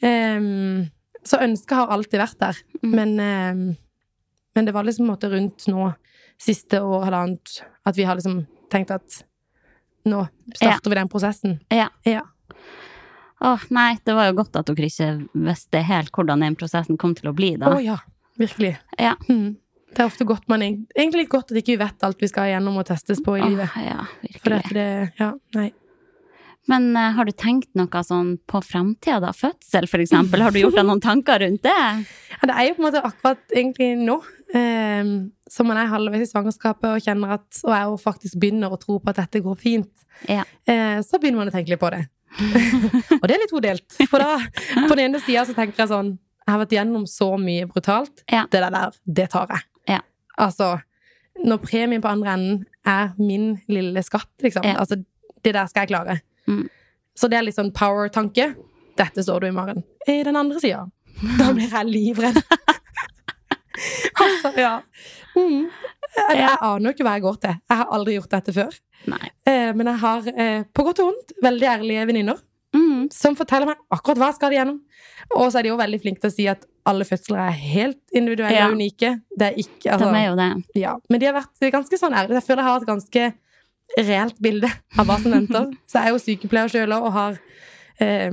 Eh, 0.05 0.49
så 1.25 1.41
ønsket 1.41 1.79
har 1.79 1.93
alltid 1.95 2.21
vært 2.21 2.41
der. 2.43 2.61
Mm. 2.83 2.91
Men, 2.93 3.15
eh, 3.25 3.63
men 4.55 4.67
det 4.67 4.75
var 4.75 4.85
liksom 4.85 5.07
en 5.07 5.13
måte 5.15 5.31
rundt 5.33 5.65
nå, 5.71 5.93
siste 6.41 6.81
år, 6.83 7.07
halvannet, 7.07 7.61
at 7.87 7.97
vi 7.97 8.05
har 8.05 8.19
liksom 8.19 8.43
tenkt 8.69 8.91
at 8.91 9.21
nå 10.05 10.25
starter 10.53 10.91
vi 10.91 10.97
den 10.99 11.09
prosessen. 11.09 11.59
Ja. 11.73 11.87
Ja. 12.05 12.25
Åh, 13.45 13.67
nei, 13.75 13.97
det 14.07 14.15
var 14.15 14.29
jo 14.29 14.37
godt 14.39 14.55
at 14.59 14.69
dere 14.71 14.87
ikke 14.87 15.09
visste 15.45 15.83
helt 15.85 16.11
hvordan 16.15 16.45
den 16.45 16.55
prosessen 16.57 16.97
kom 16.97 17.13
til 17.17 17.29
å 17.29 17.35
bli, 17.35 17.53
Å 17.59 17.63
da. 17.65 17.77
ja, 17.83 17.97
virkelig. 18.39 18.75
Ja. 18.97 19.15
Mm. 19.27 19.57
Det 19.95 20.03
er 20.03 20.09
ofte 20.09 20.27
godt 20.27 20.47
man 20.51 20.63
Egentlig 20.65 21.25
litt 21.25 21.31
godt 21.31 21.53
at 21.53 21.59
ikke 21.61 21.75
vi 21.75 21.81
vet 21.83 22.03
alt 22.03 22.19
vi 22.19 22.27
skal 22.27 22.49
gjennom 22.51 22.81
og 22.81 22.87
testes 22.87 23.21
på 23.23 23.37
i 23.37 23.43
livet. 23.45 23.71
Ja, 23.79 24.03
ja, 24.03 24.37
For 24.41 24.55
virkelig. 24.55 24.57
at 24.57 24.73
det 24.75 24.87
Ja, 25.21 25.33
nei. 25.55 25.69
Men 26.65 26.95
uh, 26.97 27.11
har 27.13 27.27
du 27.27 27.31
tenkt 27.37 27.69
noe 27.77 28.01
sånn 28.03 28.35
på 28.49 28.59
framtida, 28.65 29.19
da? 29.21 29.29
Fødsel, 29.37 29.85
for 29.87 30.01
eksempel? 30.01 30.41
Har 30.41 30.51
du 30.51 30.57
gjort 30.63 30.79
deg 30.79 30.87
noen 30.87 31.03
tanker 31.03 31.43
rundt 31.45 31.63
det? 31.67 31.75
Ja, 32.35 32.49
det 32.49 32.55
er 32.57 32.65
jo 32.67 32.73
på 32.75 32.81
en 32.81 32.85
måte 32.89 33.01
akkurat 33.07 33.53
egentlig 33.55 33.93
nå 33.95 34.17
eh, 34.57 35.11
som 35.47 35.69
man 35.69 35.77
er 35.79 35.87
halvveis 35.87 36.25
i 36.25 36.27
svangerskapet 36.27 36.89
og 36.89 37.05
kjenner 37.05 37.37
at 37.37 37.61
Og 37.63 37.71
jeg 37.71 37.85
jo 37.87 37.93
faktisk 38.01 38.39
begynner 38.41 38.73
å 38.73 38.79
tro 38.81 38.97
på 38.99 39.13
at 39.13 39.21
dette 39.21 39.39
går 39.45 39.55
fint. 39.61 40.03
Ja. 40.27 40.43
Eh, 40.67 40.97
så 41.05 41.21
begynner 41.21 41.45
man 41.45 41.53
å 41.53 41.55
tenke 41.55 41.71
litt 41.71 41.79
på 41.79 41.93
det. 41.93 42.01
og 43.21 43.25
det 43.27 43.35
er 43.35 43.41
litt 43.41 43.53
todelt. 43.53 43.97
For 44.09 44.21
da, 44.21 44.39
på 44.75 44.95
den 44.95 45.05
ene 45.07 45.21
sida 45.23 45.45
så 45.47 45.55
tenker 45.55 45.85
jeg 45.85 45.91
sånn 45.91 46.15
Jeg 46.45 46.51
har 46.51 46.61
vært 46.61 46.75
gjennom 46.75 47.05
så 47.09 47.31
mye 47.41 47.65
brutalt. 47.69 48.21
Ja. 48.31 48.43
Det 48.51 48.61
der, 48.61 48.73
der, 48.73 48.97
det 49.19 49.29
tar 49.33 49.49
jeg. 49.53 49.65
Ja. 49.95 50.01
Altså, 50.41 50.75
når 51.41 51.63
premien 51.63 52.03
på 52.03 52.11
andre 52.11 52.35
enden 52.37 52.59
er 52.85 53.15
min 53.17 53.55
lille 53.71 54.03
skatt, 54.05 54.29
liksom. 54.43 54.67
Ja. 54.67 54.77
Altså, 54.83 54.99
det 55.41 55.55
der 55.55 55.71
skal 55.71 55.85
jeg 55.85 55.93
klare. 55.95 56.19
Mm. 56.47 56.67
Så 57.17 57.29
det 57.31 57.39
er 57.39 57.47
litt 57.47 57.57
sånn 57.57 57.73
power-tanke. 57.75 58.51
Dette 58.99 59.25
står 59.25 59.43
du 59.43 59.49
i 59.49 59.55
morgen. 59.55 59.81
I 60.07 60.21
den 60.23 60.37
andre 60.39 60.61
sida, 60.61 60.85
da 61.39 61.49
blir 61.55 61.71
jeg 61.71 61.89
livredd. 61.89 62.39
altså, 64.23 64.53
ja. 64.59 64.75
Mm. 65.35 65.65
Jeg, 66.15 66.37
jeg 66.39 66.57
aner 66.61 66.85
jo 66.89 66.93
ikke 66.95 67.05
hva 67.07 67.13
jeg 67.17 67.23
går 67.25 67.37
til. 67.43 67.55
Jeg 67.69 67.77
har 67.81 67.89
aldri 67.95 68.13
gjort 68.17 68.29
dette 68.35 68.53
før. 68.55 68.75
Eh, 69.45 69.71
men 69.75 69.87
jeg 69.91 69.99
har, 70.01 70.27
eh, 70.35 70.63
på 70.73 70.83
godt 70.87 70.99
og 71.03 71.09
vondt, 71.11 71.33
veldig 71.43 71.67
ærlige 71.77 72.05
venninner 72.11 72.43
Mm. 72.75 73.05
som 73.13 73.35
forteller 73.39 73.69
meg 73.69 73.77
akkurat 73.93 74.17
hva 74.19 74.27
jeg 74.31 74.35
skal 74.35 74.51
igjennom. 74.51 74.79
Og 75.37 75.45
så 75.51 75.59
er 75.59 75.63
de 75.63 75.69
jo 75.69 75.77
veldig 75.79 75.99
flinke 76.01 76.19
til 76.19 76.29
å 76.29 76.33
si 76.35 76.45
at 76.51 76.65
alle 76.85 77.05
fødsler 77.07 77.39
er 77.47 77.51
helt 77.55 78.01
individuelle 78.13 78.57
Ja. 78.57 78.65
og 78.67 78.73
unike. 78.75 79.11
Det 79.37 79.45
er 79.47 79.55
ikke 79.61 79.83
De 79.85 79.89
altså, 79.93 80.09
er 80.15 80.25
jo 80.27 80.35
det. 80.35 80.65
ja. 80.75 80.95
Men 81.09 81.19
de 81.21 81.25
har 81.29 81.33
vært 81.37 81.71
ganske 81.71 81.97
sånn 82.01 82.13
ærlige. 82.13 82.35
Jeg 82.41 82.43
føler 82.43 82.63
jeg 82.63 82.69
har 82.71 82.81
et 82.81 82.87
ganske 82.89 83.33
reelt 84.09 84.41
bilde 84.41 84.71
av 84.99 85.05
hva 85.07 85.17
som 85.21 85.31
venter. 85.31 85.71
Så 85.87 85.99
jeg 86.01 86.05
er 86.07 86.11
jo 86.11 86.19
sykepleier 86.25 86.67
sjøl 86.73 86.93
og 86.97 87.11
har 87.15 87.39
eh, 88.01 88.31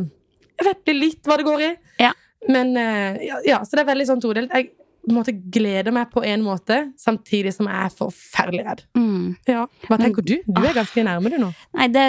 Jeg 0.58 0.66
vet 0.66 0.94
litt 0.96 1.22
hva 1.22 1.36
det 1.38 1.46
går 1.46 1.60
i. 1.68 1.70
Ja. 2.00 2.12
Men 2.48 2.76
eh, 2.76 3.18
ja, 3.46 3.60
så 3.62 3.76
det 3.78 3.84
er 3.86 3.94
veldig 3.94 4.06
sånn 4.08 4.20
todelt. 4.22 4.50
Jeg 4.52 4.72
måte 5.10 5.32
gleder 5.34 5.90
meg 5.94 6.10
på 6.12 6.22
en 6.24 6.44
måte, 6.46 6.76
samtidig 7.00 7.54
som 7.56 7.66
jeg 7.66 7.88
er 7.88 7.96
forferdelig 7.96 8.66
redd. 8.68 8.84
Mm. 8.98 9.36
Ja. 9.48 9.64
Hva 9.88 9.96
Men- 9.98 10.06
tenker 10.06 10.22
du? 10.22 10.36
Du 10.46 10.60
er 10.62 10.74
ganske 10.76 11.02
nærme, 11.04 11.30
du 11.32 11.38
nå. 11.42 11.48
Nei, 11.74 11.88
det, 11.88 12.04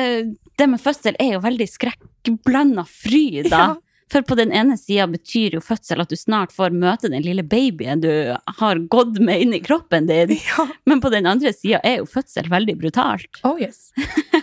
det 0.57 0.69
med 0.69 0.81
fødsel 0.83 1.15
er 1.19 1.33
jo 1.33 1.41
veldig 1.41 1.67
skrekkblanda 1.71 2.85
fryd, 2.85 3.49
da. 3.49 3.63
Ja. 3.73 3.73
For 4.13 4.21
på 4.21 4.35
den 4.37 4.51
ene 4.53 4.75
sida 4.77 5.07
betyr 5.09 5.55
jo 5.57 5.61
fødsel 5.63 6.03
at 6.03 6.11
du 6.11 6.15
snart 6.19 6.51
får 6.53 6.69
møte 6.75 7.09
den 7.09 7.23
lille 7.25 7.41
babyen 7.41 8.01
du 8.03 8.11
har 8.59 8.81
gått 8.91 9.17
med 9.17 9.41
inn 9.41 9.55
i 9.57 9.61
kroppen 9.63 10.05
din. 10.05 10.35
Ja. 10.37 10.67
Men 10.85 11.01
på 11.01 11.09
den 11.09 11.25
andre 11.25 11.53
sida 11.55 11.79
er 11.83 12.03
jo 12.03 12.05
fødsel 12.05 12.45
veldig 12.51 12.75
brutalt. 12.83 13.39
Oh 13.43 13.57
yes. 13.57 13.89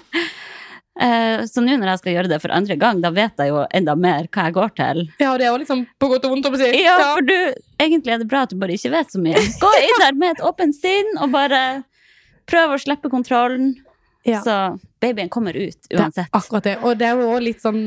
Eh, 1.00 1.44
så 1.46 1.62
nå 1.62 1.76
når 1.78 1.92
jeg 1.94 2.00
skal 2.02 2.12
gjøre 2.16 2.30
det 2.32 2.38
for 2.42 2.52
andre 2.52 2.76
gang, 2.80 2.98
da 3.00 3.12
vet 3.14 3.38
jeg 3.38 3.52
jo 3.52 3.60
enda 3.78 3.94
mer 3.96 4.26
hva 4.32 4.48
jeg 4.48 4.56
går 4.56 4.72
til. 4.80 5.04
Ja, 5.22 5.36
det 5.38 5.46
er 5.46 5.52
jo 5.54 5.60
liksom 5.62 5.84
på 6.02 6.08
godt 6.10 6.26
og 6.26 6.34
vondt, 6.34 6.48
å 6.50 6.58
si. 6.60 6.70
Ja, 6.82 6.96
for 7.14 7.22
du, 7.24 7.36
egentlig 7.80 8.16
er 8.16 8.24
det 8.24 8.28
bra 8.32 8.42
at 8.44 8.52
du 8.52 8.58
bare 8.60 8.74
ikke 8.76 8.90
vet 8.96 9.14
så 9.14 9.22
mye. 9.22 9.38
Gå 9.62 9.70
inn 9.86 10.02
der 10.02 10.18
med 10.18 10.34
et 10.34 10.44
åpent 10.44 10.76
sinn 10.76 11.14
og 11.22 11.30
bare 11.32 11.62
prøv 12.50 12.74
å 12.74 12.80
slippe 12.82 13.08
kontrollen. 13.12 13.76
Ja. 14.26 14.42
Så 14.44 14.54
babyen 15.00 15.30
kommer 15.32 15.56
ut 15.56 15.78
Det 15.88 15.96
uansett. 15.96 16.28
akkurat 16.36 16.66
det. 16.66 16.76
Og 16.84 16.98
det 17.00 17.06
er 17.08 17.22
jo 17.22 17.38
litt 17.40 17.62
sånn 17.62 17.84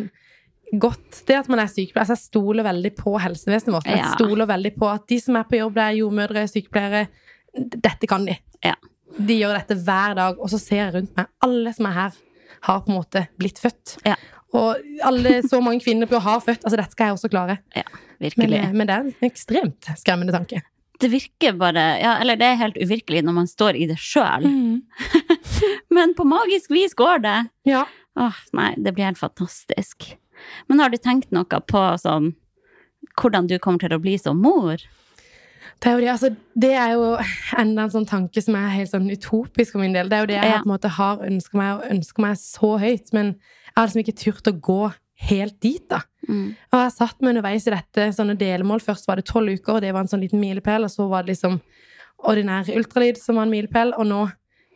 godt 0.74 1.20
det 1.28 1.36
at 1.44 1.50
man 1.52 1.62
er 1.62 1.70
sykepleier. 1.70 2.08
Altså, 2.08 2.16
jeg 2.18 2.32
stoler 2.32 2.66
veldig 2.66 2.92
på 2.98 3.14
helsevesenet 3.22 3.76
vårt. 3.76 3.92
Jeg 3.92 4.16
stoler 4.16 4.50
veldig 4.50 4.72
på 4.80 4.90
at 4.90 5.06
de 5.12 5.20
som 5.22 5.38
er 5.38 5.46
på 5.46 5.60
jobb, 5.60 5.76
det 5.78 5.84
er 5.86 6.00
jordmødre, 6.00 6.48
sykepleiere. 6.50 7.04
Dette 7.54 8.10
kan 8.10 8.26
de. 8.26 8.40
Ja. 8.66 8.74
De 9.14 9.36
gjør 9.38 9.54
dette 9.60 9.78
hver 9.86 10.16
dag. 10.18 10.40
Og 10.42 10.50
så 10.50 10.58
ser 10.58 10.80
jeg 10.88 10.94
rundt 10.96 11.14
meg. 11.20 11.30
Alle 11.46 11.74
som 11.78 11.86
er 11.92 11.98
her, 12.00 12.18
har 12.68 12.84
på 12.84 12.92
en 12.92 13.00
måte 13.02 13.26
blitt 13.40 13.60
født. 13.62 13.98
Ja. 14.08 14.16
Og 14.54 14.78
alle, 15.04 15.40
så 15.50 15.60
mange 15.66 15.82
kvinner 15.84 16.10
på 16.10 16.22
ha 16.22 16.38
født. 16.42 16.62
Altså, 16.62 16.78
dette 16.78 16.94
skal 16.94 17.10
jeg 17.10 17.18
også 17.18 17.32
klare. 17.34 17.58
Men, 18.38 18.54
eh, 18.54 18.70
men 18.72 18.88
det 18.88 18.94
er 18.94 19.08
en 19.08 19.28
ekstremt 19.28 19.90
skremmende 20.00 20.36
tanke. 20.36 20.62
det 21.02 21.10
virker 21.12 21.58
bare 21.60 21.82
ja, 22.00 22.14
Eller 22.22 22.38
det 22.40 22.48
er 22.48 22.62
helt 22.62 22.78
uvirkelig 22.80 23.24
når 23.26 23.36
man 23.36 23.50
står 23.50 23.76
i 23.76 23.88
det 23.90 23.98
sjøl. 24.00 24.46
Mm. 24.46 24.84
Men 25.96 26.14
på 26.16 26.24
magisk 26.24 26.72
vis 26.72 26.94
går 26.96 27.26
det. 27.26 27.38
Ja. 27.68 27.84
Åh, 28.20 28.40
nei, 28.56 28.74
det 28.78 28.94
blir 28.94 29.10
helt 29.10 29.20
fantastisk. 29.20 30.14
Men 30.70 30.80
har 30.80 30.94
du 30.94 30.98
tenkt 31.02 31.34
noe 31.36 31.62
på 31.68 31.84
sånn 32.00 32.34
hvordan 33.20 33.50
du 33.50 33.58
kommer 33.62 33.84
til 33.84 33.94
å 33.98 34.02
bli 34.02 34.16
som 34.22 34.40
mor? 34.42 34.82
Jo 35.86 35.98
altså, 36.14 36.30
det 36.56 36.72
er 36.74 36.94
jo 36.94 37.18
enda 37.60 37.84
en 37.84 37.90
sånn 37.92 38.08
tanke 38.08 38.42
som 38.42 38.56
er 38.56 38.70
helt 38.70 38.90
sånn 38.92 39.10
utopisk 39.12 39.74
for 39.74 39.80
min 39.84 39.94
del. 39.94 40.08
Det 40.10 40.18
er 40.18 40.22
jo 40.22 40.28
det 40.32 40.38
jeg 40.40 40.52
Ja. 40.52 40.60
på 40.62 40.70
en 40.70 40.78
måte 40.78 40.90
har 40.90 41.18
ønska 41.18 41.54
meg, 41.60 41.72
og 41.76 41.92
ønsker 41.92 42.22
meg 42.22 42.36
så 42.38 42.80
høyt. 42.80 43.12
Men 43.14 43.26
jeg 43.34 43.76
har 43.76 43.88
liksom 43.88 44.04
ikke 44.04 44.18
turt 44.24 44.48
å 44.48 44.60
gå 44.62 44.94
helt 45.28 45.60
dit, 45.60 45.88
da. 45.90 46.00
Mm. 46.30 46.56
Og 46.72 46.80
jeg 46.80 46.92
satt 46.92 47.22
meg 47.22 47.36
underveis 47.36 47.68
i 47.68 47.72
dette 47.72 48.08
sånne 48.16 48.38
delmål. 48.38 48.80
Først 48.82 49.08
var 49.08 49.16
det 49.18 49.26
tolv 49.26 49.50
uker, 49.54 49.76
og 49.76 49.82
det 49.82 49.92
var 49.94 50.02
en 50.02 50.08
sånn 50.08 50.22
liten 50.24 50.40
milepæl. 50.40 50.84
Og 50.84 50.90
så 50.92 51.08
var 51.10 51.24
det 51.24 51.36
liksom 51.36 51.60
ordinær 52.24 52.64
ultralyd 52.76 53.18
som 53.18 53.36
var 53.36 53.44
en 53.44 53.52
milepæl. 53.52 53.94
Og 53.98 54.06
nå 54.08 54.32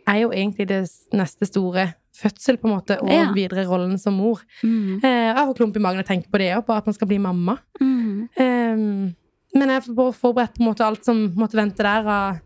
er 0.08 0.22
jo 0.22 0.30
egentlig 0.32 0.68
det 0.68 0.90
neste 1.14 1.46
store 1.48 1.94
fødsel, 2.18 2.58
på 2.58 2.66
en 2.68 2.76
måte, 2.80 3.00
og 3.02 3.10
Ja. 3.10 3.32
videre 3.32 3.66
rollen 3.68 3.98
som 4.00 4.14
mor. 4.16 4.42
Mm. 4.64 5.00
Eh, 5.04 5.34
jeg 5.36 5.36
får 5.48 5.56
klump 5.56 5.76
i 5.76 5.80
magen 5.80 6.00
og 6.00 6.06
tenker 6.06 6.30
på 6.32 6.38
det 6.40 6.56
òg, 6.58 6.66
på 6.66 6.76
at 6.76 6.86
man 6.86 6.94
skal 6.94 7.08
bli 7.08 7.18
mamma. 7.20 7.60
Mm. 7.80 8.30
Ehm, 8.38 9.16
men 9.58 9.74
jeg 9.74 9.82
er 9.82 10.14
forberedt 10.16 10.56
på 10.58 10.64
en 10.64 10.70
måte 10.70 10.86
alt 10.86 11.04
som 11.08 11.26
måtte 11.38 11.58
vente 11.60 11.84
der 11.86 12.08
av 12.08 12.40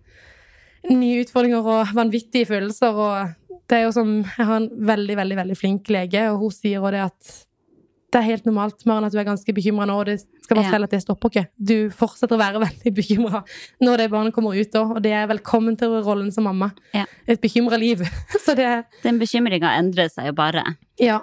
nye 0.89 1.22
utfordringer 1.26 1.68
og 1.76 1.93
vanvittige 1.97 2.47
følelser. 2.49 2.97
Og 2.97 3.62
det 3.70 3.78
er 3.78 3.86
jo 3.86 3.93
som 3.95 4.09
Jeg 4.24 4.45
har 4.47 4.57
en 4.57 4.70
veldig, 4.91 5.16
veldig 5.20 5.38
veldig 5.43 5.57
flink 5.59 5.89
lege, 5.93 6.26
og 6.32 6.39
hun 6.47 6.51
sier 6.55 6.82
også 6.82 6.91
det 6.97 7.05
at 7.07 7.34
det 8.12 8.20
er 8.20 8.26
helt 8.28 8.43
normalt, 8.43 8.82
Maren, 8.89 9.05
at 9.07 9.14
du 9.14 9.20
er 9.22 9.24
ganske 9.24 9.53
bekymra 9.55 9.86
nå. 9.88 9.93
Og 10.01 10.05
det 10.09 10.18
skal 10.43 10.57
Ja. 10.57 10.64
fortelle 10.66 10.84
at 10.84 10.91
det 10.91 10.99
stopper 11.01 11.30
ikke. 11.32 11.45
Du 11.55 11.89
fortsetter 11.95 12.36
å 12.36 12.41
være 12.41 12.59
veldig 12.68 12.91
bekymra 12.97 13.39
når 13.80 13.97
det 14.01 14.09
barnet 14.12 14.34
kommer 14.36 14.51
ut 14.59 14.76
òg, 14.76 14.97
og 14.97 15.01
det 15.05 15.14
er 15.16 15.30
velkommen 15.32 15.78
til 15.80 15.93
rollen 16.03 16.28
som 16.36 16.43
mamma. 16.43 16.74
Ja. 16.93 17.05
Et 17.26 17.39
bekymra 17.39 17.80
liv. 17.80 18.03
Så 18.45 18.53
det 18.59 18.84
Den 19.05 19.18
bekymringa 19.22 19.78
endrer 19.80 20.09
seg 20.12 20.28
jo 20.28 20.34
bare. 20.36 20.66
Ja. 20.99 21.22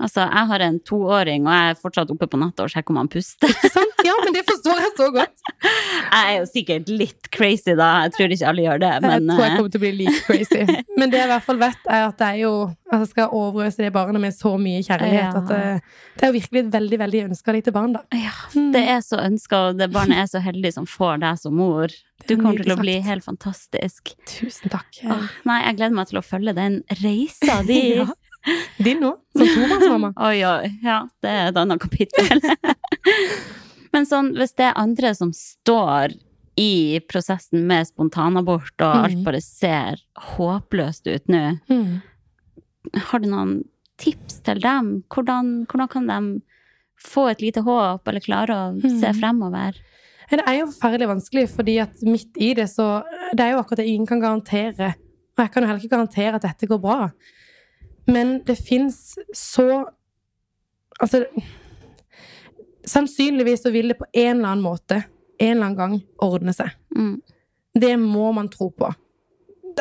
Altså, 0.00 0.24
jeg 0.24 0.48
har 0.48 0.62
en 0.64 0.78
toåring, 0.88 1.44
og 1.44 1.52
jeg 1.52 1.72
er 1.74 1.78
fortsatt 1.80 2.10
oppe 2.14 2.28
på 2.32 2.38
natta 2.40 2.64
og 2.64 2.72
sjekker 2.72 2.94
om 2.94 3.00
han 3.02 3.10
puster. 3.12 3.52
Sant? 3.74 4.00
Ja, 4.06 4.14
men 4.24 4.32
det 4.32 4.46
forstår 4.48 4.80
jeg 4.80 4.92
så 4.96 5.08
godt. 5.12 5.42
Jeg 6.10 6.26
er 6.26 6.36
jo 6.40 6.46
sikkert 6.48 6.88
litt 6.90 7.28
crazy, 7.30 7.74
da. 7.78 7.88
Jeg 8.06 8.14
tror 8.16 8.32
ikke 8.34 8.46
alle 8.50 8.62
gjør 8.64 8.80
det, 8.82 8.88
jeg 8.90 9.02
tror 9.04 9.12
jeg 9.12 9.50
eh, 9.50 9.56
kommer 9.58 9.70
til 9.70 9.78
å 9.78 9.82
bli 9.84 9.90
like 10.00 10.22
crazy. 10.26 10.64
Men 10.98 11.12
det 11.12 11.20
jeg 11.20 11.28
i 11.28 11.30
hvert 11.30 11.44
fall 11.46 11.60
vet, 11.60 11.84
er 11.86 12.06
at 12.08 12.24
er 12.26 12.38
jo 12.40 12.50
at 12.90 13.04
jeg 13.04 13.10
skal 13.12 13.34
overøse 13.36 13.84
det 13.84 13.92
barnet 13.94 14.24
med 14.24 14.34
så 14.34 14.56
mye 14.58 14.80
kjærlighet. 14.82 15.20
Ja. 15.20 15.30
At 15.38 15.52
det, 15.52 15.60
det 16.16 16.26
er 16.26 16.32
jo 16.32 16.36
virkelig 16.40 16.62
et 16.64 16.72
veldig 16.74 16.98
veldig 17.04 17.20
ønska 17.28 17.54
lite 17.54 17.74
barn, 17.76 17.94
da. 17.94 18.02
ja, 18.16 18.34
det 18.74 18.82
er 18.96 19.04
så 19.06 19.20
ønska, 19.22 19.60
og 19.68 19.78
det 19.78 19.90
barnet 19.94 20.24
er 20.24 20.32
så 20.32 20.42
heldig 20.42 20.72
som 20.80 20.88
får 20.90 21.22
deg 21.22 21.38
som 21.44 21.54
mor. 21.60 21.94
Du 22.26 22.34
er 22.34 22.42
kommer 22.42 22.64
til 22.64 22.74
å 22.74 22.80
bli 22.80 22.96
helt 23.06 23.26
fantastisk. 23.26 24.16
Tusen 24.28 24.72
takk. 24.72 24.90
Åh, 25.04 25.30
nei, 25.46 25.60
jeg 25.68 25.78
gleder 25.78 25.96
meg 26.00 26.10
til 26.10 26.20
å 26.20 26.26
følge 26.26 26.56
den 26.58 26.80
reisa 27.04 27.60
di. 27.68 27.80
Ja. 28.00 28.08
Din 28.84 29.00
nå, 29.02 29.12
som 29.36 29.46
tobarnsmamma. 29.46 30.12
Oi, 30.28 30.38
oi. 30.48 30.70
Ja, 30.82 31.02
det 31.22 31.30
er 31.30 31.48
et 31.50 31.56
annet 31.60 31.80
kapittel. 31.82 32.40
Men 33.92 34.06
sånn, 34.06 34.32
hvis 34.38 34.54
det 34.58 34.68
er 34.68 34.78
andre 34.78 35.10
som 35.18 35.32
står 35.34 36.14
i 36.60 37.00
prosessen 37.10 37.64
med 37.68 37.88
spontanabort, 37.88 38.74
og 38.82 38.94
alt 39.06 39.16
Mhm. 39.18 39.24
bare 39.26 39.40
ser 39.40 40.00
håpløst 40.36 41.06
ut 41.10 41.26
nå, 41.28 41.60
Mm. 41.70 42.02
har 42.96 43.18
du 43.20 43.28
noen 43.28 43.64
tips 43.98 44.40
til 44.44 44.58
dem? 44.60 45.04
Hvordan, 45.10 45.66
hvordan 45.66 45.88
kan 45.90 46.06
de 46.06 46.42
få 47.00 47.30
et 47.30 47.40
lite 47.40 47.62
håp, 47.64 48.06
eller 48.08 48.20
klare 48.20 48.48
å 48.50 48.80
se 48.82 49.08
Mhm. 49.12 49.20
fremover? 49.20 49.72
Det 50.30 50.44
er 50.46 50.58
jo 50.60 50.66
forferdelig 50.66 51.08
vanskelig, 51.08 51.48
fordi 51.50 51.80
at 51.82 51.94
midt 52.02 52.36
i 52.38 52.54
det 52.54 52.68
så 52.68 53.02
Det 53.34 53.40
er 53.40 53.52
jo 53.52 53.58
akkurat 53.62 53.76
det 53.78 53.86
ingen 53.88 54.06
kan 54.06 54.20
garantere. 54.20 54.94
Og 55.36 55.38
jeg 55.38 55.50
kan 55.52 55.62
jo 55.62 55.66
heller 55.68 55.80
ikke 55.80 55.96
garantere 55.96 56.34
at 56.34 56.42
dette 56.42 56.66
går 56.68 56.80
bra. 56.80 57.10
Men 58.06 58.40
det 58.46 58.56
fins 58.56 59.18
så 59.36 59.86
Altså 61.00 61.24
Sannsynligvis 62.84 63.62
så 63.62 63.70
vil 63.72 63.92
det 63.92 63.94
på 63.96 64.06
en 64.12 64.38
eller 64.40 64.48
annen 64.48 64.64
måte, 64.64 65.02
en 65.38 65.50
eller 65.52 65.66
annen 65.66 65.76
gang, 65.78 65.94
ordne 66.24 66.52
seg. 66.56 66.72
Mm. 66.96 67.20
Det 67.80 67.92
må 68.00 68.32
man 68.36 68.48
tro 68.52 68.70
på. 68.72 68.88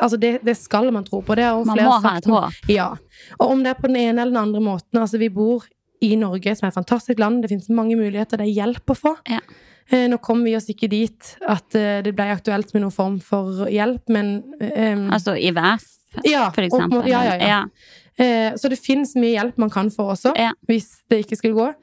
Altså, 0.02 0.18
det, 0.20 0.40
det 0.46 0.56
skal 0.60 0.92
man 0.94 1.04
tro 1.08 1.22
på. 1.26 1.36
Man 1.36 1.80
må 1.80 1.96
ha 2.04 2.14
et 2.20 2.28
håp. 2.30 2.70
Ja. 2.70 2.90
Og 3.40 3.56
om 3.56 3.64
det 3.64 3.74
er 3.74 3.80
på 3.80 3.90
den 3.90 3.98
ene 4.00 4.22
eller 4.22 4.36
den 4.36 4.42
andre 4.44 4.62
måten 4.64 5.00
Altså, 5.02 5.18
vi 5.18 5.32
bor 5.34 5.66
i 6.06 6.14
Norge, 6.20 6.56
som 6.56 6.68
er 6.68 6.74
et 6.74 6.78
fantastisk 6.78 7.20
land. 7.20 7.42
Det 7.44 7.52
finnes 7.52 7.72
mange 7.74 7.98
muligheter. 8.00 8.40
Det 8.40 8.48
er 8.48 8.60
hjelp 8.62 8.94
å 8.94 8.98
få. 9.00 9.16
Ja. 9.32 9.42
Eh, 9.90 10.06
Nå 10.12 10.20
kom 10.24 10.44
vi 10.46 10.56
oss 10.58 10.70
ikke 10.70 10.90
dit 10.92 11.32
at 11.50 11.76
eh, 11.76 12.02
det 12.06 12.14
ble 12.16 12.30
aktuelt 12.36 12.76
med 12.76 12.86
noen 12.86 12.94
form 12.94 13.18
for 13.24 13.66
hjelp, 13.72 14.06
men 14.14 14.36
um, 14.60 15.08
Altså 15.16 15.34
IVF, 15.34 15.88
ja, 16.26 16.46
for 16.54 16.66
eksempel. 16.66 17.08
Ja, 17.10 17.24
ja, 17.26 17.40
ja. 17.42 17.64
Eh, 18.20 18.52
Så 18.58 18.70
det 18.70 18.80
fins 18.80 19.16
mye 19.16 19.32
hjelp 19.38 19.58
man 19.58 19.70
kan 19.70 19.90
få 19.90 20.10
også, 20.12 20.34
Ja. 20.38 20.52
hvis 20.68 21.02
det 21.10 21.26
ikke 21.26 21.38
skulle 21.38 21.56
gå. 21.56 21.74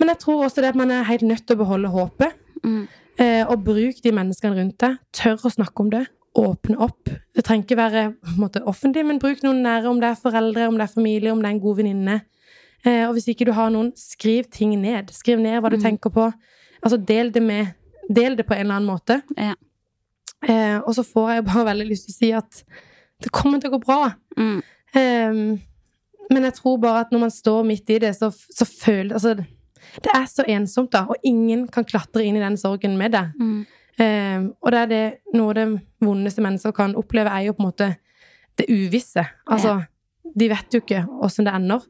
Men 0.00 0.08
jeg 0.08 0.18
tror 0.18 0.44
også 0.46 0.56
det 0.62 0.70
at 0.72 0.74
man 0.74 0.90
er 0.90 1.02
helt 1.04 1.22
nødt 1.22 1.46
til 1.46 1.56
å 1.56 1.58
beholde 1.64 1.88
håpet. 1.92 2.32
Mm. 2.64 2.88
Eh, 3.18 3.44
og 3.46 3.62
bruk 3.64 4.00
de 4.02 4.10
menneskene 4.12 4.56
rundt 4.56 4.78
deg. 4.78 4.96
Tør 5.12 5.36
å 5.36 5.50
snakke 5.52 5.80
om 5.80 5.90
det. 5.90 6.06
Åpne 6.34 6.78
opp. 6.80 7.04
Det 7.34 7.44
trenger 7.44 7.66
ikke 7.66 7.76
være 7.76 8.14
måte, 8.38 8.62
offentlig, 8.64 9.04
men 9.04 9.18
bruk 9.18 9.42
noen 9.42 9.62
nære, 9.62 9.86
om 9.86 10.00
det 10.00 10.08
er 10.10 10.14
foreldre, 10.30 10.68
om 10.68 10.78
det 10.78 10.88
er 10.88 10.94
familie, 10.94 11.30
om 11.30 11.38
det 11.42 11.46
er 11.50 11.54
en 11.54 11.60
god 11.60 11.76
venninne. 11.76 12.22
Eh, 12.84 13.06
og 13.06 13.12
hvis 13.14 13.28
ikke 13.28 13.44
du 13.44 13.52
har 13.52 13.68
noen, 13.70 13.92
skriv 13.94 14.48
ting 14.50 14.72
ned. 14.80 15.08
Skriv 15.12 15.38
ned 15.38 15.60
hva 15.62 15.68
du 15.70 15.76
Mm. 15.76 15.82
tenker 15.82 16.10
på. 16.10 16.32
Altså, 16.82 16.96
del 17.04 17.30
det 17.30 17.42
med 17.42 17.74
Del 18.12 18.34
det 18.36 18.46
på 18.46 18.54
en 18.54 18.66
eller 18.66 18.74
annen 18.74 18.88
måte. 18.98 19.22
Ja. 19.38 19.54
Eh, 20.48 20.78
og 20.80 20.92
så 20.94 21.04
får 21.04 21.34
jeg 21.34 21.44
bare 21.44 21.64
veldig 21.66 21.88
lyst 21.88 22.06
til 22.06 22.12
å 22.12 22.18
si 22.18 22.32
at 22.32 22.64
det 23.22 23.30
kommer 23.30 23.60
til 23.60 23.70
å 23.70 23.78
gå 23.78 23.84
bra. 23.84 24.14
Mm. 24.36 24.62
Ehm, 24.96 25.60
men 26.32 26.48
jeg 26.48 26.56
tror 26.58 26.80
bare 26.82 27.04
at 27.04 27.12
når 27.12 27.26
man 27.26 27.34
står 27.34 27.66
midt 27.68 27.92
i 27.92 27.98
det, 28.02 28.14
så, 28.16 28.30
så 28.32 28.66
føler 28.68 29.14
Altså, 29.18 29.34
det 30.02 30.12
er 30.14 30.26
så 30.30 30.44
ensomt, 30.48 30.92
da, 30.94 31.04
og 31.10 31.20
ingen 31.26 31.66
kan 31.72 31.84
klatre 31.84 32.24
inn 32.24 32.38
i 32.38 32.42
den 32.42 32.56
sorgen 32.60 32.96
med 33.00 33.12
deg. 33.14 33.32
Mm. 33.38 33.62
Ehm, 34.00 34.46
og 34.62 34.72
det 34.72 34.82
er 34.82 34.90
det 34.90 35.02
noe 35.36 35.52
av 35.52 35.58
det 35.58 35.66
vondeste 36.02 36.44
mennesker 36.44 36.74
kan 36.76 36.94
oppleve, 36.98 37.32
er 37.32 37.48
jo 37.48 37.56
på 37.56 37.64
en 37.64 37.68
måte 37.68 37.88
det 38.60 38.68
uvisse. 38.72 39.24
Altså, 39.50 39.80
de 40.22 40.48
vet 40.52 40.74
jo 40.74 40.80
ikke 40.82 41.02
åssen 41.24 41.48
det 41.48 41.54
ender. 41.56 41.84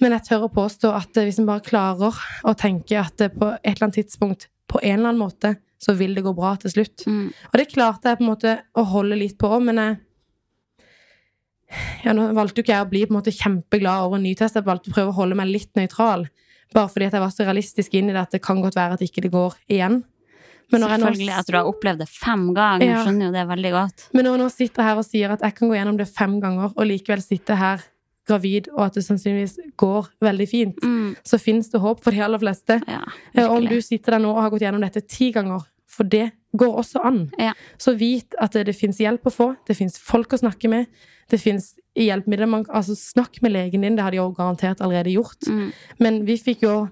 Men 0.00 0.14
jeg 0.16 0.26
tør 0.30 0.46
å 0.46 0.52
påstå 0.54 0.92
at 0.96 1.18
eh, 1.20 1.26
hvis 1.28 1.40
en 1.42 1.48
bare 1.48 1.64
klarer 1.64 2.16
å 2.46 2.54
tenke 2.58 2.96
at 3.00 3.20
på 3.20 3.50
et 3.58 3.74
eller 3.74 3.88
annet 3.88 3.98
tidspunkt, 4.00 4.48
på 4.70 4.80
en 4.80 5.00
eller 5.00 5.10
annen 5.10 5.20
måte, 5.20 5.56
så 5.80 5.94
vil 5.96 6.14
det 6.16 6.24
gå 6.24 6.32
bra 6.36 6.54
til 6.60 6.72
slutt. 6.72 7.04
Mm. 7.08 7.26
Og 7.50 7.58
det 7.58 7.70
klarte 7.72 8.12
jeg 8.12 8.20
på 8.20 8.24
en 8.24 8.30
måte 8.30 8.54
å 8.76 8.84
holde 8.92 9.18
litt 9.18 9.36
på, 9.40 9.50
men 9.64 9.80
jeg 9.80 9.98
ja, 12.04 12.12
Nå 12.16 12.32
valgte 12.34 12.60
jo 12.60 12.62
ikke 12.66 12.74
jeg 12.76 12.86
å 12.86 12.90
bli 12.90 13.04
på 13.06 13.12
en 13.14 13.18
måte 13.20 13.32
kjempeglad 13.36 14.04
over 14.06 14.16
en 14.16 14.22
ny 14.26 14.34
test. 14.34 14.54
jeg 14.54 14.64
valgte 14.64 14.90
å 14.90 14.94
prøve 14.94 15.12
å 15.12 15.18
holde 15.20 15.36
meg 15.36 15.48
litt 15.48 15.72
nøytral. 15.78 16.28
Bare 16.74 16.88
fordi 16.88 17.06
at 17.06 17.12
jeg 17.12 17.20
var 17.24 17.30
så 17.34 17.44
realistisk 17.46 17.94
inn 17.98 18.10
i 18.10 18.12
det 18.14 18.20
at 18.22 18.30
det 18.30 18.42
kan 18.42 18.60
godt 18.62 18.74
være 18.78 18.92
at 18.94 19.00
ikke 19.02 19.22
det 19.22 19.30
går 19.32 19.54
igjen. 19.68 20.04
Men 20.72 20.80
når 20.82 20.88
jeg 20.90 21.00
nå- 21.00 21.06
Selvfølgelig 21.10 21.38
at 21.38 21.46
du 21.46 21.56
har 21.56 21.64
opplevd 21.66 21.98
det 21.98 22.08
fem 22.08 22.54
ganger. 22.54 22.86
Ja. 22.86 23.04
Skjønner 23.04 23.26
jo 23.26 23.32
det 23.32 23.46
veldig 23.48 23.72
godt. 23.74 24.04
Men 24.14 24.24
når 24.24 24.36
jeg 24.36 24.40
nå 24.44 24.50
sitter 24.54 24.82
her 24.86 24.96
og 24.98 25.04
sier 25.04 25.30
at 25.32 25.40
jeg 25.42 25.54
kan 25.56 25.68
gå 25.68 25.74
gjennom 25.74 25.96
det 25.98 26.08
fem 26.08 26.40
ganger, 26.40 26.72
og 26.76 26.86
likevel 26.86 27.22
sitte 27.22 27.56
her 27.58 27.82
gravid, 28.28 28.68
og 28.76 28.84
at 28.86 28.94
det 28.94 29.02
sannsynligvis 29.02 29.56
går 29.76 30.06
veldig 30.22 30.46
fint, 30.48 30.76
Mm. 30.84 31.16
så 31.24 31.40
fins 31.40 31.68
det 31.70 31.80
håp 31.80 32.00
for 32.04 32.12
de 32.12 32.20
aller 32.20 32.38
fleste. 32.38 32.80
Ja, 32.86 33.02
Eh, 33.34 33.48
Om 33.50 33.66
du 33.66 33.80
sitter 33.80 34.12
der 34.12 34.18
nå 34.20 34.30
og 34.36 34.42
har 34.42 34.50
gått 34.50 34.60
gjennom 34.62 34.80
dette 34.80 35.00
ti 35.08 35.32
ganger, 35.32 35.64
for 35.88 36.04
det 36.04 36.30
går 36.56 36.76
også 36.82 37.00
an, 37.06 37.30
Ja. 37.38 37.52
så 37.78 37.94
vit 37.96 38.34
at 38.40 38.52
det, 38.52 38.66
det 38.66 38.74
fins 38.76 38.98
hjelp 38.98 39.22
å 39.26 39.32
få, 39.32 39.56
det 39.66 39.76
fins 39.76 39.98
folk 39.98 40.32
å 40.34 40.40
snakke 40.40 40.68
med, 40.68 40.86
det 41.30 41.38
fins 41.40 41.74
hjelpemidler 41.94 42.48
man 42.50 42.64
Altså, 42.68 42.96
snakk 42.98 43.40
med 43.42 43.52
legen 43.52 43.82
din, 43.82 43.94
det 43.96 44.02
har 44.02 44.10
de 44.10 44.16
jo 44.18 44.32
garantert 44.34 44.80
allerede 44.80 45.12
gjort. 45.14 45.46
Mm. 45.46 45.72
Men 46.00 46.24
vi 46.26 46.36
fikk 46.38 46.62
jo 46.66 46.88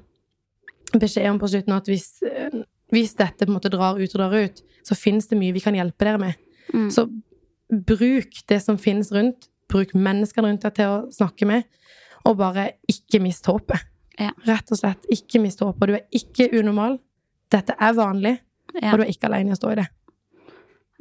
beskjed 0.94 1.26
om 1.30 1.38
på 1.40 1.48
slutten 1.50 1.74
at 1.74 1.88
hvis, 1.90 2.22
eh, 2.22 2.62
hvis 2.92 3.14
dette 3.18 3.44
på 3.44 3.50
en 3.50 3.56
måte 3.58 3.70
drar 3.72 3.98
ut 3.98 4.14
og 4.14 4.18
drar 4.20 4.36
ut, 4.38 4.62
så 4.86 4.94
fins 4.96 5.26
det 5.28 5.38
mye 5.38 5.52
vi 5.52 5.60
kan 5.60 5.74
hjelpe 5.74 6.06
dere 6.06 6.18
med. 6.22 6.34
Mm. 6.72 6.88
Så 6.90 7.08
bruk 7.68 8.40
det 8.48 8.62
som 8.62 8.78
finnes 8.80 9.10
rundt, 9.12 9.48
bruk 9.68 9.92
menneskene 9.94 10.48
rundt 10.48 10.62
deg 10.64 10.74
til 10.78 10.84
å 10.94 11.12
snakke 11.12 11.46
med, 11.46 11.64
og 12.24 12.38
bare 12.40 12.70
ikke 12.88 13.20
mist 13.20 13.44
håpet. 13.46 13.84
Ja. 14.18 14.32
Rett 14.46 14.70
og 14.72 14.78
slett, 14.80 15.04
ikke 15.12 15.40
mist 15.42 15.60
håpet. 15.62 15.88
Du 15.88 15.94
er 15.94 16.06
ikke 16.14 16.48
unormal. 16.58 16.98
Dette 17.52 17.76
er 17.78 17.92
vanlig, 17.96 18.38
Ja. 18.74 18.92
og 18.92 19.00
du 19.00 19.06
er 19.06 19.10
ikke 19.12 19.30
alene 19.30 19.52
i 19.52 19.56
å 19.56 19.58
stå 19.60 19.72
i 19.72 19.78
det. 19.80 19.88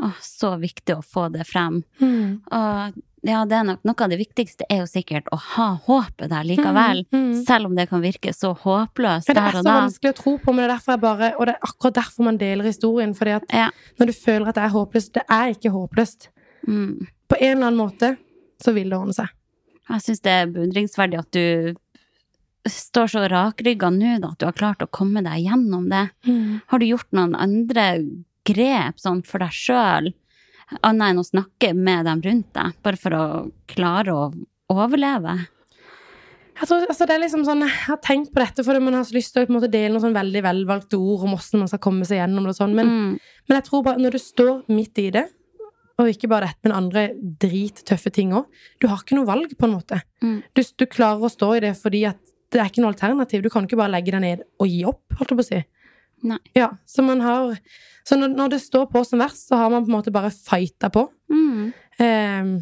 Åh, 0.03 0.18
så 0.22 0.53
viktig 0.61 0.93
å 0.97 1.03
få 1.05 1.28
det 1.34 1.43
frem. 1.49 1.82
Og 2.01 2.97
ja, 3.26 3.39
det 3.49 3.55
er 3.57 3.65
nok 3.65 3.82
noe 3.88 4.05
av 4.05 4.11
det 4.11 4.20
viktigste 4.22 4.68
er 4.70 4.84
jo 4.84 4.88
sikkert 4.89 5.26
å 5.34 5.39
ha 5.55 5.68
håpet 5.88 6.30
der 6.32 6.45
likevel. 6.47 7.01
Mm, 7.11 7.24
mm. 7.24 7.39
Selv 7.47 7.68
om 7.68 7.74
det 7.76 7.88
kan 7.89 8.03
virke 8.03 8.32
så 8.36 8.53
håpløst 8.53 9.28
der 9.32 9.34
og 9.34 9.41
da. 9.41 9.47
det 9.49 9.57
er 9.57 9.65
så 9.65 9.74
vanskelig 9.74 10.13
å 10.13 10.18
tro 10.20 10.36
på, 10.43 10.53
men 10.53 10.61
det 10.63 10.68
er 10.68 10.74
derfor 10.76 10.93
jeg 10.93 11.01
bare 11.01 11.32
Og 11.36 11.49
det 11.49 11.55
er 11.55 11.65
akkurat 11.68 11.97
derfor 11.97 12.28
man 12.30 12.38
deler 12.38 12.70
historien. 12.70 13.15
Fordi 13.18 13.34
at 13.39 13.43
Ja. 13.53 13.70
når 13.99 14.05
du 14.05 14.13
føler 14.13 14.47
at 14.47 14.55
det 14.55 14.63
er 14.63 14.76
håpløst 14.78 15.13
Det 15.18 15.26
er 15.28 15.49
ikke 15.55 15.74
håpløst. 15.74 16.30
Mm. 16.68 17.07
På 17.28 17.36
en 17.41 17.57
eller 17.57 17.68
annen 17.68 17.82
måte 17.82 18.18
så 18.63 18.74
vil 18.74 18.89
det 18.89 18.97
ordne 18.99 19.13
seg. 19.18 19.34
Jeg 19.89 20.03
syns 20.03 20.22
det 20.22 20.32
er 20.32 20.47
beundringsverdig 20.51 21.20
at 21.20 21.32
du 21.32 21.76
står 22.74 23.07
så 23.13 23.26
rakrygga 23.32 23.89
nå, 23.93 24.15
da, 24.24 24.32
at 24.34 24.39
du 24.41 24.45
har 24.47 24.55
klart 24.57 24.82
å 24.86 24.89
komme 24.91 25.24
deg 25.26 25.45
gjennom 25.45 25.89
det. 25.91 26.05
Har 26.68 26.80
du 26.80 26.86
gjort 26.86 27.11
noen 27.18 27.36
andre 27.36 27.88
grep 28.47 28.99
sånn 29.01 29.24
for 29.28 29.39
deg 29.43 29.51
sjøl, 29.51 30.13
annet 30.82 31.11
enn 31.13 31.22
å 31.22 31.28
snakke 31.28 31.74
med 31.76 32.05
dem 32.07 32.22
rundt 32.26 32.49
deg, 32.55 32.74
bare 32.84 32.97
for 32.99 33.15
å 33.18 33.26
klare 33.68 34.15
å 34.15 34.26
overleve? 34.74 35.38
Jeg, 36.57 36.65
tror, 36.72 36.88
altså, 36.89 37.05
det 37.05 37.13
er 37.13 37.22
liksom 37.22 37.43
sånn, 37.45 37.59
jeg 37.61 37.76
har 37.86 37.99
tenkt 38.01 38.32
på 38.34 38.41
dette 38.41 38.63
fordi 38.65 38.82
man 38.82 38.95
har 38.97 39.03
så 39.05 39.13
lyst 39.13 39.36
til 39.36 39.45
å 39.45 39.53
måte, 39.53 39.70
dele 39.70 39.91
noen 39.93 40.07
sånn 40.07 40.15
veldig 40.18 40.41
velvalgte 40.41 40.97
ord 40.97 41.28
om 41.28 41.36
hvordan 41.36 41.61
man 41.61 41.70
skal 41.70 41.82
komme 41.86 42.07
seg 42.09 42.18
gjennom 42.18 42.47
det. 42.47 42.55
og 42.55 42.57
Sånn. 42.57 42.74
Men, 42.74 42.88
Mm. 42.88 43.20
men 43.47 43.55
jeg 43.59 43.65
tror 43.68 43.84
bare 43.86 44.01
når 44.01 44.11
du 44.15 44.18
står 44.24 44.63
midt 44.74 44.97
i 44.97 45.11
det, 45.13 45.28
og 45.99 46.09
ikke 46.09 46.30
bare 46.30 46.47
dette, 46.49 46.61
men 46.63 46.74
andre 46.78 47.03
drittøffe 47.41 48.11
ting 48.13 48.32
òg 48.38 48.45
Du 48.80 48.88
har 48.88 48.97
ikke 49.01 49.15
noe 49.18 49.26
valg, 49.26 49.53
på 49.57 49.65
en 49.65 49.74
måte. 49.74 50.01
Mm. 50.22 50.43
Du, 50.53 50.61
du 50.78 50.86
klarer 50.86 51.22
å 51.26 51.30
stå 51.30 51.55
i 51.57 51.59
det 51.61 51.76
fordi 51.78 52.03
at 52.09 52.18
det 52.51 52.61
er 52.61 52.69
ikke 52.69 52.81
noe 52.83 52.93
alternativ. 52.93 53.41
Du 53.43 53.49
kan 53.49 53.65
ikke 53.67 53.77
bare 53.79 53.91
legge 53.91 54.11
deg 54.15 54.21
ned 54.23 54.43
og 54.59 54.67
gi 54.71 54.83
opp, 54.87 55.03
holdt 55.19 55.33
jeg 55.33 55.37
på 55.39 55.45
å 55.45 55.49
si. 55.49 55.61
Nei. 56.27 56.37
Ja, 56.57 56.71
så 56.89 57.03
man 57.05 57.19
har 57.21 57.57
Så 58.07 58.15
når, 58.15 58.29
når 58.39 58.49
det 58.53 58.61
står 58.63 58.85
på 58.89 59.01
som 59.05 59.19
verst, 59.19 59.49
så 59.49 59.57
har 59.59 59.69
man 59.69 59.83
på 59.83 59.89
en 59.91 59.97
måte 59.97 60.11
bare 60.15 60.29
fighta 60.31 60.87
på. 60.89 61.01
Mm. 61.29 61.73
Ehm, 61.99 62.53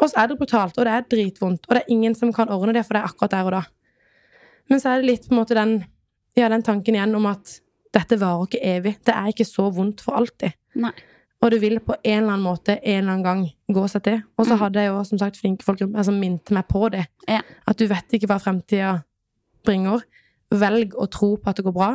og 0.00 0.08
så 0.08 0.22
er 0.22 0.30
det 0.30 0.38
brutalt, 0.40 0.78
og 0.80 0.86
det 0.88 0.94
er 0.94 1.04
dritvondt, 1.12 1.66
og 1.68 1.74
det 1.76 1.82
er 1.82 1.92
ingen 1.92 2.14
som 2.16 2.32
kan 2.32 2.48
ordne 2.48 2.72
det 2.72 2.86
for 2.86 2.96
det 2.96 3.02
er 3.02 3.10
akkurat 3.10 3.34
der 3.34 3.44
og 3.44 3.52
da. 3.52 3.60
Men 4.72 4.80
så 4.80 4.94
er 4.94 5.02
det 5.02 5.10
litt 5.10 5.26
på 5.28 5.34
en 5.34 5.40
måte 5.42 5.54
den, 5.58 5.74
ja, 6.40 6.48
den 6.48 6.64
tanken 6.64 6.96
igjen 6.96 7.12
om 7.18 7.26
at 7.28 7.58
dette 7.92 8.16
varer 8.16 8.48
ikke 8.48 8.62
evig. 8.64 8.94
Det 9.04 9.12
er 9.12 9.28
ikke 9.28 9.44
så 9.44 9.68
vondt 9.76 10.00
for 10.00 10.16
alltid. 10.16 10.56
Nei. 10.80 10.94
Og 11.44 11.50
det 11.52 11.60
vil 11.60 11.76
på 11.84 11.98
en 12.00 12.22
eller 12.22 12.32
annen 12.38 12.46
måte 12.48 12.78
en 12.80 13.02
eller 13.02 13.12
annen 13.18 13.24
gang 13.28 13.42
gå 13.76 13.84
seg 13.92 14.02
til. 14.08 14.22
Og 14.38 14.46
så 14.48 14.54
Mm. 14.56 14.60
hadde 14.64 14.80
jeg 14.80 14.88
jo 14.88 15.04
som 15.04 15.18
sagt 15.20 15.36
flinke 15.36 15.62
folk 15.68 15.78
som 15.78 15.92
altså, 15.94 16.12
minte 16.18 16.54
meg 16.56 16.64
på 16.66 16.88
det. 16.90 17.04
Ja. 17.28 17.42
At 17.68 17.76
du 17.76 17.86
vet 17.86 18.08
ikke 18.16 18.26
hva 18.32 18.40
fremtida 18.40 19.02
bringer. 19.64 20.04
Velg 20.54 20.94
å 21.00 21.08
tro 21.10 21.34
på 21.36 21.50
at 21.50 21.56
det 21.60 21.64
går 21.66 21.74
bra. 21.76 21.92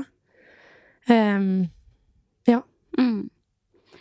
ja 1.09 2.61
Mm. 2.97 3.29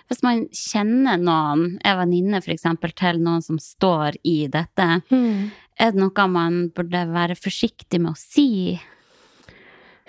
Hvis 0.09 0.23
man 0.25 0.47
kjenner 0.57 1.19
noen, 1.21 1.79
er 1.85 1.99
venninne 2.01 2.41
eksempel, 2.41 2.95
til 2.97 3.19
noen 3.21 3.43
som 3.45 3.59
står 3.61 4.17
i 4.25 4.47
dette, 4.49 4.87
er 5.13 5.91
det 5.93 6.01
noe 6.01 6.27
man 6.33 6.71
burde 6.75 7.03
være 7.13 7.37
forsiktig 7.37 8.01
med 8.01 8.15
å 8.15 8.17
si? 8.17 8.81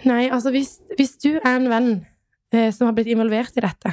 Nei, 0.08 0.30
altså 0.32 0.54
hvis, 0.56 0.78
hvis 0.96 1.18
du 1.20 1.34
er 1.36 1.58
en 1.58 1.68
venn 1.70 1.90
eh, 2.54 2.72
som 2.72 2.88
har 2.88 2.96
blitt 2.96 3.12
involvert 3.12 3.58
i 3.60 3.66
dette, 3.66 3.92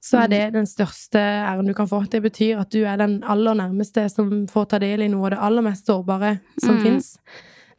så 0.00 0.22
er 0.24 0.28
det 0.32 0.42
den 0.54 0.66
største 0.66 1.20
æren 1.20 1.66
du 1.68 1.74
kan 1.76 1.86
få. 1.90 2.00
Det 2.08 2.22
betyr 2.24 2.60
at 2.62 2.70
du 2.72 2.86
er 2.86 2.96
den 2.96 3.18
aller 3.22 3.54
nærmeste 3.58 4.08
som 4.10 4.46
får 4.48 4.70
ta 4.72 4.80
del 4.80 5.04
i 5.04 5.10
noe 5.12 5.26
av 5.28 5.34
det 5.36 5.42
aller 5.50 5.62
mest 5.68 5.86
sårbare 5.86 6.38
som 6.62 6.78
Mm. 6.78 6.82
fins. 6.82 7.18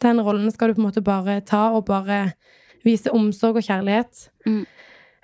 Den 0.04 0.22
rollen 0.22 0.52
skal 0.54 0.70
du 0.70 0.78
på 0.78 0.84
en 0.84 0.90
måte 0.90 1.06
bare 1.06 1.40
ta, 1.46 1.70
og 1.74 1.88
bare 1.88 2.32
vise 2.86 3.12
omsorg 3.14 3.60
og 3.60 3.66
kjærlighet. 3.66 4.28
Mm. 4.46 4.66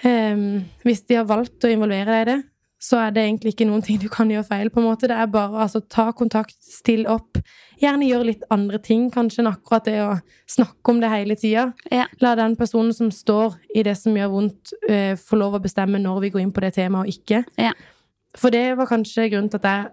Um, 0.03 0.47
hvis 0.83 1.05
de 1.07 1.19
har 1.19 1.29
valgt 1.29 1.63
å 1.63 1.71
involvere 1.71 2.11
deg 2.11 2.25
i 2.25 2.29
det, 2.31 2.39
så 2.83 2.97
er 2.99 3.13
det 3.15 3.21
egentlig 3.23 3.53
ikke 3.53 3.67
noen 3.69 3.83
ting 3.85 3.99
du 4.01 4.09
kan 4.11 4.31
gjøre 4.31 4.43
feil. 4.49 4.69
på 4.69 4.81
en 4.81 4.89
måte. 4.89 5.07
Det 5.07 5.15
er 5.15 5.29
bare 5.31 5.61
altså 5.63 5.79
ta 5.87 6.09
kontakt, 6.11 6.57
still 6.59 7.05
opp. 7.07 7.39
Gjerne 7.79 8.09
gjør 8.09 8.25
litt 8.27 8.43
andre 8.51 8.79
ting, 8.83 9.05
kanskje, 9.11 9.39
enn 9.43 9.51
akkurat 9.53 9.87
det 9.87 9.95
å 10.03 10.09
snakke 10.51 10.91
om 10.91 10.99
det 10.99 11.11
hele 11.13 11.37
tida. 11.39 11.69
Ja. 11.91 12.09
La 12.19 12.33
den 12.35 12.57
personen 12.59 12.91
som 12.93 13.11
står 13.11 13.55
i 13.75 13.85
det 13.87 13.95
som 14.01 14.17
gjør 14.19 14.33
vondt, 14.35 14.75
uh, 14.89 15.15
få 15.15 15.39
lov 15.39 15.55
å 15.55 15.63
bestemme 15.63 16.01
når 16.01 16.25
vi 16.25 16.33
går 16.35 16.43
inn 16.43 16.55
på 16.55 16.65
det 16.65 16.73
temaet 16.75 17.07
og 17.07 17.15
ikke. 17.15 17.43
Ja. 17.61 17.71
For 18.35 18.51
det 18.51 18.73
var 18.75 18.89
kanskje 18.89 19.29
grunnen 19.31 19.51
til 19.53 19.61
at 19.61 19.69
jeg 19.69 19.91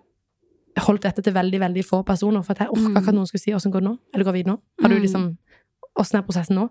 holdt 0.83 1.03
dette 1.03 1.23
til 1.23 1.33
veldig 1.35 1.61
veldig 1.61 1.85
få 1.87 2.05
personer. 2.07 2.43
For 2.45 2.53
at 2.53 2.59
jeg 2.59 2.69
orka 2.69 2.89
Mm. 2.89 2.97
ikke 2.97 3.09
at 3.09 3.15
noen 3.15 3.27
skulle 3.27 3.41
si 3.43 3.51
'åssen 3.53 3.73
går 3.73 3.81
det 3.81 3.89
nå?' 3.91 3.99
Eller 4.15 4.25
'går 4.25 4.33
vi 4.33 4.43
nå?' 4.45 4.59
Har 4.83 4.89
du 4.89 4.95
Mm. 4.97 5.03
liksom 5.03 5.39
Åssen 5.99 6.19
er 6.19 6.23
prosessen 6.23 6.57
nå? 6.57 6.71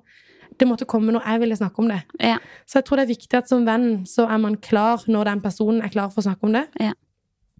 Det 0.57 0.67
måtte 0.67 0.85
komme 0.87 1.11
når 1.11 1.23
jeg 1.25 1.39
ville 1.39 1.55
snakke 1.55 1.77
om 1.79 1.87
det. 1.89 2.03
Ja. 2.19 2.37
Så 2.65 2.73
jeg 2.79 2.85
tror 2.85 2.95
det 2.97 3.09
er 3.09 3.13
viktig 3.15 3.33
at 3.37 3.47
som 3.49 3.65
venn 3.65 4.05
så 4.05 4.27
er 4.29 4.37
man 4.39 4.55
klar 4.55 4.97
når 5.07 5.25
den 5.25 5.41
personen 5.41 5.83
er 5.83 5.89
klar 5.89 6.09
for 6.11 6.21
å 6.21 6.23
snakke 6.25 6.43
om 6.43 6.53
det. 6.53 6.67
Ja. 6.79 6.93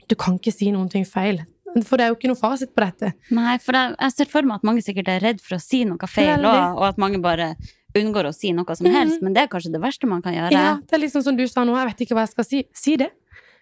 Du 0.07 0.15
kan 0.15 0.39
ikke 0.39 0.51
si 0.53 0.71
noen 0.71 0.89
ting 0.89 1.03
feil. 1.05 1.45
For 1.83 1.97
det 1.97 2.05
er 2.05 2.09
jo 2.09 2.15
ikke 2.15 2.27
noe 2.29 2.35
fasit 2.35 2.73
på 2.73 2.81
dette. 2.83 3.13
Nei, 3.29 3.57
for 3.59 3.73
jeg, 3.73 3.95
jeg 3.99 4.11
ser 4.13 4.25
for 4.25 4.41
meg 4.41 4.55
at 4.55 4.63
mange 4.63 4.81
sikkert 4.81 5.07
er 5.07 5.19
redd 5.19 5.39
for 5.41 5.55
å 5.55 5.61
si 5.61 5.83
noe 5.85 5.97
feil 6.07 6.39
òg, 6.39 6.77
og 6.77 6.83
at 6.83 6.97
mange 6.97 7.21
bare 7.21 7.55
unngår 7.95 8.25
å 8.25 8.33
si 8.33 8.51
noe 8.51 8.75
som 8.75 8.87
Mhm. 8.87 8.93
helst, 8.93 9.21
men 9.21 9.33
det 9.33 9.43
er 9.43 9.47
kanskje 9.47 9.71
det 9.71 9.81
verste 9.81 10.07
man 10.07 10.21
kan 10.23 10.33
gjøre. 10.33 10.51
Ja, 10.51 10.75
det 10.77 10.93
er 10.93 10.97
liksom 11.05 11.21
som 11.23 11.35
du 11.35 11.45
sa 11.47 11.63
nå, 11.63 11.75
jeg 11.75 11.87
vet 11.95 12.07
ikke 12.07 12.15
hva 12.15 12.21
jeg 12.25 12.29
skal 12.29 12.43
si. 12.45 12.63
Si 12.73 12.95
det. 12.97 13.11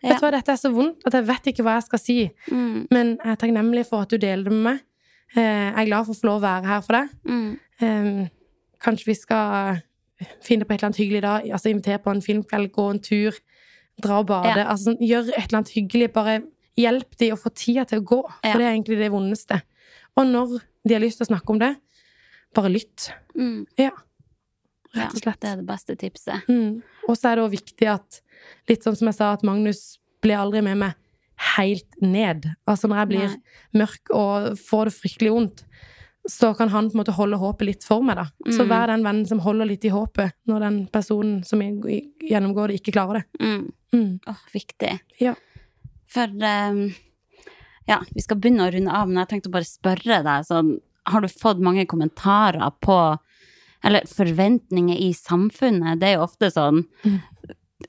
Ja. 0.04 0.10
Vet 0.14 0.20
du 0.22 0.26
hva, 0.28 0.32
dette 0.32 0.52
er 0.54 0.60
så 0.62 0.70
vondt 0.74 1.06
at 1.10 1.14
jeg 1.18 1.26
vet 1.26 1.48
ikke 1.52 1.64
hva 1.66 1.74
jeg 1.80 1.84
skal 1.88 2.00
si. 2.00 2.18
Mm, 2.52 2.88
Men 2.92 3.18
jeg 3.18 3.32
er 3.34 3.36
takknemlig 3.42 3.86
for 3.90 4.02
at 4.06 4.10
du 4.14 4.18
deler 4.18 4.44
det 4.44 4.54
med 4.54 4.64
meg. 4.64 4.80
Eh, 5.36 5.42
Jeg 5.42 5.82
er 5.82 5.86
glad 5.90 6.06
for 6.06 6.14
å 6.14 6.20
få 6.22 6.28
lov 6.30 6.38
å 6.42 6.46
være 6.46 6.66
her 6.66 6.82
for 6.82 6.94
deg. 6.94 7.10
mm, 7.26 7.60
Eh, 7.82 8.28
Kanskje 8.80 9.06
vi 9.08 9.14
skal 9.16 9.82
finne 10.46 10.66
på 10.66 10.74
et 10.74 10.80
eller 10.80 10.88
annet 10.92 11.02
hyggelig 11.02 11.22
da. 11.22 11.40
Altså 11.54 11.70
invitere 11.74 11.98
på 12.04 12.12
en 12.14 12.22
filmkveld, 12.22 12.72
gå 12.72 12.90
en 12.92 13.00
tur, 13.00 13.32
dra 14.02 14.20
og 14.20 14.28
bade. 14.28 14.54
Ja. 14.58 14.68
Altså 14.70 14.92
sånn, 14.92 15.00
gjør 15.02 15.30
et 15.34 15.48
eller 15.50 15.58
annet 15.64 15.74
hyggelig. 15.74 16.12
Bare 16.14 16.36
hjelp 16.78 17.18
de 17.18 17.32
å 17.34 17.38
få 17.42 17.50
tida 17.58 17.86
til 17.90 18.00
å 18.02 18.06
gå. 18.06 18.22
For 18.22 18.48
Ja. 18.52 18.58
det 18.58 18.66
er 18.68 18.74
egentlig 18.78 18.98
det 19.00 19.12
vondeste. 19.12 19.62
Og 20.16 20.26
når 20.28 20.62
de 20.88 20.94
har 20.94 21.02
lyst 21.02 21.18
til 21.18 21.26
å 21.26 21.32
snakke 21.34 21.50
om 21.50 21.60
det, 21.60 21.76
bare 22.54 22.70
lytt. 22.70 23.12
mm. 23.36 23.66
Ja. 23.78 23.92
Ja, 24.96 25.04
Rett 25.04 25.14
og 25.16 25.22
slett. 25.22 25.40
det 25.42 25.50
er 25.50 25.56
det 25.58 25.66
beste 25.68 25.96
tipset. 25.98 26.46
Mm. 26.48 26.82
Og 27.10 27.18
så 27.18 27.30
er 27.32 27.36
det 27.36 27.44
òg 27.44 27.52
viktig 27.52 27.88
at, 27.92 28.22
litt 28.70 28.84
sånn 28.84 28.96
som 28.98 29.08
jeg 29.08 29.16
sa, 29.20 29.34
at 29.34 29.44
Magnus 29.44 29.98
ble 30.22 30.34
aldri 30.38 30.62
med 30.64 30.78
meg 30.78 30.94
helt 31.56 32.02
ned. 32.02 32.48
Altså 32.68 32.88
når 32.90 32.98
jeg 33.04 33.08
blir 33.12 33.28
Nei. 33.28 33.42
mørk 33.84 34.10
og 34.18 34.58
får 34.58 34.86
det 34.90 34.94
fryktelig 34.98 35.32
vondt, 35.36 35.64
så 36.28 36.50
kan 36.58 36.68
han 36.74 36.90
på 36.90 36.98
en 36.98 37.02
måte 37.06 37.14
holde 37.16 37.38
håpet 37.40 37.66
litt 37.70 37.84
for 37.88 38.02
meg, 38.04 38.18
da. 38.18 38.26
Så 38.52 38.66
Mm. 38.66 38.70
vær 38.70 38.88
den 38.88 39.04
vennen 39.04 39.28
som 39.28 39.40
holder 39.40 39.66
litt 39.70 39.86
i 39.86 39.90
håpet 39.94 40.34
når 40.48 40.60
den 40.60 40.88
personen 40.88 41.44
som 41.46 41.60
gjennomgår 41.62 42.68
det, 42.68 42.82
ikke 42.82 42.94
klarer 42.98 43.22
det. 43.22 43.26
Mm. 43.40 43.72
Mm. 43.94 44.20
Oh, 44.28 44.42
viktig. 44.52 45.00
Ja. 45.22 45.36
For 46.08 46.28
um, 46.28 46.94
ja, 47.88 48.02
vi 48.14 48.22
skal 48.22 48.38
begynne 48.42 48.68
å 48.68 48.74
runde 48.74 48.92
av, 48.92 49.08
men 49.08 49.18
jeg 49.22 49.30
tenkte 49.30 49.48
å 49.50 49.56
bare 49.56 49.64
spørre 49.70 50.24
deg 50.24 50.44
sånn, 50.50 50.80
har 51.08 51.22
du 51.22 51.28
fått 51.32 51.62
mange 51.64 51.86
kommentarer 51.88 52.72
på 52.82 53.18
eller 53.86 54.02
forventninger 54.10 54.98
i 55.00 55.14
samfunnet? 55.14 56.00
Det 56.02 56.10
er 56.10 56.16
jo 56.18 56.26
ofte 56.28 56.52
sånn 56.52 56.84
Mm. 57.06 57.22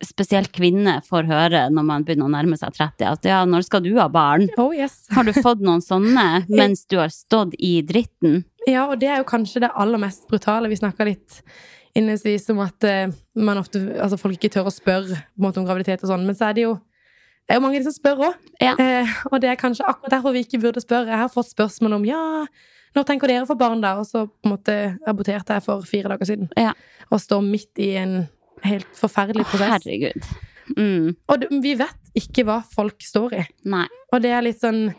Spesielt 0.05 0.51
kvinner 0.53 1.01
får 1.07 1.28
høre 1.30 1.62
når 1.72 1.84
man 1.86 2.05
begynner 2.05 2.28
å 2.28 2.32
nærme 2.34 2.59
seg 2.61 2.74
30, 2.76 3.07
at 3.09 3.28
ja, 3.30 3.39
når 3.49 3.64
skal 3.64 3.80
du 3.86 3.95
ha 3.97 4.09
barn? 4.12 4.45
Oh 4.61 4.74
yes. 4.76 5.07
Har 5.16 5.24
du 5.24 5.32
fått 5.32 5.64
noen 5.64 5.80
sånne 5.84 6.45
mens 6.61 6.84
du 6.91 6.99
har 7.01 7.12
stått 7.14 7.57
i 7.57 7.78
dritten? 7.86 8.43
Ja, 8.68 8.84
og 8.91 8.99
det 9.01 9.09
er 9.09 9.22
jo 9.22 9.30
kanskje 9.30 9.64
det 9.64 9.72
aller 9.72 10.01
mest 10.03 10.28
brutale. 10.28 10.68
Vi 10.68 10.76
snakka 10.76 11.09
litt 11.09 11.41
innledningsvis 11.97 12.51
om 12.53 12.61
at 12.66 12.84
eh, 12.84 13.14
man 13.41 13.59
ofte, 13.59 13.80
altså 13.97 14.20
folk 14.20 14.36
ikke 14.36 14.53
tør 14.59 14.68
å 14.68 14.74
spørre 14.74 15.16
på 15.16 15.41
en 15.41 15.47
måte, 15.49 15.62
om 15.62 15.66
graviditet 15.66 16.05
og 16.05 16.12
sånn, 16.12 16.28
men 16.28 16.36
så 16.36 16.51
er 16.51 16.59
det 16.59 16.68
jo 16.68 16.76
det 17.49 17.55
er 17.55 17.62
jo 17.62 17.64
mange 17.64 17.80
som 17.80 17.95
spør 17.95 18.26
òg. 18.26 18.49
Ja. 18.61 18.74
Eh, 18.76 19.12
og 19.30 19.39
det 19.41 19.49
er 19.49 19.57
kanskje 19.57 19.86
akkurat 19.89 20.18
derfor 20.18 20.34
vi 20.36 20.43
ikke 20.45 20.61
burde 20.61 20.82
spørre. 20.84 21.09
Jeg 21.09 21.22
har 21.22 21.30
fått 21.32 21.49
spørsmål 21.49 21.97
om 21.97 22.05
ja, 22.05 22.20
når 22.93 23.07
tenker 23.09 23.32
dere 23.32 23.49
få 23.49 23.57
barn, 23.57 23.80
da? 23.80 23.95
Og 23.97 24.05
så 24.05 24.26
på 24.28 24.51
en 24.51 24.53
måte 24.53 24.74
aborterte 25.09 25.57
jeg 25.57 25.64
for 25.64 25.86
fire 25.89 26.12
dager 26.12 26.28
siden. 26.28 26.51
Ja. 26.61 26.74
Og 27.09 27.22
står 27.24 27.41
midt 27.47 27.80
i 27.80 27.95
en 27.97 28.18
helt 28.64 28.86
forferdelig 28.96 29.44
prosess. 29.46 29.84
herregud. 29.84 30.28
Mm. 30.76 31.16
Og 31.28 31.44
vi 31.62 31.74
vet 31.80 32.12
ikke 32.18 32.44
hva 32.44 32.62
folk 32.74 32.98
står 33.00 33.32
i. 33.38 33.46
Nei. 33.64 33.86
Og 34.12 34.20
det 34.22 34.30
er 34.36 34.42
litt 34.42 34.61
sånn, 34.61 34.94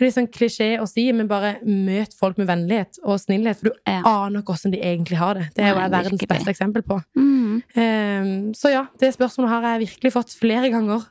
litt 0.00 0.14
sånn 0.16 0.26
klisjé 0.32 0.80
å 0.82 0.86
si, 0.88 1.04
men 1.12 1.28
bare 1.30 1.58
møt 1.64 2.14
folk 2.18 2.38
med 2.38 2.48
vennlighet 2.48 2.98
og 3.04 3.20
snillhet, 3.20 3.60
for 3.60 3.70
du 3.70 3.74
Ja. 3.86 4.00
aner 4.04 4.40
ikke 4.42 4.52
hvordan 4.56 4.72
de 4.72 4.80
egentlig 4.80 5.16
har 5.18 5.34
det. 5.34 5.48
Det 5.54 5.64
er 5.64 5.74
jo 5.74 5.80
jeg 5.80 5.90
verdens 5.90 6.26
beste 6.26 6.50
eksempel 6.50 6.82
på. 6.82 7.00
Mm. 7.16 7.62
Um, 7.76 8.52
så 8.54 8.70
ja, 8.72 8.86
det 8.98 9.14
spørsmålet 9.14 9.48
har 9.50 9.62
jeg 9.78 9.88
virkelig 9.88 10.12
fått 10.12 10.30
flere 10.38 10.70
ganger. 10.70 11.06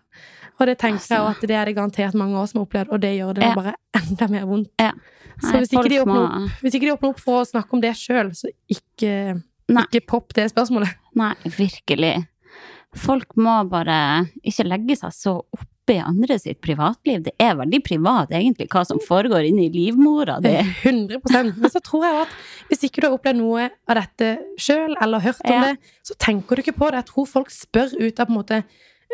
Og 0.60 0.68
det 0.68 0.78
tenker 0.78 1.00
jeg 1.08 1.18
Altså. 1.20 1.30
at 1.42 1.48
det 1.48 1.56
er 1.56 1.66
det 1.66 1.76
garantert 1.76 2.14
mange 2.14 2.36
av 2.36 2.44
oss 2.44 2.52
som 2.52 2.60
har 2.60 2.66
opplevd, 2.68 2.92
og 2.92 3.00
det 3.02 3.18
gjør 3.18 3.34
det 3.34 3.44
Ja. 3.44 3.56
bare 3.56 3.74
enda 3.96 4.28
mer 4.28 4.46
vondt. 4.46 4.70
Ja. 4.80 4.92
Så 5.42 5.54
hvis 5.58 5.72
ikke, 5.74 6.04
åpner 6.06 6.52
hvis 6.62 6.76
ikke 6.76 6.82
de 6.86 6.92
åpner 6.94 7.10
opp 7.10 7.20
for 7.20 7.42
å 7.42 7.48
snakke 7.50 7.74
om 7.74 7.82
det 7.82 7.96
sjøl, 7.96 8.30
så 8.36 8.50
ikke, 8.70 9.42
Nei. 9.74 9.84
ikke 9.90 10.06
popp 10.14 10.34
det 10.38 10.50
spørsmålet. 10.52 10.94
Nei, 11.20 11.34
virkelig. 11.58 12.16
Folk 12.98 13.38
må 13.40 13.54
bare 13.72 14.28
ikke 14.44 14.66
legge 14.68 14.98
seg 15.00 15.14
så 15.16 15.38
oppi 15.56 15.96
andre 16.04 16.36
sitt 16.40 16.60
privatliv. 16.64 17.22
Det 17.24 17.32
er 17.42 17.56
veldig 17.60 17.80
privat, 17.84 18.32
egentlig, 18.36 18.68
hva 18.72 18.84
som 18.88 19.00
foregår 19.04 19.48
inni 19.48 19.70
livmora 19.74 20.38
di. 20.44 20.52
100 20.84 21.22
Men 21.58 21.72
så 21.72 21.80
tror 21.84 22.06
jeg 22.06 22.20
at 22.26 22.36
hvis 22.70 22.84
ikke 22.88 23.02
du 23.02 23.08
har 23.08 23.16
opplevd 23.18 23.40
noe 23.40 23.70
av 23.88 24.00
dette 24.02 24.34
sjøl, 24.60 24.96
eller 25.02 25.24
hørt 25.24 25.42
om 25.48 25.52
Ja. 25.56 25.62
det, 25.72 25.80
så 26.04 26.16
tenker 26.20 26.56
du 26.56 26.62
ikke 26.66 26.78
på 26.78 26.92
det. 26.92 27.02
Jeg 27.06 27.10
tror 27.14 27.28
folk 27.28 27.50
spør 27.50 27.96
ut 28.00 28.20
av 28.20 28.28
på 28.28 28.32
en 28.36 28.40
måte 28.42 28.64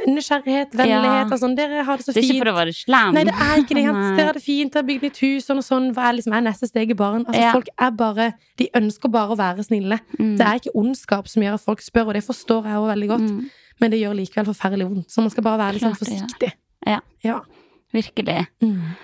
nysgjerrighet, 0.06 0.76
vennlighet 0.78 1.34
og 1.34 1.42
sånn. 1.42 1.56
Dere 1.58 1.84
har 1.88 2.00
det 2.00 2.06
så 2.06 2.14
Det 2.14 2.22
er 2.22 2.28
ikke 2.28 2.44
for 2.44 2.52
å 2.52 2.56
være 2.58 2.74
slem. 2.78 3.16
Nei, 3.18 3.24
det 3.28 3.34
er 3.34 3.62
ikke 3.64 3.78
det. 3.78 3.86
Dere 4.18 4.28
har 4.30 4.38
det 4.38 4.44
fint, 4.44 4.74
dere 4.74 4.84
har 4.84 4.88
bygd 4.90 5.08
nytt 5.08 5.22
hus, 5.24 5.48
sånn 5.48 5.62
og 5.62 5.68
sånn. 5.68 5.90
Hva 5.96 6.08
er 6.10 6.18
liksom 6.20 6.38
er 6.38 6.46
neste 6.46 6.70
steg 6.70 6.94
i 6.94 6.98
barn? 6.98 7.26
Altså. 7.26 7.50
Folk 7.58 7.72
er 7.74 7.94
bare 7.98 8.30
De 8.62 8.70
ønsker 8.78 9.14
bare 9.14 9.34
å 9.34 9.40
være 9.40 9.66
snille. 9.66 10.00
Mm. 10.20 10.36
Det 10.40 10.48
er 10.48 10.62
ikke 10.62 10.76
ondskap 10.78 11.30
som 11.32 11.46
gjør 11.46 11.58
at 11.58 11.66
folk 11.66 11.84
spør, 11.86 12.12
og 12.12 12.20
det 12.20 12.24
forstår 12.28 12.70
jeg 12.70 12.82
òg 12.84 12.90
veldig 12.94 13.12
godt. 13.16 13.28
Mm. 13.34 13.68
Men 13.82 13.94
det 13.94 14.02
gjør 14.02 14.18
likevel 14.18 14.50
forferdelig 14.50 14.90
vondt. 14.90 15.12
Så 15.14 15.26
man 15.26 15.34
skal 15.34 15.46
bare 15.46 15.62
være 15.66 15.78
litt 15.78 15.86
sånn 15.86 16.00
forsiktig. 16.00 16.54
Ja. 16.88 17.02
ja. 17.26 17.42
Virkelig. 17.96 18.42
Mm. 18.64 18.98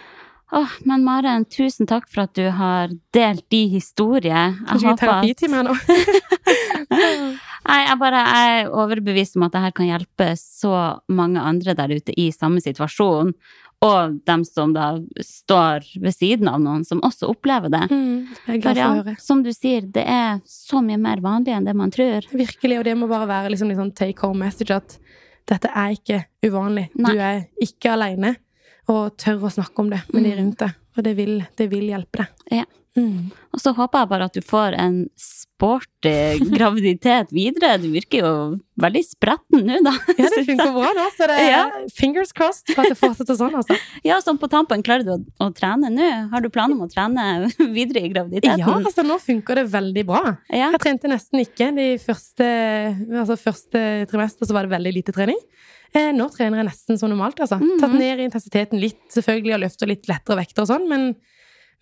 Oh, 0.54 0.70
men 0.86 1.02
Maren, 1.06 1.46
tusen 1.50 1.88
takk 1.90 2.06
for 2.12 2.28
at 2.28 2.36
du 2.38 2.46
har 2.54 2.92
delt 3.16 3.46
de 3.50 3.64
historier. 3.72 4.54
Jeg 4.54 4.68
Kanskje 4.70 4.92
vi 4.92 4.98
tar 5.02 5.22
bit 5.24 5.40
terapitime 5.42 5.56
her 5.58 5.66
nå? 5.66 5.74
Nei, 7.68 7.80
jeg 7.88 8.00
bare 8.02 8.22
er 8.36 8.70
overbevist 8.72 9.38
om 9.40 9.46
at 9.48 9.54
dette 9.56 9.72
kan 9.78 9.88
hjelpe 9.88 10.32
så 10.40 10.74
mange 11.08 11.40
andre 11.42 11.76
der 11.78 11.94
ute 11.96 12.16
i 12.20 12.30
samme 12.36 12.60
situasjon. 12.64 13.34
Og 13.84 14.14
dem 14.28 14.46
som 14.48 14.72
da 14.76 14.94
står 15.20 15.84
ved 16.00 16.14
siden 16.16 16.48
av 16.48 16.62
noen 16.64 16.86
som 16.88 17.02
også 17.04 17.28
opplever 17.34 17.72
det. 17.74 17.82
Mm. 17.92 18.30
For 18.46 18.60
glad 18.64 18.78
for 18.78 18.80
ja, 18.80 18.86
å 18.94 19.00
høre. 19.02 19.16
som 19.20 19.42
du 19.44 19.50
sier, 19.52 19.82
det 19.96 20.06
er 20.08 20.38
så 20.48 20.80
mye 20.86 21.00
mer 21.04 21.20
vanlig 21.24 21.52
enn 21.56 21.68
det 21.68 21.74
man 21.76 21.92
tror. 21.92 22.24
Virkelig, 22.32 22.78
og 22.80 22.86
det 22.88 22.94
må 23.00 23.10
bare 23.12 23.28
være 23.28 23.52
liksom, 23.52 23.74
liksom 23.74 23.92
take 23.92 24.24
home 24.24 24.40
message 24.46 24.72
at 24.72 24.96
dette 25.52 25.68
er 25.76 25.98
ikke 25.98 26.22
uvanlig. 26.48 26.86
Nei. 26.96 27.12
Du 27.12 27.20
er 27.28 27.42
ikke 27.68 27.92
alene, 27.98 28.38
og 28.88 29.18
tør 29.20 29.44
å 29.50 29.52
snakke 29.52 29.84
om 29.84 29.92
det 29.92 30.00
med 30.14 30.24
de 30.24 30.32
Mm. 30.32 30.40
rundt 30.40 30.58
deg. 30.64 30.80
Og 30.96 31.04
det 31.04 31.16
vil, 31.18 31.36
det 31.58 31.70
vil 31.72 31.88
hjelpe 31.92 32.24
deg. 32.24 32.28
Ja. 32.62 32.66
Mm. 32.94 33.32
Og 33.54 33.62
så 33.62 33.72
håper 33.74 34.04
jeg 34.04 34.10
bare 34.12 34.26
at 34.30 34.36
du 34.38 34.42
får 34.46 34.76
en 34.78 34.98
sporty 35.18 36.12
graviditet 36.56 37.32
videre. 37.34 37.72
Du 37.82 37.88
virker 37.94 38.22
jo 38.22 38.34
veldig 38.84 39.02
spretten 39.08 39.64
nå, 39.66 39.80
da. 39.86 39.94
Ja, 40.20 40.30
det 40.34 40.44
funker 40.46 40.72
bra 40.76 40.92
nå, 40.98 41.06
så 41.18 41.28
det 41.32 41.38
er 41.42 41.50
Ja. 41.54 41.64
fingers 41.98 42.34
crossed 42.38 42.70
for 42.76 42.84
at 42.84 42.94
det 42.94 43.00
fortsetter 43.00 43.38
sånn, 43.40 43.56
altså. 43.58 43.78
Ja, 44.08 44.20
sånn 44.22 44.38
på 44.42 44.50
tampen, 44.52 44.84
klarer 44.86 45.08
du 45.08 45.12
å, 45.16 45.20
å 45.46 45.50
trene 45.58 45.90
nå? 45.94 46.10
Har 46.34 46.46
du 46.46 46.50
planer 46.54 46.78
om 46.78 46.86
å 46.86 46.90
trene 46.92 47.50
videre 47.78 48.06
i 48.06 48.14
graviditeten? 48.14 48.62
Ja, 48.62 48.78
altså 48.78 49.06
nå 49.08 49.18
funker 49.24 49.62
det 49.62 49.68
veldig 49.74 50.06
bra. 50.10 50.24
Ja. 50.54 50.70
Jeg 50.76 50.84
trente 50.86 51.10
nesten 51.12 51.42
ikke. 51.46 51.72
De 51.78 51.90
første, 52.04 52.48
altså 53.24 53.40
første 53.42 53.84
trimester 54.12 54.46
så 54.50 54.54
var 54.58 54.68
det 54.70 54.76
veldig 54.78 54.94
lite 55.02 55.16
trening. 55.16 55.40
Eh, 55.94 56.10
nå 56.14 56.26
trener 56.34 56.62
jeg 56.64 56.70
nesten 56.72 56.98
som 56.98 57.10
normalt, 57.14 57.38
altså. 57.42 57.60
Mhm. 57.62 57.78
Tatt 57.82 57.94
ned 57.98 58.22
intensiteten 58.26 58.82
litt, 58.82 59.02
selvfølgelig, 59.14 59.54
og 59.58 59.62
løfter 59.68 59.90
litt 59.90 60.10
lettere 60.10 60.40
vekter 60.42 60.66
og 60.66 60.72
sånn, 60.72 60.88
men, 60.90 61.12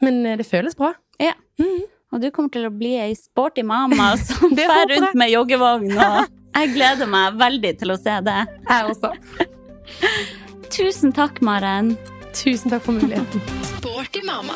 men 0.01 0.21
eh, 0.25 0.37
det 0.39 0.47
føles 0.49 0.77
bra. 0.77 0.93
Ja. 1.21 1.33
Mm. 1.61 1.83
Og 2.11 2.19
du 2.23 2.27
kommer 2.35 2.51
til 2.51 2.67
å 2.67 2.73
bli 2.75 2.95
ei 2.99 3.13
sporty 3.15 3.63
mamma 3.63 4.13
som 4.27 4.55
Det 4.55 4.67
fer 4.67 4.89
rundt 4.95 5.17
med 5.17 5.31
joggevogn. 5.31 5.93
Og 5.95 6.19
jeg 6.59 6.73
gleder 6.75 7.09
meg 7.11 7.39
veldig 7.39 7.75
til 7.81 7.95
å 7.95 7.99
se 7.99 8.17
det. 8.27 8.39
Jeg 8.67 8.91
også. 8.91 9.13
Tusen 10.71 11.15
takk, 11.15 11.41
Maren. 11.43 11.95
Tusen 12.35 12.71
takk 12.71 12.85
for 12.85 12.95
muligheten. 12.95 13.43
Sporty 13.77 14.23
mamma. 14.27 14.55